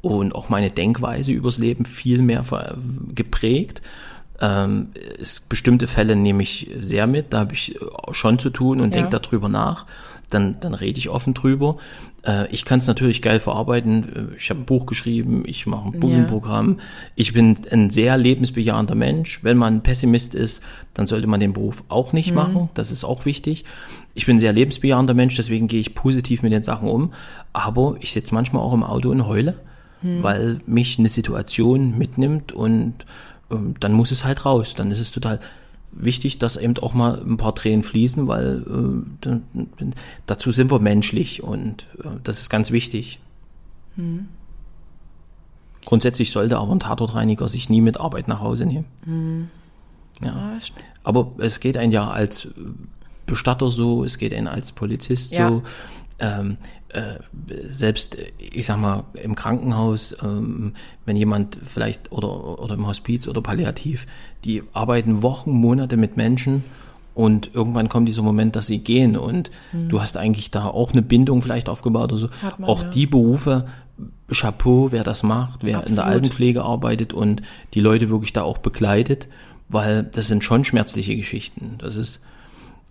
und 0.00 0.34
auch 0.34 0.48
meine 0.48 0.70
Denkweise 0.70 1.32
übers 1.32 1.58
Leben 1.58 1.84
viel 1.84 2.22
mehr 2.22 2.44
geprägt. 3.14 3.82
Ähm, 4.40 4.88
es, 5.20 5.40
bestimmte 5.40 5.86
Fälle 5.86 6.14
nehme 6.16 6.42
ich 6.42 6.70
sehr 6.78 7.06
mit, 7.06 7.32
da 7.32 7.40
habe 7.40 7.54
ich 7.54 7.78
schon 8.12 8.38
zu 8.38 8.50
tun 8.50 8.80
und 8.80 8.94
ja. 8.94 9.02
denke 9.02 9.18
darüber 9.18 9.48
nach. 9.48 9.86
Dann, 10.30 10.60
dann 10.60 10.74
rede 10.74 10.98
ich 10.98 11.08
offen 11.08 11.34
drüber. 11.34 11.78
Äh, 12.28 12.48
ich 12.50 12.64
kann 12.64 12.78
es 12.78 12.86
natürlich 12.86 13.22
geil 13.22 13.40
verarbeiten. 13.40 14.34
Ich 14.38 14.50
habe 14.50 14.60
ein 14.60 14.66
Buch 14.66 14.86
geschrieben, 14.86 15.44
ich 15.46 15.66
mache 15.66 15.88
ein 15.88 15.98
Bogenprogramm. 15.98 16.76
Ja. 16.78 16.84
Ich 17.16 17.32
bin 17.32 17.56
ein 17.70 17.90
sehr 17.90 18.16
lebensbejahender 18.18 18.94
Mensch. 18.94 19.42
Wenn 19.42 19.56
man 19.56 19.82
Pessimist 19.82 20.34
ist, 20.34 20.62
dann 20.94 21.06
sollte 21.06 21.26
man 21.26 21.40
den 21.40 21.54
Beruf 21.54 21.82
auch 21.88 22.12
nicht 22.12 22.30
mhm. 22.30 22.36
machen. 22.36 22.68
Das 22.74 22.90
ist 22.90 23.04
auch 23.04 23.24
wichtig. 23.24 23.64
Ich 24.14 24.26
bin 24.26 24.36
ein 24.36 24.40
sehr 24.40 24.52
lebensbejahender 24.52 25.14
Mensch, 25.14 25.34
deswegen 25.36 25.68
gehe 25.68 25.80
ich 25.80 25.94
positiv 25.94 26.42
mit 26.42 26.52
den 26.52 26.62
Sachen 26.62 26.88
um. 26.88 27.12
Aber 27.52 27.96
ich 28.00 28.12
sitze 28.12 28.34
manchmal 28.34 28.62
auch 28.62 28.74
im 28.74 28.82
Auto 28.82 29.10
und 29.10 29.26
heule, 29.26 29.54
mhm. 30.02 30.22
weil 30.22 30.60
mich 30.66 30.98
eine 30.98 31.08
Situation 31.08 31.96
mitnimmt 31.96 32.52
und 32.52 33.06
ähm, 33.50 33.74
dann 33.80 33.92
muss 33.92 34.10
es 34.10 34.24
halt 34.24 34.44
raus. 34.44 34.74
Dann 34.76 34.90
ist 34.90 35.00
es 35.00 35.12
total 35.12 35.40
wichtig, 35.90 36.38
dass 36.38 36.56
eben 36.56 36.76
auch 36.78 36.94
mal 36.94 37.20
ein 37.20 37.36
paar 37.36 37.54
Tränen 37.54 37.82
fließen, 37.82 38.28
weil 38.28 39.04
äh, 39.24 39.86
dazu 40.26 40.52
sind 40.52 40.70
wir 40.70 40.78
menschlich 40.78 41.42
und 41.42 41.86
äh, 42.04 42.08
das 42.22 42.40
ist 42.40 42.50
ganz 42.50 42.70
wichtig. 42.70 43.20
Mhm. 43.96 44.28
Grundsätzlich 45.84 46.30
sollte 46.30 46.58
aber 46.58 46.72
ein 46.72 46.80
Tatortreiniger 46.80 47.48
sich 47.48 47.68
nie 47.68 47.80
mit 47.80 47.98
Arbeit 47.98 48.28
nach 48.28 48.40
Hause 48.40 48.66
nehmen. 48.66 48.84
Mhm. 49.04 49.48
Ja. 50.22 50.58
Aber 51.04 51.32
es 51.38 51.60
geht 51.60 51.76
ein 51.76 51.92
ja 51.92 52.10
als 52.10 52.48
Bestatter 53.26 53.70
so, 53.70 54.04
es 54.04 54.18
geht 54.18 54.34
ein 54.34 54.46
als 54.46 54.72
Polizist 54.72 55.32
ja. 55.32 55.48
so. 55.48 55.62
Ähm, 56.18 56.52
äh, 56.52 56.77
selbst, 57.68 58.16
ich 58.38 58.66
sag 58.66 58.78
mal, 58.78 59.04
im 59.22 59.34
Krankenhaus, 59.34 60.16
ähm, 60.22 60.72
wenn 61.04 61.16
jemand 61.16 61.58
vielleicht 61.62 62.12
oder, 62.12 62.58
oder 62.58 62.74
im 62.74 62.86
Hospiz 62.86 63.28
oder 63.28 63.42
palliativ, 63.42 64.06
die 64.44 64.62
arbeiten 64.72 65.22
Wochen, 65.22 65.50
Monate 65.50 65.96
mit 65.96 66.16
Menschen 66.16 66.64
und 67.14 67.50
irgendwann 67.52 67.88
kommt 67.88 68.08
dieser 68.08 68.22
Moment, 68.22 68.56
dass 68.56 68.68
sie 68.68 68.78
gehen 68.78 69.16
und 69.16 69.50
mhm. 69.72 69.88
du 69.88 70.00
hast 70.00 70.16
eigentlich 70.16 70.50
da 70.50 70.66
auch 70.66 70.92
eine 70.92 71.02
Bindung 71.02 71.42
vielleicht 71.42 71.68
aufgebaut 71.68 72.12
oder 72.12 72.20
so. 72.20 72.28
Man, 72.58 72.68
auch 72.68 72.84
ja. 72.84 72.88
die 72.88 73.06
Berufe, 73.06 73.66
Chapeau, 74.30 74.92
wer 74.92 75.04
das 75.04 75.22
macht, 75.22 75.64
wer 75.64 75.78
Absolut. 75.78 75.90
in 75.90 75.96
der 75.96 76.06
Altenpflege 76.06 76.62
arbeitet 76.62 77.12
und 77.12 77.42
die 77.74 77.80
Leute 77.80 78.08
wirklich 78.08 78.32
da 78.32 78.42
auch 78.42 78.58
begleitet, 78.58 79.28
weil 79.68 80.04
das 80.04 80.28
sind 80.28 80.44
schon 80.44 80.64
schmerzliche 80.64 81.16
Geschichten. 81.16 81.74
Das 81.78 81.96
ist, 81.96 82.22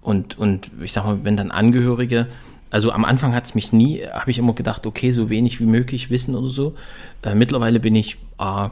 und, 0.02 0.38
und 0.38 0.72
ich 0.82 0.94
sag 0.94 1.06
mal, 1.06 1.20
wenn 1.24 1.38
dann 1.38 1.50
Angehörige 1.50 2.28
also 2.70 2.92
am 2.92 3.06
Anfang 3.06 3.34
hat 3.34 3.46
es 3.46 3.56
mich 3.56 3.72
nie, 3.72 4.02
habe 4.02 4.32
ich 4.32 4.40
immer 4.40 4.54
gedacht, 4.54 4.86
okay, 4.86 5.12
so 5.12 5.30
wenig 5.30 5.60
wie 5.60 5.66
möglich 5.66 6.10
wissen 6.10 6.36
oder 6.36 6.50
so. 6.50 6.76
Äh, 7.22 7.36
mittlerweile 7.36 7.80
bin 7.80 7.96
ich 7.96 8.18
äh, 8.40 8.70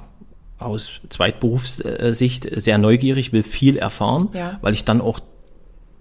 aus 0.57 1.01
Zweitberufssicht 1.09 2.47
sehr 2.59 2.77
neugierig, 2.77 3.33
will 3.33 3.43
viel 3.43 3.77
erfahren, 3.77 4.29
ja. 4.33 4.57
weil 4.61 4.73
ich 4.73 4.85
dann 4.85 5.01
auch 5.01 5.19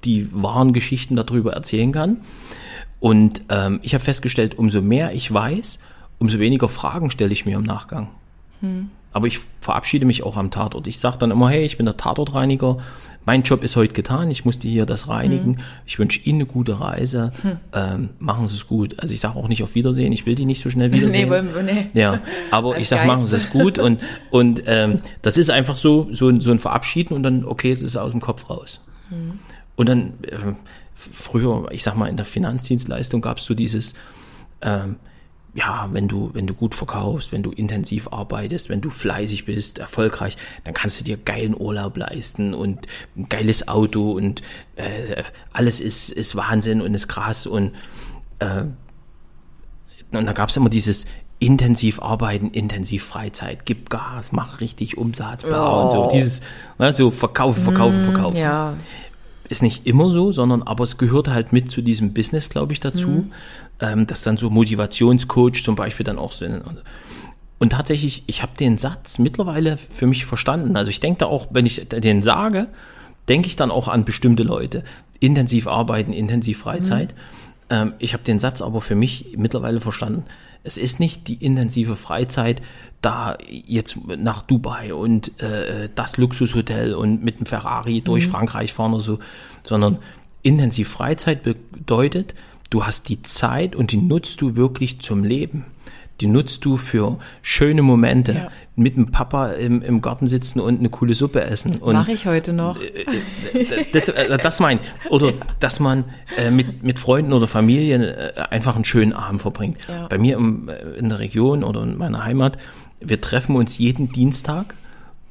die 0.04 0.28
wahren 0.32 0.72
Geschichten 0.72 1.16
darüber 1.16 1.52
erzählen 1.52 1.92
kann. 1.92 2.18
Und 3.00 3.42
ähm, 3.48 3.80
ich 3.82 3.94
habe 3.94 4.04
festgestellt, 4.04 4.58
umso 4.58 4.80
mehr 4.80 5.12
ich 5.12 5.32
weiß, 5.32 5.78
umso 6.18 6.38
weniger 6.38 6.68
Fragen 6.68 7.10
stelle 7.10 7.32
ich 7.32 7.46
mir 7.46 7.56
im 7.56 7.64
Nachgang. 7.64 8.08
Hm. 8.60 8.90
Aber 9.14 9.26
ich 9.26 9.40
verabschiede 9.60 10.04
mich 10.04 10.22
auch 10.22 10.36
am 10.36 10.50
Tatort. 10.50 10.86
Ich 10.86 10.98
sage 10.98 11.16
dann 11.16 11.30
immer, 11.30 11.48
hey, 11.48 11.64
ich 11.64 11.78
bin 11.78 11.86
der 11.86 11.96
Tatortreiniger 11.96 12.78
mein 13.26 13.42
Job 13.42 13.64
ist 13.64 13.76
heute 13.76 13.94
getan, 13.94 14.30
ich 14.30 14.44
musste 14.44 14.68
hier 14.68 14.84
das 14.84 15.08
reinigen. 15.08 15.52
Mhm. 15.52 15.58
Ich 15.86 15.98
wünsche 15.98 16.20
Ihnen 16.20 16.40
eine 16.40 16.46
gute 16.46 16.80
Reise. 16.80 17.32
Mhm. 17.42 17.56
Ähm, 17.72 18.08
machen 18.18 18.46
Sie 18.46 18.56
es 18.56 18.66
gut. 18.66 18.98
Also 18.98 19.14
ich 19.14 19.20
sage 19.20 19.36
auch 19.36 19.48
nicht 19.48 19.62
auf 19.62 19.74
Wiedersehen, 19.74 20.12
ich 20.12 20.26
will 20.26 20.34
die 20.34 20.44
nicht 20.44 20.62
so 20.62 20.70
schnell 20.70 20.92
wiedersehen. 20.92 21.30
nee, 21.30 21.62
nee. 21.62 21.86
Ja, 21.94 22.20
aber 22.50 22.76
ich 22.76 22.88
sage, 22.88 23.06
machen 23.06 23.24
Sie 23.24 23.36
es 23.36 23.48
gut 23.50 23.78
und, 23.78 24.00
und 24.30 24.64
ähm, 24.66 25.00
das 25.22 25.38
ist 25.38 25.50
einfach 25.50 25.76
so, 25.76 26.08
so, 26.10 26.38
so 26.40 26.50
ein 26.50 26.58
Verabschieden 26.58 27.14
und 27.14 27.22
dann, 27.22 27.44
okay, 27.44 27.70
jetzt 27.70 27.82
ist 27.82 27.96
aus 27.96 28.12
dem 28.12 28.20
Kopf 28.20 28.50
raus. 28.50 28.80
Mhm. 29.10 29.38
Und 29.76 29.88
dann, 29.88 30.12
äh, 30.22 30.36
früher, 30.94 31.68
ich 31.70 31.82
sag 31.82 31.96
mal, 31.96 32.08
in 32.08 32.16
der 32.16 32.26
Finanzdienstleistung 32.26 33.22
gab 33.22 33.38
es 33.38 33.44
so 33.44 33.54
dieses, 33.54 33.94
ähm, 34.60 34.96
ja, 35.54 35.88
wenn 35.92 36.08
du, 36.08 36.30
wenn 36.32 36.46
du 36.46 36.54
gut 36.54 36.74
verkaufst, 36.74 37.30
wenn 37.30 37.42
du 37.42 37.52
intensiv 37.52 38.08
arbeitest, 38.08 38.68
wenn 38.68 38.80
du 38.80 38.90
fleißig 38.90 39.44
bist, 39.44 39.78
erfolgreich, 39.78 40.36
dann 40.64 40.74
kannst 40.74 41.00
du 41.00 41.04
dir 41.04 41.16
geilen 41.16 41.54
Urlaub 41.58 41.96
leisten 41.96 42.54
und 42.54 42.86
ein 43.16 43.28
geiles 43.28 43.68
Auto 43.68 44.12
und 44.12 44.42
äh, 44.74 45.22
alles 45.52 45.80
ist, 45.80 46.10
ist 46.10 46.34
Wahnsinn 46.34 46.80
und 46.80 46.92
ist 46.92 47.06
krass 47.06 47.46
und, 47.46 47.72
äh, 48.40 48.64
und 50.10 50.26
da 50.26 50.32
gab 50.32 50.48
es 50.48 50.56
immer 50.56 50.70
dieses 50.70 51.06
intensiv 51.38 52.00
arbeiten, 52.00 52.50
intensiv 52.50 53.04
Freizeit, 53.04 53.64
gib 53.64 53.90
Gas, 53.90 54.32
mach 54.32 54.60
richtig 54.60 54.96
Umsatz, 54.98 55.44
bla 55.44 55.80
oh. 55.80 55.84
und 55.84 55.90
so, 55.90 56.16
dieses, 56.16 56.40
ne, 56.78 56.92
so 56.92 57.10
verkaufen, 57.10 57.62
verkaufen, 57.62 58.02
mm, 58.02 58.12
verkaufen. 58.12 58.36
Ja 58.36 58.74
ist 59.48 59.62
nicht 59.62 59.86
immer 59.86 60.08
so, 60.08 60.32
sondern 60.32 60.62
aber 60.62 60.84
es 60.84 60.96
gehört 60.96 61.28
halt 61.28 61.52
mit 61.52 61.70
zu 61.70 61.82
diesem 61.82 62.14
Business, 62.14 62.48
glaube 62.48 62.72
ich, 62.72 62.80
dazu, 62.80 63.08
mhm. 63.08 63.32
Ähm, 63.80 64.06
dass 64.06 64.22
dann 64.22 64.36
so 64.36 64.50
Motivationscoach 64.50 65.62
zum 65.64 65.76
Beispiel 65.76 66.04
dann 66.04 66.18
auch 66.18 66.32
so. 66.32 66.46
Und 67.58 67.70
tatsächlich, 67.70 68.24
ich 68.26 68.42
habe 68.42 68.52
den 68.58 68.76
Satz 68.78 69.18
mittlerweile 69.18 69.76
für 69.76 70.06
mich 70.06 70.26
verstanden. 70.26 70.76
Also 70.76 70.90
ich 70.90 71.00
denke 71.00 71.20
da 71.20 71.26
auch, 71.26 71.48
wenn 71.50 71.66
ich 71.66 71.88
den 71.88 72.22
sage, 72.22 72.68
denke 73.28 73.48
ich 73.48 73.56
dann 73.56 73.70
auch 73.70 73.88
an 73.88 74.04
bestimmte 74.04 74.42
Leute. 74.42 74.84
Intensiv 75.20 75.66
arbeiten, 75.66 76.12
intensiv 76.12 76.58
Freizeit. 76.58 77.14
Mhm. 77.14 77.18
Ähm, 77.70 77.92
ich 77.98 78.12
habe 78.12 78.24
den 78.24 78.38
Satz 78.38 78.60
aber 78.60 78.80
für 78.80 78.94
mich 78.94 79.34
mittlerweile 79.36 79.80
verstanden. 79.80 80.24
Es 80.62 80.76
ist 80.76 80.98
nicht 80.98 81.28
die 81.28 81.34
intensive 81.34 81.94
Freizeit, 81.96 82.62
da 83.00 83.36
jetzt 83.50 83.98
nach 84.06 84.42
Dubai 84.42 84.94
und 84.94 85.40
äh, 85.42 85.90
das 85.94 86.16
Luxushotel 86.16 86.94
und 86.94 87.22
mit 87.22 87.38
dem 87.38 87.46
Ferrari 87.46 88.00
durch 88.00 88.26
mhm. 88.26 88.30
Frankreich 88.30 88.72
fahren 88.72 88.94
oder 88.94 89.02
so, 89.02 89.18
sondern 89.62 89.98
intensiv 90.42 90.88
Freizeit 90.88 91.42
bedeutet, 91.42 92.34
du 92.74 92.84
hast 92.84 93.08
die 93.08 93.22
Zeit 93.22 93.76
und 93.76 93.92
die 93.92 93.96
nutzt 93.96 94.40
du 94.40 94.56
wirklich 94.56 95.00
zum 95.00 95.24
Leben. 95.24 95.64
Die 96.20 96.28
nutzt 96.28 96.64
du 96.64 96.76
für 96.76 97.18
schöne 97.42 97.82
Momente. 97.82 98.32
Ja. 98.32 98.48
Mit 98.76 98.96
dem 98.96 99.10
Papa 99.10 99.48
im, 99.48 99.82
im 99.82 100.00
Garten 100.00 100.28
sitzen 100.28 100.60
und 100.60 100.78
eine 100.78 100.88
coole 100.88 101.14
Suppe 101.14 101.42
essen. 101.42 101.80
Mache 101.84 102.12
ich 102.12 102.26
heute 102.26 102.52
noch. 102.52 102.80
Äh, 102.80 103.04
äh, 103.58 103.84
das, 103.92 104.08
äh, 104.08 104.38
das 104.38 104.60
mein 104.60 104.78
Oder 105.10 105.26
ja. 105.30 105.34
dass 105.58 105.80
man 105.80 106.04
mit, 106.52 106.84
mit 106.84 106.98
Freunden 106.98 107.32
oder 107.32 107.48
Familien 107.48 108.02
einfach 108.02 108.76
einen 108.76 108.84
schönen 108.84 109.12
Abend 109.12 109.42
verbringt. 109.42 109.78
Ja. 109.88 110.06
Bei 110.06 110.18
mir 110.18 110.36
im, 110.36 110.70
in 110.96 111.08
der 111.08 111.18
Region 111.18 111.64
oder 111.64 111.82
in 111.82 111.96
meiner 111.96 112.24
Heimat 112.24 112.58
wir 113.06 113.20
treffen 113.20 113.56
uns 113.56 113.78
jeden 113.78 114.12
Dienstag 114.12 114.74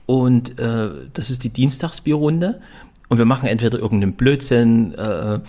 und 0.05 0.59
äh, 0.59 0.89
das 1.13 1.29
ist 1.29 1.43
die 1.43 1.49
Dienstagsbierrunde 1.49 2.61
und 3.13 3.19
wir 3.19 3.25
machen 3.25 3.47
entweder 3.47 3.77
irgendeinen 3.77 4.13
Blödsinn 4.13 4.95
äh, 4.95 5.39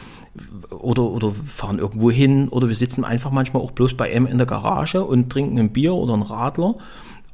oder, 0.68 1.02
oder 1.04 1.32
fahren 1.46 1.78
irgendwo 1.78 2.10
hin 2.10 2.50
oder 2.50 2.68
wir 2.68 2.74
sitzen 2.74 3.06
einfach 3.06 3.30
manchmal 3.30 3.62
auch 3.62 3.70
bloß 3.70 3.94
bei 3.94 4.10
M 4.10 4.26
in 4.26 4.36
der 4.36 4.46
Garage 4.46 5.02
und 5.02 5.30
trinken 5.30 5.58
ein 5.58 5.70
Bier 5.72 5.94
oder 5.94 6.12
ein 6.12 6.20
Radler 6.20 6.74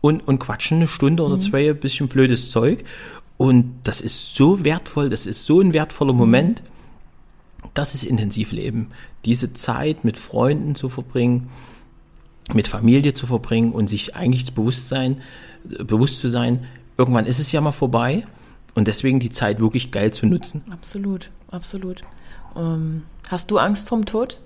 und, 0.01 0.29
und 0.29 0.39
quatschen 0.39 0.77
eine 0.77 0.87
Stunde 0.87 1.25
oder 1.25 1.35
mhm. 1.35 1.41
zwei 1.41 1.69
ein 1.69 1.81
bisschen 1.81 2.07
blödes 2.07 2.53
Zeug. 2.53 2.85
Und 3.39 3.73
das 3.83 4.01
ist 4.01 4.37
so 4.37 4.65
wertvoll, 4.65 5.11
das 5.11 5.27
ist 5.27 5.47
so 5.47 5.61
ein 5.61 5.73
wertvoller 5.73 6.13
Moment. 6.13 6.63
Das 7.75 7.97
ist 7.97 8.05
Intensivleben. 8.05 8.93
Diese 9.25 9.53
Zeit 9.53 10.05
mit 10.05 10.17
Freunden 10.17 10.77
zu 10.77 10.89
verbringen, 10.89 11.49
mit 12.55 12.69
Familie 12.69 13.15
zu 13.15 13.27
verbringen 13.27 13.73
und 13.73 13.89
sich 13.89 14.15
eigentlich 14.15 14.45
das 14.45 14.55
Bewusstsein, 14.55 15.23
bewusst 15.65 16.21
zu 16.21 16.29
sein, 16.29 16.67
irgendwann 16.97 17.27
ist 17.27 17.41
es 17.41 17.51
ja 17.51 17.61
mal 17.61 17.73
vorbei 17.73 18.29
und 18.75 18.89
deswegen 18.89 19.21
die 19.21 19.31
Zeit 19.31 19.61
wirklich 19.61 19.91
geil 19.91 20.13
zu 20.13 20.27
nutzen. 20.27 20.63
Absolut, 20.71 21.31
absolut. 21.51 22.03
Ähm, 22.57 23.03
hast 23.29 23.51
du 23.51 23.59
Angst 23.59 23.89
vom 23.89 24.07
Tod? 24.07 24.39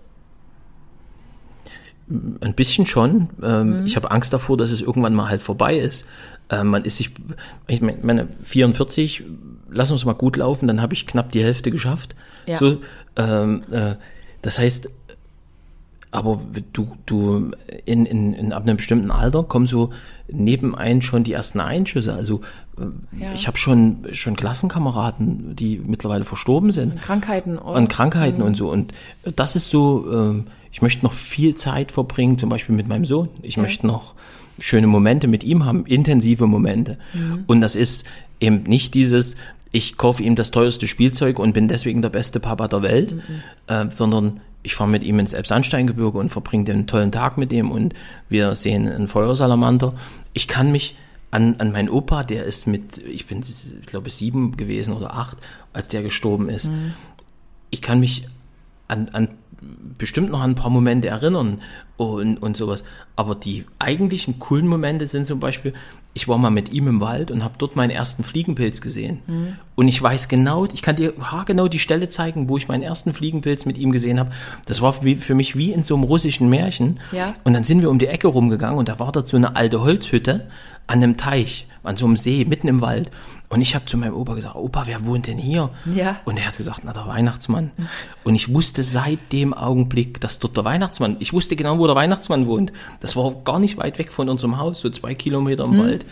Ein 2.09 2.55
bisschen 2.55 2.87
schon. 2.87 3.31
Ähm, 3.43 3.81
mhm. 3.81 3.87
Ich 3.87 3.97
habe 3.97 4.11
Angst 4.11 4.33
davor, 4.33 4.57
dass 4.57 4.71
es 4.71 4.81
irgendwann 4.83 5.15
mal 5.15 5.29
halt 5.29 5.43
vorbei 5.43 5.79
ist. 5.79 6.07
Ähm, 6.51 6.69
man 6.69 6.85
ist 6.85 6.99
sich, 6.99 7.11
ich 7.67 7.81
meine, 7.81 8.29
44, 8.43 9.25
lass 9.71 9.91
uns 9.91 10.05
mal 10.05 10.13
gut 10.13 10.37
laufen, 10.37 10.67
dann 10.67 10.83
habe 10.83 10.93
ich 10.93 11.07
knapp 11.07 11.33
die 11.33 11.43
Hälfte 11.43 11.71
geschafft. 11.71 12.15
Ja. 12.47 12.59
So, 12.59 12.81
ähm, 13.17 13.65
äh, 13.71 13.95
das 14.43 14.59
heißt, 14.59 14.91
aber 16.15 16.41
du, 16.73 16.87
du 17.07 17.51
in, 17.85 18.07
in, 18.07 18.35
in 18.35 18.53
ab 18.53 18.63
einem 18.63 18.77
bestimmten 18.77 19.11
Alter 19.11 19.43
kommen 19.43 19.67
so 19.67 19.91
nebenein 20.29 21.03
schon 21.03 21.25
die 21.25 21.33
ersten 21.33 21.59
Einschüsse. 21.61 22.15
Also 22.15 22.41
äh, 22.79 23.21
ja. 23.21 23.35
ich 23.35 23.49
habe 23.49 23.59
schon 23.59 24.07
schon 24.13 24.37
Klassenkameraden, 24.37 25.57
die 25.57 25.81
mittlerweile 25.85 26.25
verstorben 26.25 26.71
sind. 26.71 26.93
An 26.93 27.01
Krankheiten. 27.01 27.59
Oder? 27.59 27.77
An 27.77 27.89
Krankheiten 27.89 28.39
mhm. 28.39 28.47
und 28.47 28.55
so. 28.55 28.71
Und 28.71 28.95
das 29.35 29.57
ist 29.57 29.71
so, 29.71 30.35
äh, 30.37 30.43
ich 30.71 30.83
möchte 30.83 31.05
noch 31.05 31.13
viel 31.13 31.57
Zeit 31.57 31.91
verbringen, 31.91 32.39
zum 32.39 32.49
Beispiel 32.49 32.77
mit 32.77 32.87
meinem 32.87 33.05
Sohn. 33.05 33.29
Ich 33.43 33.57
ja. 33.57 33.63
möchte 33.63 33.85
noch 33.85 34.15
schöne 34.61 34.87
Momente 34.87 35.27
mit 35.27 35.43
ihm 35.43 35.65
haben, 35.65 35.85
intensive 35.85 36.47
Momente. 36.47 36.97
Mhm. 37.13 37.43
Und 37.49 37.61
das 37.61 37.75
ist 37.75 38.07
eben 38.39 38.63
nicht 38.63 38.95
dieses, 38.95 39.35
ich 39.73 39.97
kaufe 39.97 40.23
ihm 40.23 40.37
das 40.37 40.53
teuerste 40.53 40.87
Spielzeug 40.87 41.41
und 41.41 41.55
bin 41.55 41.67
deswegen 41.67 42.03
der 42.03 42.11
beste 42.11 42.39
Papa 42.39 42.69
der 42.69 42.83
Welt, 42.83 43.17
mhm. 43.17 43.21
äh, 43.67 43.91
sondern 43.91 44.41
ich 44.65 44.75
fahre 44.75 44.91
mit 44.91 45.05
ihm 45.05 45.19
ins 45.19 45.35
Elbsandsteingebirge 45.35 46.19
und 46.19 46.31
verbringe 46.31 46.65
den 46.65 46.87
tollen 46.89 47.13
Tag 47.13 47.39
mit 47.39 47.53
ihm 47.53 47.71
und 47.71 47.95
wir 48.29 48.55
sehen 48.57 48.89
einen 48.89 49.09
Feuersalamander. 49.09 49.93
Ich 50.33 50.49
kann 50.49 50.73
mich 50.73 50.97
an, 51.31 51.57
an 51.59 51.71
meinen 51.71 51.91
Opa, 51.91 52.25
der 52.25 52.45
ist 52.45 52.67
mit, 52.67 52.99
ich 52.99 53.27
bin, 53.27 53.41
ich 53.41 53.87
glaube, 53.87 54.09
sieben 54.09 54.57
gewesen 54.57 54.95
oder 54.95 55.15
acht, 55.15 55.37
als 55.73 55.89
der 55.89 56.03
gestorben 56.03 56.49
ist. 56.49 56.71
Mhm. 56.71 56.95
Ich 57.71 57.83
kann 57.83 58.01
mich 58.01 58.27
an, 58.89 59.11
an 59.11 59.29
bestimmt 59.99 60.31
noch 60.31 60.41
an 60.41 60.51
ein 60.51 60.55
paar 60.55 60.71
Momente 60.71 61.09
erinnern 61.09 61.61
und, 61.97 62.39
und 62.39 62.57
sowas. 62.57 62.85
Aber 63.17 63.35
die 63.35 63.65
eigentlichen 63.79 64.39
coolen 64.39 64.67
Momente 64.67 65.07
sind 65.07 65.27
zum 65.27 65.41
Beispiel, 65.41 65.73
ich 66.15 66.29
war 66.29 66.39
mal 66.39 66.51
mit 66.51 66.73
ihm 66.73 66.87
im 66.87 67.01
Wald 67.01 67.31
und 67.31 67.43
habe 67.43 67.55
dort 67.59 67.75
meinen 67.75 67.91
ersten 67.91 68.23
Fliegenpilz 68.23 68.81
gesehen. 68.81 69.21
Mhm. 69.27 69.57
Und 69.75 69.89
ich 69.89 70.01
weiß 70.01 70.29
genau, 70.29 70.65
ich 70.67 70.83
kann 70.83 70.95
dir 70.95 71.13
genau 71.45 71.67
die 71.67 71.81
Stelle 71.81 72.09
zeigen, 72.09 72.49
wo 72.49 72.57
ich 72.57 72.69
meinen 72.69 72.85
ersten 72.85 73.13
Fliegenpilz 73.13 73.65
mit 73.67 73.79
ihm 73.79 73.91
gesehen 73.91 74.21
habe. 74.21 74.31
Das 74.67 74.81
war 74.81 74.93
für 74.93 75.35
mich 75.35 75.57
wie 75.57 75.73
in 75.73 75.83
so 75.83 75.95
einem 75.95 76.05
russischen 76.05 76.49
Märchen. 76.49 77.01
Ja. 77.11 77.35
Und 77.43 77.55
dann 77.55 77.65
sind 77.65 77.83
wir 77.83 77.91
um 77.91 77.99
die 77.99 78.07
Ecke 78.07 78.29
rumgegangen 78.29 78.79
und 78.79 78.89
da 78.89 79.01
war 79.01 79.11
dort 79.11 79.27
so 79.27 79.37
eine 79.37 79.57
alte 79.57 79.83
Holzhütte 79.83 80.47
an 80.87 81.03
einem 81.03 81.17
Teich, 81.17 81.67
an 81.83 81.97
so 81.97 82.07
einem 82.07 82.17
See, 82.17 82.45
mitten 82.45 82.69
im 82.69 82.81
Wald. 82.81 83.11
Und 83.55 83.61
ich 83.61 83.77
habe 83.77 83.87
zu 83.87 83.97
meinem 83.97 84.17
Opa 84.17 84.35
gesagt, 84.35 84.57
Opa, 84.57 84.89
wer 84.89 85.07
wohnt 85.07 85.29
denn 85.29 85.39
hier? 85.39 85.71
Ja. 85.85 86.17
Und 86.25 86.39
er 86.39 86.49
hat 86.49 86.57
gesagt, 86.57 86.81
na, 86.83 86.93
der 86.93 87.07
Weihnachtsmann. 87.07 87.71
Und 88.25 88.35
ich 88.35 88.53
wusste 88.53 88.83
seit 88.83 89.33
dem 89.33 89.55
Augenblick, 89.55 90.21
dass 90.21 90.41
dort 90.41 90.57
der 90.57 90.65
Weihnachtsmann, 90.65 91.19
ich 91.21 91.33
wusste 91.33 91.55
genau, 91.55 91.79
wo 91.79 91.87
der 91.87 91.95
Weihnachtsmann 91.95 92.49
wohnt. 92.49 92.73
Das 92.99 93.15
war 93.15 93.31
gar 93.45 93.61
nicht 93.61 93.79
weit 93.79 93.97
weg 93.99 94.11
von 94.11 94.29
unserem 94.29 94.59
Haus, 94.59 94.81
so 94.81 94.91
zwei 94.91 95.15
Kilometer 95.15 95.67
im 95.67 95.71
mhm. 95.71 95.79
Wald. 95.79 96.07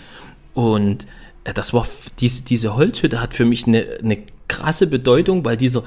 Und 0.54 1.08
äh, 1.42 1.52
das 1.52 1.74
war, 1.74 1.84
diese, 2.20 2.44
diese 2.44 2.76
Holzhütte 2.76 3.20
hat 3.20 3.34
für 3.34 3.44
mich 3.44 3.66
eine, 3.66 3.88
eine 4.00 4.18
krasse 4.46 4.86
Bedeutung, 4.86 5.44
weil 5.44 5.56
dieser, 5.56 5.82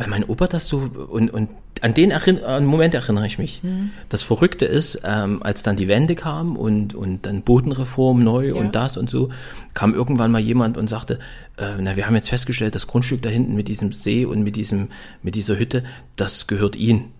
weil 0.00 0.08
mein 0.08 0.24
Opa 0.24 0.46
das 0.46 0.66
so 0.66 0.78
und, 0.78 1.30
und 1.30 1.50
an 1.82 1.94
den 1.94 2.10
Erinn 2.10 2.42
an 2.42 2.64
Moment 2.64 2.94
erinnere 2.94 3.26
ich 3.26 3.38
mich. 3.38 3.62
Mhm. 3.62 3.90
Das 4.08 4.22
Verrückte 4.22 4.64
ist, 4.64 5.02
ähm, 5.04 5.42
als 5.42 5.62
dann 5.62 5.76
die 5.76 5.88
Wende 5.88 6.14
kam 6.14 6.56
und, 6.56 6.94
und 6.94 7.26
dann 7.26 7.42
Bodenreform 7.42 8.24
neu 8.24 8.48
ja. 8.48 8.54
und 8.54 8.74
das 8.74 8.96
und 8.96 9.10
so, 9.10 9.28
kam 9.74 9.94
irgendwann 9.94 10.30
mal 10.30 10.40
jemand 10.40 10.78
und 10.78 10.88
sagte, 10.88 11.18
äh, 11.58 11.72
na, 11.78 11.96
wir 11.96 12.06
haben 12.06 12.14
jetzt 12.14 12.30
festgestellt, 12.30 12.74
das 12.74 12.86
Grundstück 12.86 13.20
da 13.20 13.28
hinten 13.28 13.54
mit 13.54 13.68
diesem 13.68 13.92
See 13.92 14.24
und 14.24 14.42
mit 14.42 14.56
diesem, 14.56 14.88
mit 15.22 15.34
dieser 15.34 15.58
Hütte, 15.58 15.84
das 16.16 16.46
gehört 16.46 16.76
Ihnen. 16.76 17.12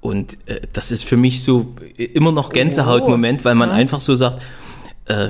Und 0.00 0.38
äh, 0.46 0.60
das 0.72 0.90
ist 0.90 1.04
für 1.04 1.16
mich 1.16 1.42
so 1.44 1.74
immer 1.96 2.32
noch 2.32 2.50
Gänsehautmoment, 2.50 3.44
weil 3.44 3.54
man 3.54 3.68
ja. 3.68 3.76
einfach 3.76 4.00
so 4.00 4.16
sagt, 4.16 4.42
äh, 5.06 5.28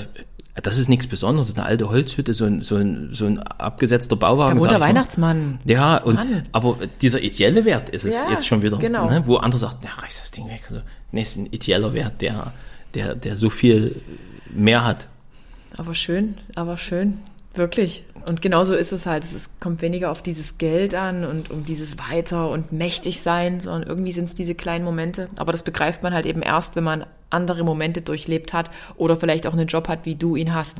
das 0.54 0.78
ist 0.78 0.88
nichts 0.88 1.06
Besonderes, 1.06 1.46
das 1.46 1.54
ist 1.54 1.58
eine 1.58 1.68
alte 1.68 1.88
Holzhütte, 1.88 2.34
so 2.34 2.44
ein, 2.44 2.62
so 2.62 2.76
ein, 2.76 3.10
so 3.12 3.26
ein 3.26 3.38
abgesetzter 3.38 4.16
Bauwagen. 4.16 4.58
Der 4.58 4.68
rote 4.68 4.80
Weihnachtsmann. 4.80 5.60
Ja, 5.64 5.98
und, 5.98 6.18
aber 6.52 6.78
dieser 7.00 7.20
ideelle 7.20 7.64
Wert 7.64 7.88
ist 7.90 8.04
es 8.04 8.14
ja, 8.14 8.30
jetzt 8.30 8.46
schon 8.46 8.62
wieder, 8.62 8.78
genau. 8.78 9.08
ne, 9.08 9.22
wo 9.26 9.36
andere 9.36 9.60
sagen, 9.60 9.78
ja, 9.84 9.90
reiß 10.02 10.18
das 10.18 10.30
Ding 10.30 10.48
weg. 10.48 10.62
Also, 10.68 10.80
nee, 11.12 11.22
ist 11.22 11.36
ein 11.36 11.46
ideeller 11.46 11.94
Wert, 11.94 12.20
der, 12.20 12.52
der, 12.94 13.14
der 13.14 13.36
so 13.36 13.50
viel 13.50 14.02
mehr 14.52 14.84
hat. 14.84 15.06
Aber 15.76 15.94
schön, 15.94 16.34
aber 16.56 16.76
schön. 16.76 17.18
Wirklich. 17.54 18.04
Und 18.26 18.42
genauso 18.42 18.74
ist 18.74 18.92
es 18.92 19.06
halt. 19.06 19.24
Es 19.24 19.50
kommt 19.60 19.82
weniger 19.82 20.10
auf 20.10 20.22
dieses 20.22 20.58
Geld 20.58 20.94
an 20.94 21.24
und 21.24 21.50
um 21.50 21.64
dieses 21.64 21.96
Weiter 21.98 22.50
und 22.50 22.72
mächtig 22.72 23.20
sein, 23.22 23.60
sondern 23.60 23.88
irgendwie 23.88 24.12
sind 24.12 24.26
es 24.26 24.34
diese 24.34 24.54
kleinen 24.54 24.84
Momente. 24.84 25.28
Aber 25.36 25.52
das 25.52 25.62
begreift 25.62 26.02
man 26.02 26.14
halt 26.14 26.26
eben 26.26 26.42
erst, 26.42 26.76
wenn 26.76 26.84
man 26.84 27.06
andere 27.30 27.64
Momente 27.64 28.02
durchlebt 28.02 28.52
hat 28.52 28.70
oder 28.96 29.16
vielleicht 29.16 29.46
auch 29.46 29.52
einen 29.52 29.68
Job 29.68 29.88
hat, 29.88 30.04
wie 30.04 30.16
du 30.16 30.36
ihn 30.36 30.54
hast. 30.54 30.78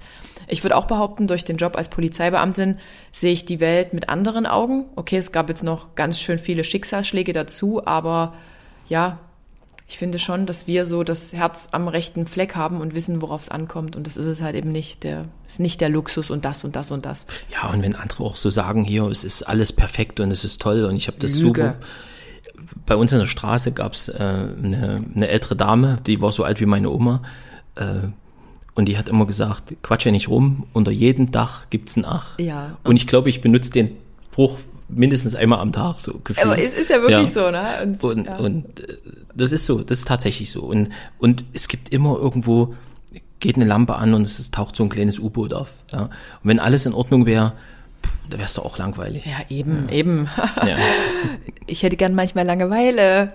Ich 0.48 0.64
würde 0.64 0.76
auch 0.76 0.86
behaupten, 0.86 1.26
durch 1.26 1.44
den 1.44 1.56
Job 1.56 1.76
als 1.76 1.88
Polizeibeamtin 1.88 2.78
sehe 3.12 3.32
ich 3.32 3.44
die 3.44 3.60
Welt 3.60 3.94
mit 3.94 4.08
anderen 4.08 4.46
Augen. 4.46 4.86
Okay, 4.96 5.16
es 5.16 5.32
gab 5.32 5.48
jetzt 5.48 5.62
noch 5.62 5.94
ganz 5.94 6.20
schön 6.20 6.38
viele 6.38 6.64
Schicksalsschläge 6.64 7.32
dazu, 7.32 7.86
aber 7.86 8.34
ja, 8.88 9.20
ich 9.90 9.98
finde 9.98 10.20
schon, 10.20 10.46
dass 10.46 10.68
wir 10.68 10.84
so 10.84 11.02
das 11.02 11.32
Herz 11.32 11.66
am 11.72 11.88
rechten 11.88 12.28
Fleck 12.28 12.54
haben 12.54 12.80
und 12.80 12.94
wissen, 12.94 13.20
worauf 13.20 13.40
es 13.40 13.48
ankommt. 13.48 13.96
Und 13.96 14.06
das 14.06 14.16
ist 14.16 14.26
es 14.26 14.40
halt 14.40 14.54
eben 14.54 14.70
nicht. 14.70 15.02
Der 15.02 15.24
ist 15.48 15.58
nicht 15.58 15.80
der 15.80 15.88
Luxus 15.88 16.30
und 16.30 16.44
das 16.44 16.62
und 16.62 16.76
das 16.76 16.92
und 16.92 17.04
das. 17.04 17.26
Ja, 17.52 17.70
und 17.70 17.82
wenn 17.82 17.96
andere 17.96 18.22
auch 18.22 18.36
so 18.36 18.50
sagen, 18.50 18.84
hier, 18.84 19.06
es 19.06 19.24
ist 19.24 19.42
alles 19.42 19.72
perfekt 19.72 20.20
und 20.20 20.30
es 20.30 20.44
ist 20.44 20.62
toll 20.62 20.84
und 20.84 20.94
ich 20.94 21.08
habe 21.08 21.18
das 21.18 21.34
Lüge. 21.34 21.46
super. 21.48 21.74
Bei 22.86 22.94
uns 22.94 23.12
in 23.12 23.18
der 23.18 23.26
Straße 23.26 23.72
gab 23.72 23.94
es 23.94 24.08
äh, 24.08 24.14
eine, 24.14 25.04
eine 25.12 25.26
ältere 25.26 25.56
Dame, 25.56 25.98
die 26.06 26.22
war 26.22 26.30
so 26.30 26.44
alt 26.44 26.60
wie 26.60 26.66
meine 26.66 26.88
Oma. 26.88 27.22
Äh, 27.74 28.10
und 28.74 28.86
die 28.86 28.96
hat 28.96 29.08
immer 29.08 29.26
gesagt, 29.26 29.74
quatsch 29.82 30.06
ja 30.06 30.12
nicht 30.12 30.28
rum, 30.28 30.68
unter 30.72 30.92
jedem 30.92 31.32
Dach 31.32 31.66
gibt's 31.68 31.96
ein 31.96 32.04
Ach. 32.04 32.38
Ja. 32.38 32.78
Und, 32.84 32.90
und 32.90 32.96
ich 32.96 33.08
glaube, 33.08 33.28
ich 33.28 33.40
benutze 33.40 33.72
den 33.72 33.96
Spruch 34.30 34.58
mindestens 34.88 35.34
einmal 35.34 35.58
am 35.58 35.72
Tag 35.72 36.00
so 36.00 36.20
gefühlt. 36.24 36.46
Aber 36.46 36.58
es 36.58 36.74
ist 36.74 36.90
ja 36.90 37.00
wirklich 37.00 37.34
ja. 37.34 37.42
so, 37.42 37.50
ne? 37.50 37.66
Und, 37.82 38.04
und, 38.04 38.26
ja. 38.26 38.36
und, 38.36 38.80
äh, 38.80 38.96
das 39.40 39.52
ist 39.52 39.66
so, 39.66 39.82
das 39.82 39.98
ist 39.98 40.08
tatsächlich 40.08 40.50
so. 40.50 40.62
Und, 40.62 40.90
und 41.18 41.44
es 41.52 41.68
gibt 41.68 41.88
immer 41.92 42.16
irgendwo, 42.18 42.74
geht 43.40 43.56
eine 43.56 43.64
Lampe 43.64 43.96
an 43.96 44.14
und 44.14 44.22
es 44.22 44.50
taucht 44.50 44.76
so 44.76 44.84
ein 44.84 44.88
kleines 44.88 45.18
U-Boot 45.18 45.54
auf. 45.54 45.70
Ja? 45.92 46.02
Und 46.02 46.10
wenn 46.44 46.58
alles 46.58 46.86
in 46.86 46.92
Ordnung 46.92 47.26
wäre, 47.26 47.54
da 48.28 48.38
wärst 48.38 48.56
du 48.58 48.62
auch 48.62 48.78
langweilig. 48.78 49.26
Ja, 49.26 49.38
eben, 49.48 49.88
ja. 49.88 49.94
eben. 49.94 50.28
Ja. 50.66 50.76
Ich 51.66 51.82
hätte 51.82 51.96
gern 51.96 52.14
manchmal 52.14 52.44
Langeweile. 52.44 53.34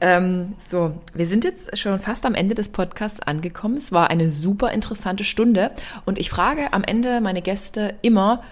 Ähm, 0.00 0.54
so, 0.68 0.94
wir 1.14 1.26
sind 1.26 1.44
jetzt 1.44 1.78
schon 1.78 1.98
fast 1.98 2.26
am 2.26 2.34
Ende 2.34 2.54
des 2.54 2.70
Podcasts 2.70 3.20
angekommen. 3.20 3.76
Es 3.76 3.92
war 3.92 4.10
eine 4.10 4.30
super 4.30 4.72
interessante 4.72 5.24
Stunde 5.24 5.70
und 6.04 6.18
ich 6.18 6.30
frage 6.30 6.72
am 6.72 6.84
Ende 6.84 7.20
meine 7.20 7.42
Gäste 7.42 7.94
immer, 8.02 8.42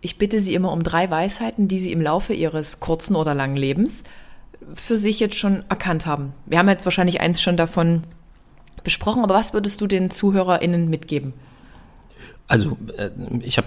ich 0.00 0.18
bitte 0.18 0.40
Sie 0.40 0.54
immer 0.54 0.72
um 0.72 0.82
drei 0.82 1.10
Weisheiten, 1.10 1.68
die 1.68 1.78
Sie 1.78 1.92
im 1.92 2.00
Laufe 2.00 2.32
Ihres 2.34 2.80
kurzen 2.80 3.16
oder 3.16 3.34
langen 3.34 3.56
Lebens 3.56 4.04
für 4.74 4.96
sich 4.96 5.20
jetzt 5.20 5.36
schon 5.36 5.64
erkannt 5.68 6.06
haben. 6.06 6.32
Wir 6.46 6.58
haben 6.58 6.68
jetzt 6.68 6.84
wahrscheinlich 6.84 7.20
eins 7.20 7.40
schon 7.40 7.56
davon 7.56 8.02
besprochen, 8.84 9.22
aber 9.22 9.34
was 9.34 9.52
würdest 9.52 9.80
du 9.80 9.86
den 9.86 10.10
ZuhörerInnen 10.10 10.88
mitgeben? 10.88 11.32
Also, 12.48 12.76
äh, 12.96 13.10
ich 13.40 13.58
habe 13.58 13.66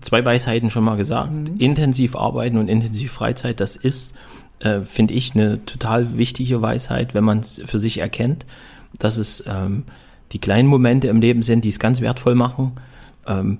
zwei 0.00 0.24
Weisheiten 0.24 0.70
schon 0.70 0.84
mal 0.84 0.96
gesagt. 0.96 1.32
Mhm. 1.32 1.56
Intensiv 1.58 2.14
arbeiten 2.14 2.56
und 2.56 2.68
intensiv 2.68 3.12
Freizeit, 3.12 3.60
das 3.60 3.76
ist, 3.76 4.14
äh, 4.60 4.82
finde 4.82 5.14
ich, 5.14 5.34
eine 5.34 5.64
total 5.64 6.16
wichtige 6.16 6.62
Weisheit, 6.62 7.14
wenn 7.14 7.24
man 7.24 7.40
es 7.40 7.60
für 7.64 7.78
sich 7.78 7.98
erkennt, 7.98 8.46
dass 8.98 9.16
es 9.16 9.44
ähm, 9.46 9.84
die 10.32 10.38
kleinen 10.38 10.68
Momente 10.68 11.08
im 11.08 11.20
Leben 11.20 11.42
sind, 11.42 11.64
die 11.64 11.70
es 11.70 11.80
ganz 11.80 12.00
wertvoll 12.00 12.36
machen. 12.36 12.72
Ähm, 13.26 13.58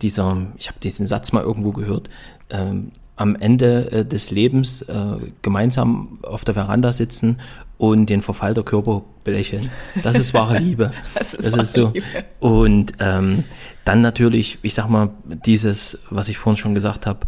dieser, 0.00 0.46
ich 0.56 0.68
habe 0.68 0.78
diesen 0.80 1.06
Satz 1.06 1.32
mal 1.32 1.42
irgendwo 1.42 1.72
gehört, 1.72 2.08
ähm, 2.50 2.92
am 3.16 3.36
Ende 3.36 3.90
äh, 3.92 4.04
des 4.04 4.30
Lebens 4.30 4.82
äh, 4.82 4.94
gemeinsam 5.42 6.18
auf 6.22 6.44
der 6.44 6.54
Veranda 6.54 6.92
sitzen 6.92 7.38
und 7.78 8.06
den 8.06 8.22
Verfall 8.22 8.54
der 8.54 8.64
Körper 8.64 9.02
belächeln. 9.24 9.70
Das 10.02 10.16
ist 10.16 10.34
wahre 10.34 10.58
Liebe. 10.58 10.92
das 11.14 11.34
ist, 11.34 11.46
das 11.46 11.56
ist 11.56 11.72
so. 11.74 11.88
Liebe. 11.88 12.04
Und 12.40 12.92
ähm, 13.00 13.44
dann 13.84 14.00
natürlich, 14.00 14.58
ich 14.62 14.74
sag 14.74 14.88
mal, 14.88 15.10
dieses, 15.24 15.98
was 16.10 16.28
ich 16.28 16.38
vorhin 16.38 16.56
schon 16.56 16.74
gesagt 16.74 17.06
habe, 17.06 17.20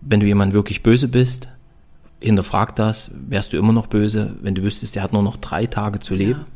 wenn 0.00 0.20
du 0.20 0.26
jemand 0.26 0.52
wirklich 0.52 0.82
böse 0.82 1.08
bist, 1.08 1.48
hinterfrag 2.20 2.74
das, 2.76 3.10
wärst 3.12 3.52
du 3.52 3.58
immer 3.58 3.72
noch 3.72 3.86
böse, 3.86 4.36
wenn 4.40 4.54
du 4.54 4.62
wüsstest, 4.62 4.96
der 4.96 5.02
hat 5.02 5.12
nur 5.12 5.22
noch 5.22 5.36
drei 5.36 5.66
Tage 5.66 6.00
zu 6.00 6.14
leben. 6.14 6.40
Ja. 6.40 6.46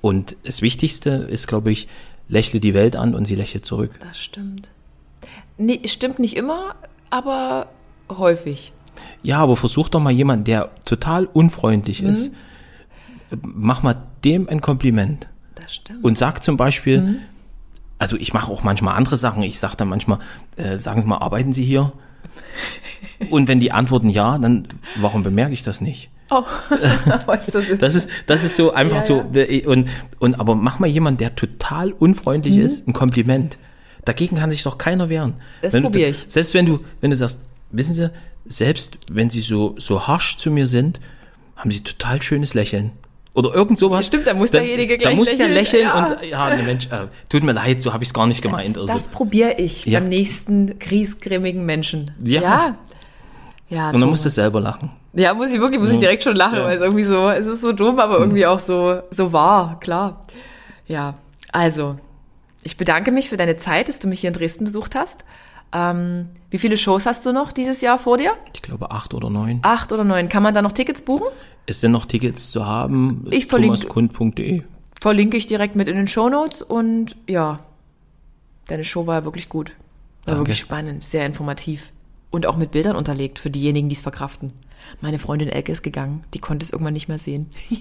Und 0.00 0.36
das 0.44 0.62
Wichtigste 0.62 1.10
ist, 1.10 1.46
glaube 1.46 1.70
ich, 1.70 1.88
lächle 2.28 2.60
die 2.60 2.74
Welt 2.74 2.96
an 2.96 3.14
und 3.14 3.26
sie 3.26 3.34
lächelt 3.34 3.64
zurück. 3.64 3.98
Das 4.00 4.18
stimmt. 4.18 4.70
Nee, 5.58 5.80
stimmt 5.86 6.18
nicht 6.18 6.36
immer, 6.36 6.74
aber 7.10 7.68
häufig. 8.08 8.72
Ja, 9.22 9.38
aber 9.38 9.56
versuch 9.56 9.88
doch 9.88 10.00
mal 10.00 10.10
jemanden, 10.10 10.44
der 10.44 10.70
total 10.84 11.26
unfreundlich 11.26 12.02
mhm. 12.02 12.08
ist, 12.10 12.32
mach 13.42 13.82
mal 13.82 13.96
dem 14.24 14.48
ein 14.48 14.60
Kompliment. 14.60 15.28
Das 15.54 15.74
stimmt. 15.74 16.04
Und 16.04 16.18
sag 16.18 16.42
zum 16.42 16.56
Beispiel, 16.56 17.00
mhm. 17.00 17.16
also 17.98 18.16
ich 18.16 18.32
mache 18.32 18.50
auch 18.50 18.62
manchmal 18.62 18.96
andere 18.96 19.16
Sachen. 19.16 19.42
Ich 19.42 19.58
sage 19.58 19.76
dann 19.76 19.88
manchmal, 19.88 20.18
äh, 20.56 20.78
sagen 20.78 21.02
Sie 21.02 21.06
mal, 21.06 21.18
arbeiten 21.18 21.52
Sie 21.52 21.64
hier? 21.64 21.92
Und 23.30 23.48
wenn 23.48 23.60
die 23.60 23.72
antworten 23.72 24.08
ja, 24.08 24.38
dann 24.38 24.68
warum 24.96 25.22
bemerke 25.22 25.52
ich 25.52 25.62
das 25.62 25.80
nicht? 25.80 26.10
Oh, 26.30 26.42
Das 27.78 27.94
ist, 27.94 28.08
das 28.26 28.44
ist 28.44 28.56
so 28.56 28.72
einfach 28.72 28.98
Ja, 28.98 29.04
so. 29.04 29.24
Und, 29.66 29.88
und 30.18 30.34
aber 30.40 30.54
mach 30.54 30.78
mal 30.78 30.86
jemand, 30.86 31.20
der 31.20 31.34
total 31.34 31.92
unfreundlich 31.92 32.56
Mhm. 32.56 32.62
ist, 32.62 32.88
ein 32.88 32.92
Kompliment. 32.92 33.58
Dagegen 34.04 34.36
kann 34.36 34.50
sich 34.50 34.62
doch 34.62 34.78
keiner 34.78 35.08
wehren. 35.08 35.34
Das 35.62 35.72
Wenn 35.74 35.82
du- 35.82 35.88
probier 35.90 36.08
ich. 36.08 36.24
Selbst 36.28 36.54
wenn 36.54 36.66
du, 36.66 36.80
wenn 37.00 37.10
du 37.10 37.16
sagst, 37.16 37.40
wissen 37.70 37.94
Sie, 37.94 38.10
selbst 38.46 38.98
wenn 39.10 39.30
Sie 39.30 39.40
so, 39.40 39.74
so 39.78 40.06
harsch 40.06 40.36
zu 40.38 40.50
mir 40.50 40.66
sind, 40.66 41.00
haben 41.56 41.70
Sie 41.70 41.80
total 41.82 42.22
schönes 42.22 42.54
Lächeln. 42.54 42.92
Oder 43.34 43.54
irgend 43.54 43.78
sowas. 43.78 44.06
Stimmt, 44.06 44.26
da 44.26 44.34
muss 44.34 44.50
Dann- 44.50 44.62
derjenige 44.62 44.96
Da 44.98 45.02
gleich 45.04 45.16
muss 45.16 45.28
der 45.36 45.48
lächeln, 45.48 45.54
lächeln 45.54 45.82
ja. 45.84 45.98
und 46.20 46.28
ja, 46.30 46.56
ne 46.56 46.62
Mensch, 46.64 46.86
äh, 46.86 47.06
tut 47.28 47.44
mir 47.44 47.52
leid, 47.52 47.80
so 47.80 47.92
habe 47.92 48.02
ich 48.02 48.08
es 48.08 48.14
gar 48.14 48.26
nicht 48.26 48.42
gemeint. 48.42 48.76
Also, 48.76 48.92
das 48.92 49.06
probiere 49.08 49.54
ich 49.58 49.84
Ja. 49.84 50.00
beim 50.00 50.08
nächsten 50.08 50.78
griesgrämigen 50.80 51.64
Menschen. 51.64 52.10
Ja. 52.24 52.40
Ja. 52.42 52.76
Ja, 53.68 53.90
und 53.90 54.00
dann 54.00 54.10
musst 54.10 54.24
du 54.24 54.30
selber 54.30 54.60
lachen. 54.60 54.90
Ja, 55.12 55.32
muss 55.32 55.52
ich 55.52 55.60
wirklich, 55.60 55.80
muss 55.80 55.92
ich 55.92 55.98
direkt 56.00 56.24
schon 56.24 56.34
lachen, 56.34 56.58
weil 56.58 56.74
es 56.76 56.82
irgendwie 56.82 57.04
so, 57.04 57.28
es 57.30 57.46
ist 57.46 57.60
so 57.60 57.70
dumm, 57.72 58.00
aber 58.00 58.18
irgendwie 58.18 58.44
auch 58.46 58.58
so, 58.58 59.00
so 59.12 59.32
wahr, 59.32 59.78
klar. 59.78 60.26
Ja, 60.88 61.14
also, 61.52 61.96
ich 62.62 62.76
bedanke 62.76 63.10
mich 63.12 63.28
für 63.28 63.36
deine 63.36 63.56
Zeit, 63.56 63.88
dass 63.88 63.98
du 63.98 64.08
mich 64.08 64.20
hier 64.20 64.28
in 64.28 64.34
Dresden 64.34 64.64
besucht 64.64 64.94
hast. 64.94 65.24
Ähm, 65.72 66.28
wie 66.50 66.58
viele 66.58 66.76
Shows 66.76 67.06
hast 67.06 67.24
du 67.26 67.32
noch 67.32 67.52
dieses 67.52 67.80
Jahr 67.80 67.98
vor 67.98 68.16
dir? 68.18 68.32
Ich 68.54 68.62
glaube 68.62 68.90
acht 68.90 69.14
oder 69.14 69.30
neun. 69.30 69.60
Acht 69.62 69.92
oder 69.92 70.02
neun. 70.04 70.28
Kann 70.28 70.42
man 70.42 70.52
da 70.52 70.62
noch 70.62 70.72
Tickets 70.72 71.02
buchen? 71.02 71.26
Ist 71.66 71.82
denn 71.82 71.92
noch 71.92 72.06
Tickets 72.06 72.50
zu 72.50 72.66
haben? 72.66 73.24
Ich 73.30 73.44
verlinke- 73.46 73.86
thomaskund.de. 73.86 74.62
Verlinke 75.00 75.36
ich 75.36 75.46
direkt 75.46 75.76
mit 75.76 75.88
in 75.88 75.96
den 75.96 76.08
Shownotes 76.08 76.62
und 76.62 77.16
ja, 77.28 77.60
deine 78.66 78.84
Show 78.84 79.06
war 79.06 79.20
ja 79.20 79.24
wirklich 79.24 79.48
gut. 79.48 79.70
War 79.70 80.34
Danke. 80.34 80.40
wirklich 80.40 80.58
spannend, 80.58 81.04
sehr 81.04 81.24
informativ. 81.24 81.92
Und 82.30 82.46
auch 82.46 82.56
mit 82.56 82.70
Bildern 82.72 82.96
unterlegt 82.96 83.38
für 83.38 83.50
diejenigen, 83.50 83.88
die 83.88 83.94
es 83.94 84.00
verkraften. 84.02 84.52
Meine 85.00 85.18
Freundin 85.18 85.48
Elke 85.48 85.72
ist 85.72 85.82
gegangen, 85.82 86.24
die 86.34 86.38
konnte 86.38 86.64
es 86.64 86.70
irgendwann 86.72 86.94
nicht 86.94 87.08
mehr 87.08 87.18
sehen. 87.18 87.50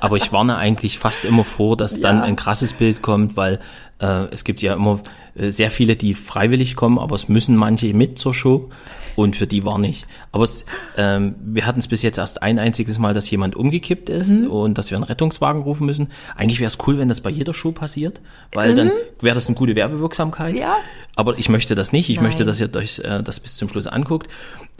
Aber 0.00 0.16
ich 0.16 0.32
warne 0.32 0.56
eigentlich 0.56 0.98
fast 0.98 1.24
immer 1.24 1.44
vor, 1.44 1.76
dass 1.76 2.00
dann 2.00 2.18
Ja. 2.18 2.22
ein 2.24 2.36
krasses 2.36 2.72
Bild 2.72 3.02
kommt, 3.02 3.36
weil 3.36 3.60
äh, 3.98 4.24
es 4.30 4.44
gibt 4.44 4.60
ja 4.62 4.74
immer 4.74 5.00
äh, 5.34 5.50
sehr 5.50 5.70
viele, 5.70 5.96
die 5.96 6.14
freiwillig 6.14 6.76
kommen, 6.76 6.98
aber 6.98 7.14
es 7.14 7.28
müssen 7.28 7.56
manche 7.56 7.92
mit 7.94 8.18
zur 8.18 8.34
Show 8.34 8.68
und 9.16 9.36
für 9.36 9.46
die 9.46 9.64
warne 9.64 9.88
ich. 9.88 10.06
Aber 10.32 10.44
es, 10.44 10.66
ähm, 10.98 11.34
wir 11.42 11.64
hatten 11.64 11.78
es 11.78 11.88
bis 11.88 12.02
jetzt 12.02 12.18
erst 12.18 12.42
ein 12.42 12.58
einziges 12.58 12.98
Mal, 12.98 13.14
dass 13.14 13.30
jemand 13.30 13.56
umgekippt 13.56 14.10
ist 14.10 14.28
Mhm. 14.28 14.50
und 14.50 14.76
dass 14.76 14.90
wir 14.90 14.96
einen 14.98 15.04
Rettungswagen 15.04 15.62
rufen 15.62 15.86
müssen. 15.86 16.08
Eigentlich 16.36 16.60
wäre 16.60 16.66
es 16.68 16.76
cool, 16.86 16.98
wenn 16.98 17.08
das 17.08 17.22
bei 17.22 17.30
jeder 17.30 17.54
Show 17.54 17.72
passiert, 17.72 18.20
weil 18.52 18.74
dann 18.74 18.90
wäre 19.22 19.34
das 19.34 19.46
eine 19.46 19.56
gute 19.56 19.74
Werbewirksamkeit. 19.74 20.52
Mhm. 20.54 20.60
Ja. 20.60 20.76
Aber 21.14 21.38
ich 21.38 21.48
möchte 21.48 21.74
das 21.74 21.92
nicht. 21.92 22.10
Ich 22.10 22.16
Nein. 22.16 22.26
möchte, 22.26 22.44
dass 22.44 22.60
ihr 22.60 22.68
euch 22.76 22.98
äh, 22.98 23.22
das 23.22 23.40
bis 23.40 23.56
zum 23.56 23.70
Schluss 23.70 23.86
anguckt. 23.86 24.28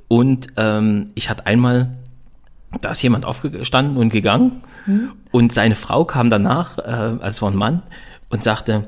Und 0.09 0.49
ähm, 0.57 1.11
ich 1.15 1.31
hatte 1.31 1.47
einmal 1.47 1.91
da 2.81 2.91
ist 2.93 3.03
jemand 3.03 3.25
aufgestanden 3.25 3.97
und 3.97 4.11
gegangen 4.11 4.63
und 5.33 5.53
seine 5.53 5.75
Frau 5.75 6.05
kam 6.05 6.31
danach, 6.31 6.79
äh, 6.79 6.83
also 6.83 7.27
es 7.27 7.43
war 7.43 7.51
ein 7.51 7.57
Mann, 7.57 7.83
und 8.29 8.43
sagte, 8.43 8.87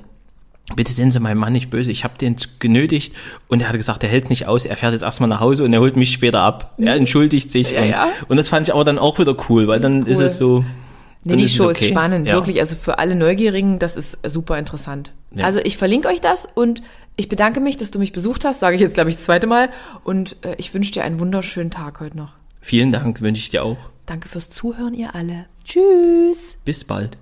bitte 0.77 0.93
sind 0.93 1.11
Sie 1.11 1.21
meinem 1.21 1.39
Mann 1.39 1.53
nicht 1.53 1.71
böse, 1.71 1.91
ich 1.91 2.05
habe 2.05 2.19
den 2.19 2.37
genötigt 2.59 3.15
und 3.49 3.63
er 3.63 3.69
hat 3.69 3.77
gesagt, 3.77 4.03
er 4.05 4.09
hält 4.09 4.25
es 4.25 4.31
nicht 4.31 4.47
aus, 4.47 4.65
er 4.65 4.77
fährt 4.77 4.93
jetzt 4.93 5.03
erstmal 5.03 5.29
nach 5.29 5.41
Hause 5.41 5.65
und 5.65 5.73
er 5.73 5.81
holt 5.81 5.97
mich 5.97 6.13
später 6.13 6.41
ab. 6.41 6.75
Er 6.79 6.95
entschuldigt 6.95 7.51
sich. 7.51 7.71
Ja, 7.71 7.83
und, 7.83 7.89
ja. 7.89 8.09
und 8.29 8.37
das 8.37 8.49
fand 8.49 8.69
ich 8.69 8.75
aber 8.75 8.85
dann 8.85 8.99
auch 8.99 9.19
wieder 9.19 9.35
cool, 9.49 9.67
weil 9.67 9.77
ist 9.77 9.85
dann 9.85 10.07
ist 10.07 10.19
cool. 10.19 10.25
es 10.25 10.39
so. 10.39 10.65
Nee, 11.25 11.37
die 11.37 11.45
ist 11.45 11.57
Show 11.57 11.69
ist 11.69 11.79
okay. 11.79 11.91
spannend, 11.91 12.29
Ja. 12.29 12.35
wirklich. 12.35 12.61
Also 12.61 12.77
für 12.77 12.99
alle 12.99 13.17
Neugierigen, 13.17 13.79
das 13.79 13.97
ist 13.97 14.19
super 14.29 14.57
interessant. 14.59 15.13
Ja. 15.35 15.45
Also 15.45 15.59
ich 15.63 15.77
verlinke 15.77 16.09
euch 16.09 16.21
das 16.21 16.47
und 16.55 16.83
ich 17.19 17.29
bedanke 17.29 17.61
mich, 17.61 17.77
dass 17.77 17.91
du 17.91 17.99
mich 17.99 18.13
besucht 18.13 18.45
hast, 18.45 18.61
sage 18.61 18.77
ich 18.77 18.81
jetzt, 18.81 18.95
glaube 18.95 19.11
ich, 19.11 19.17
das 19.17 19.25
zweite 19.25 19.47
Mal. 19.47 19.71
Und 20.05 20.37
äh, 20.45 20.55
ich 20.57 20.73
wünsche 20.73 20.93
dir 20.93 21.05
einen 21.05 21.19
wunderschönen 21.19 21.71
Tag 21.71 22.01
heute 22.01 22.17
noch. 22.17 22.33
Vielen 22.61 22.93
Dank, 22.93 23.21
wünsche 23.21 23.41
ich 23.41 23.51
dir 23.51 23.65
auch. 23.65 23.79
Danke 24.07 24.29
fürs 24.29 24.49
Zuhören, 24.49 24.95
ihr 24.95 25.15
alle. 25.15 25.47
Tschüss. 25.65 26.57
Bis 26.65 26.85
bald. 26.85 27.19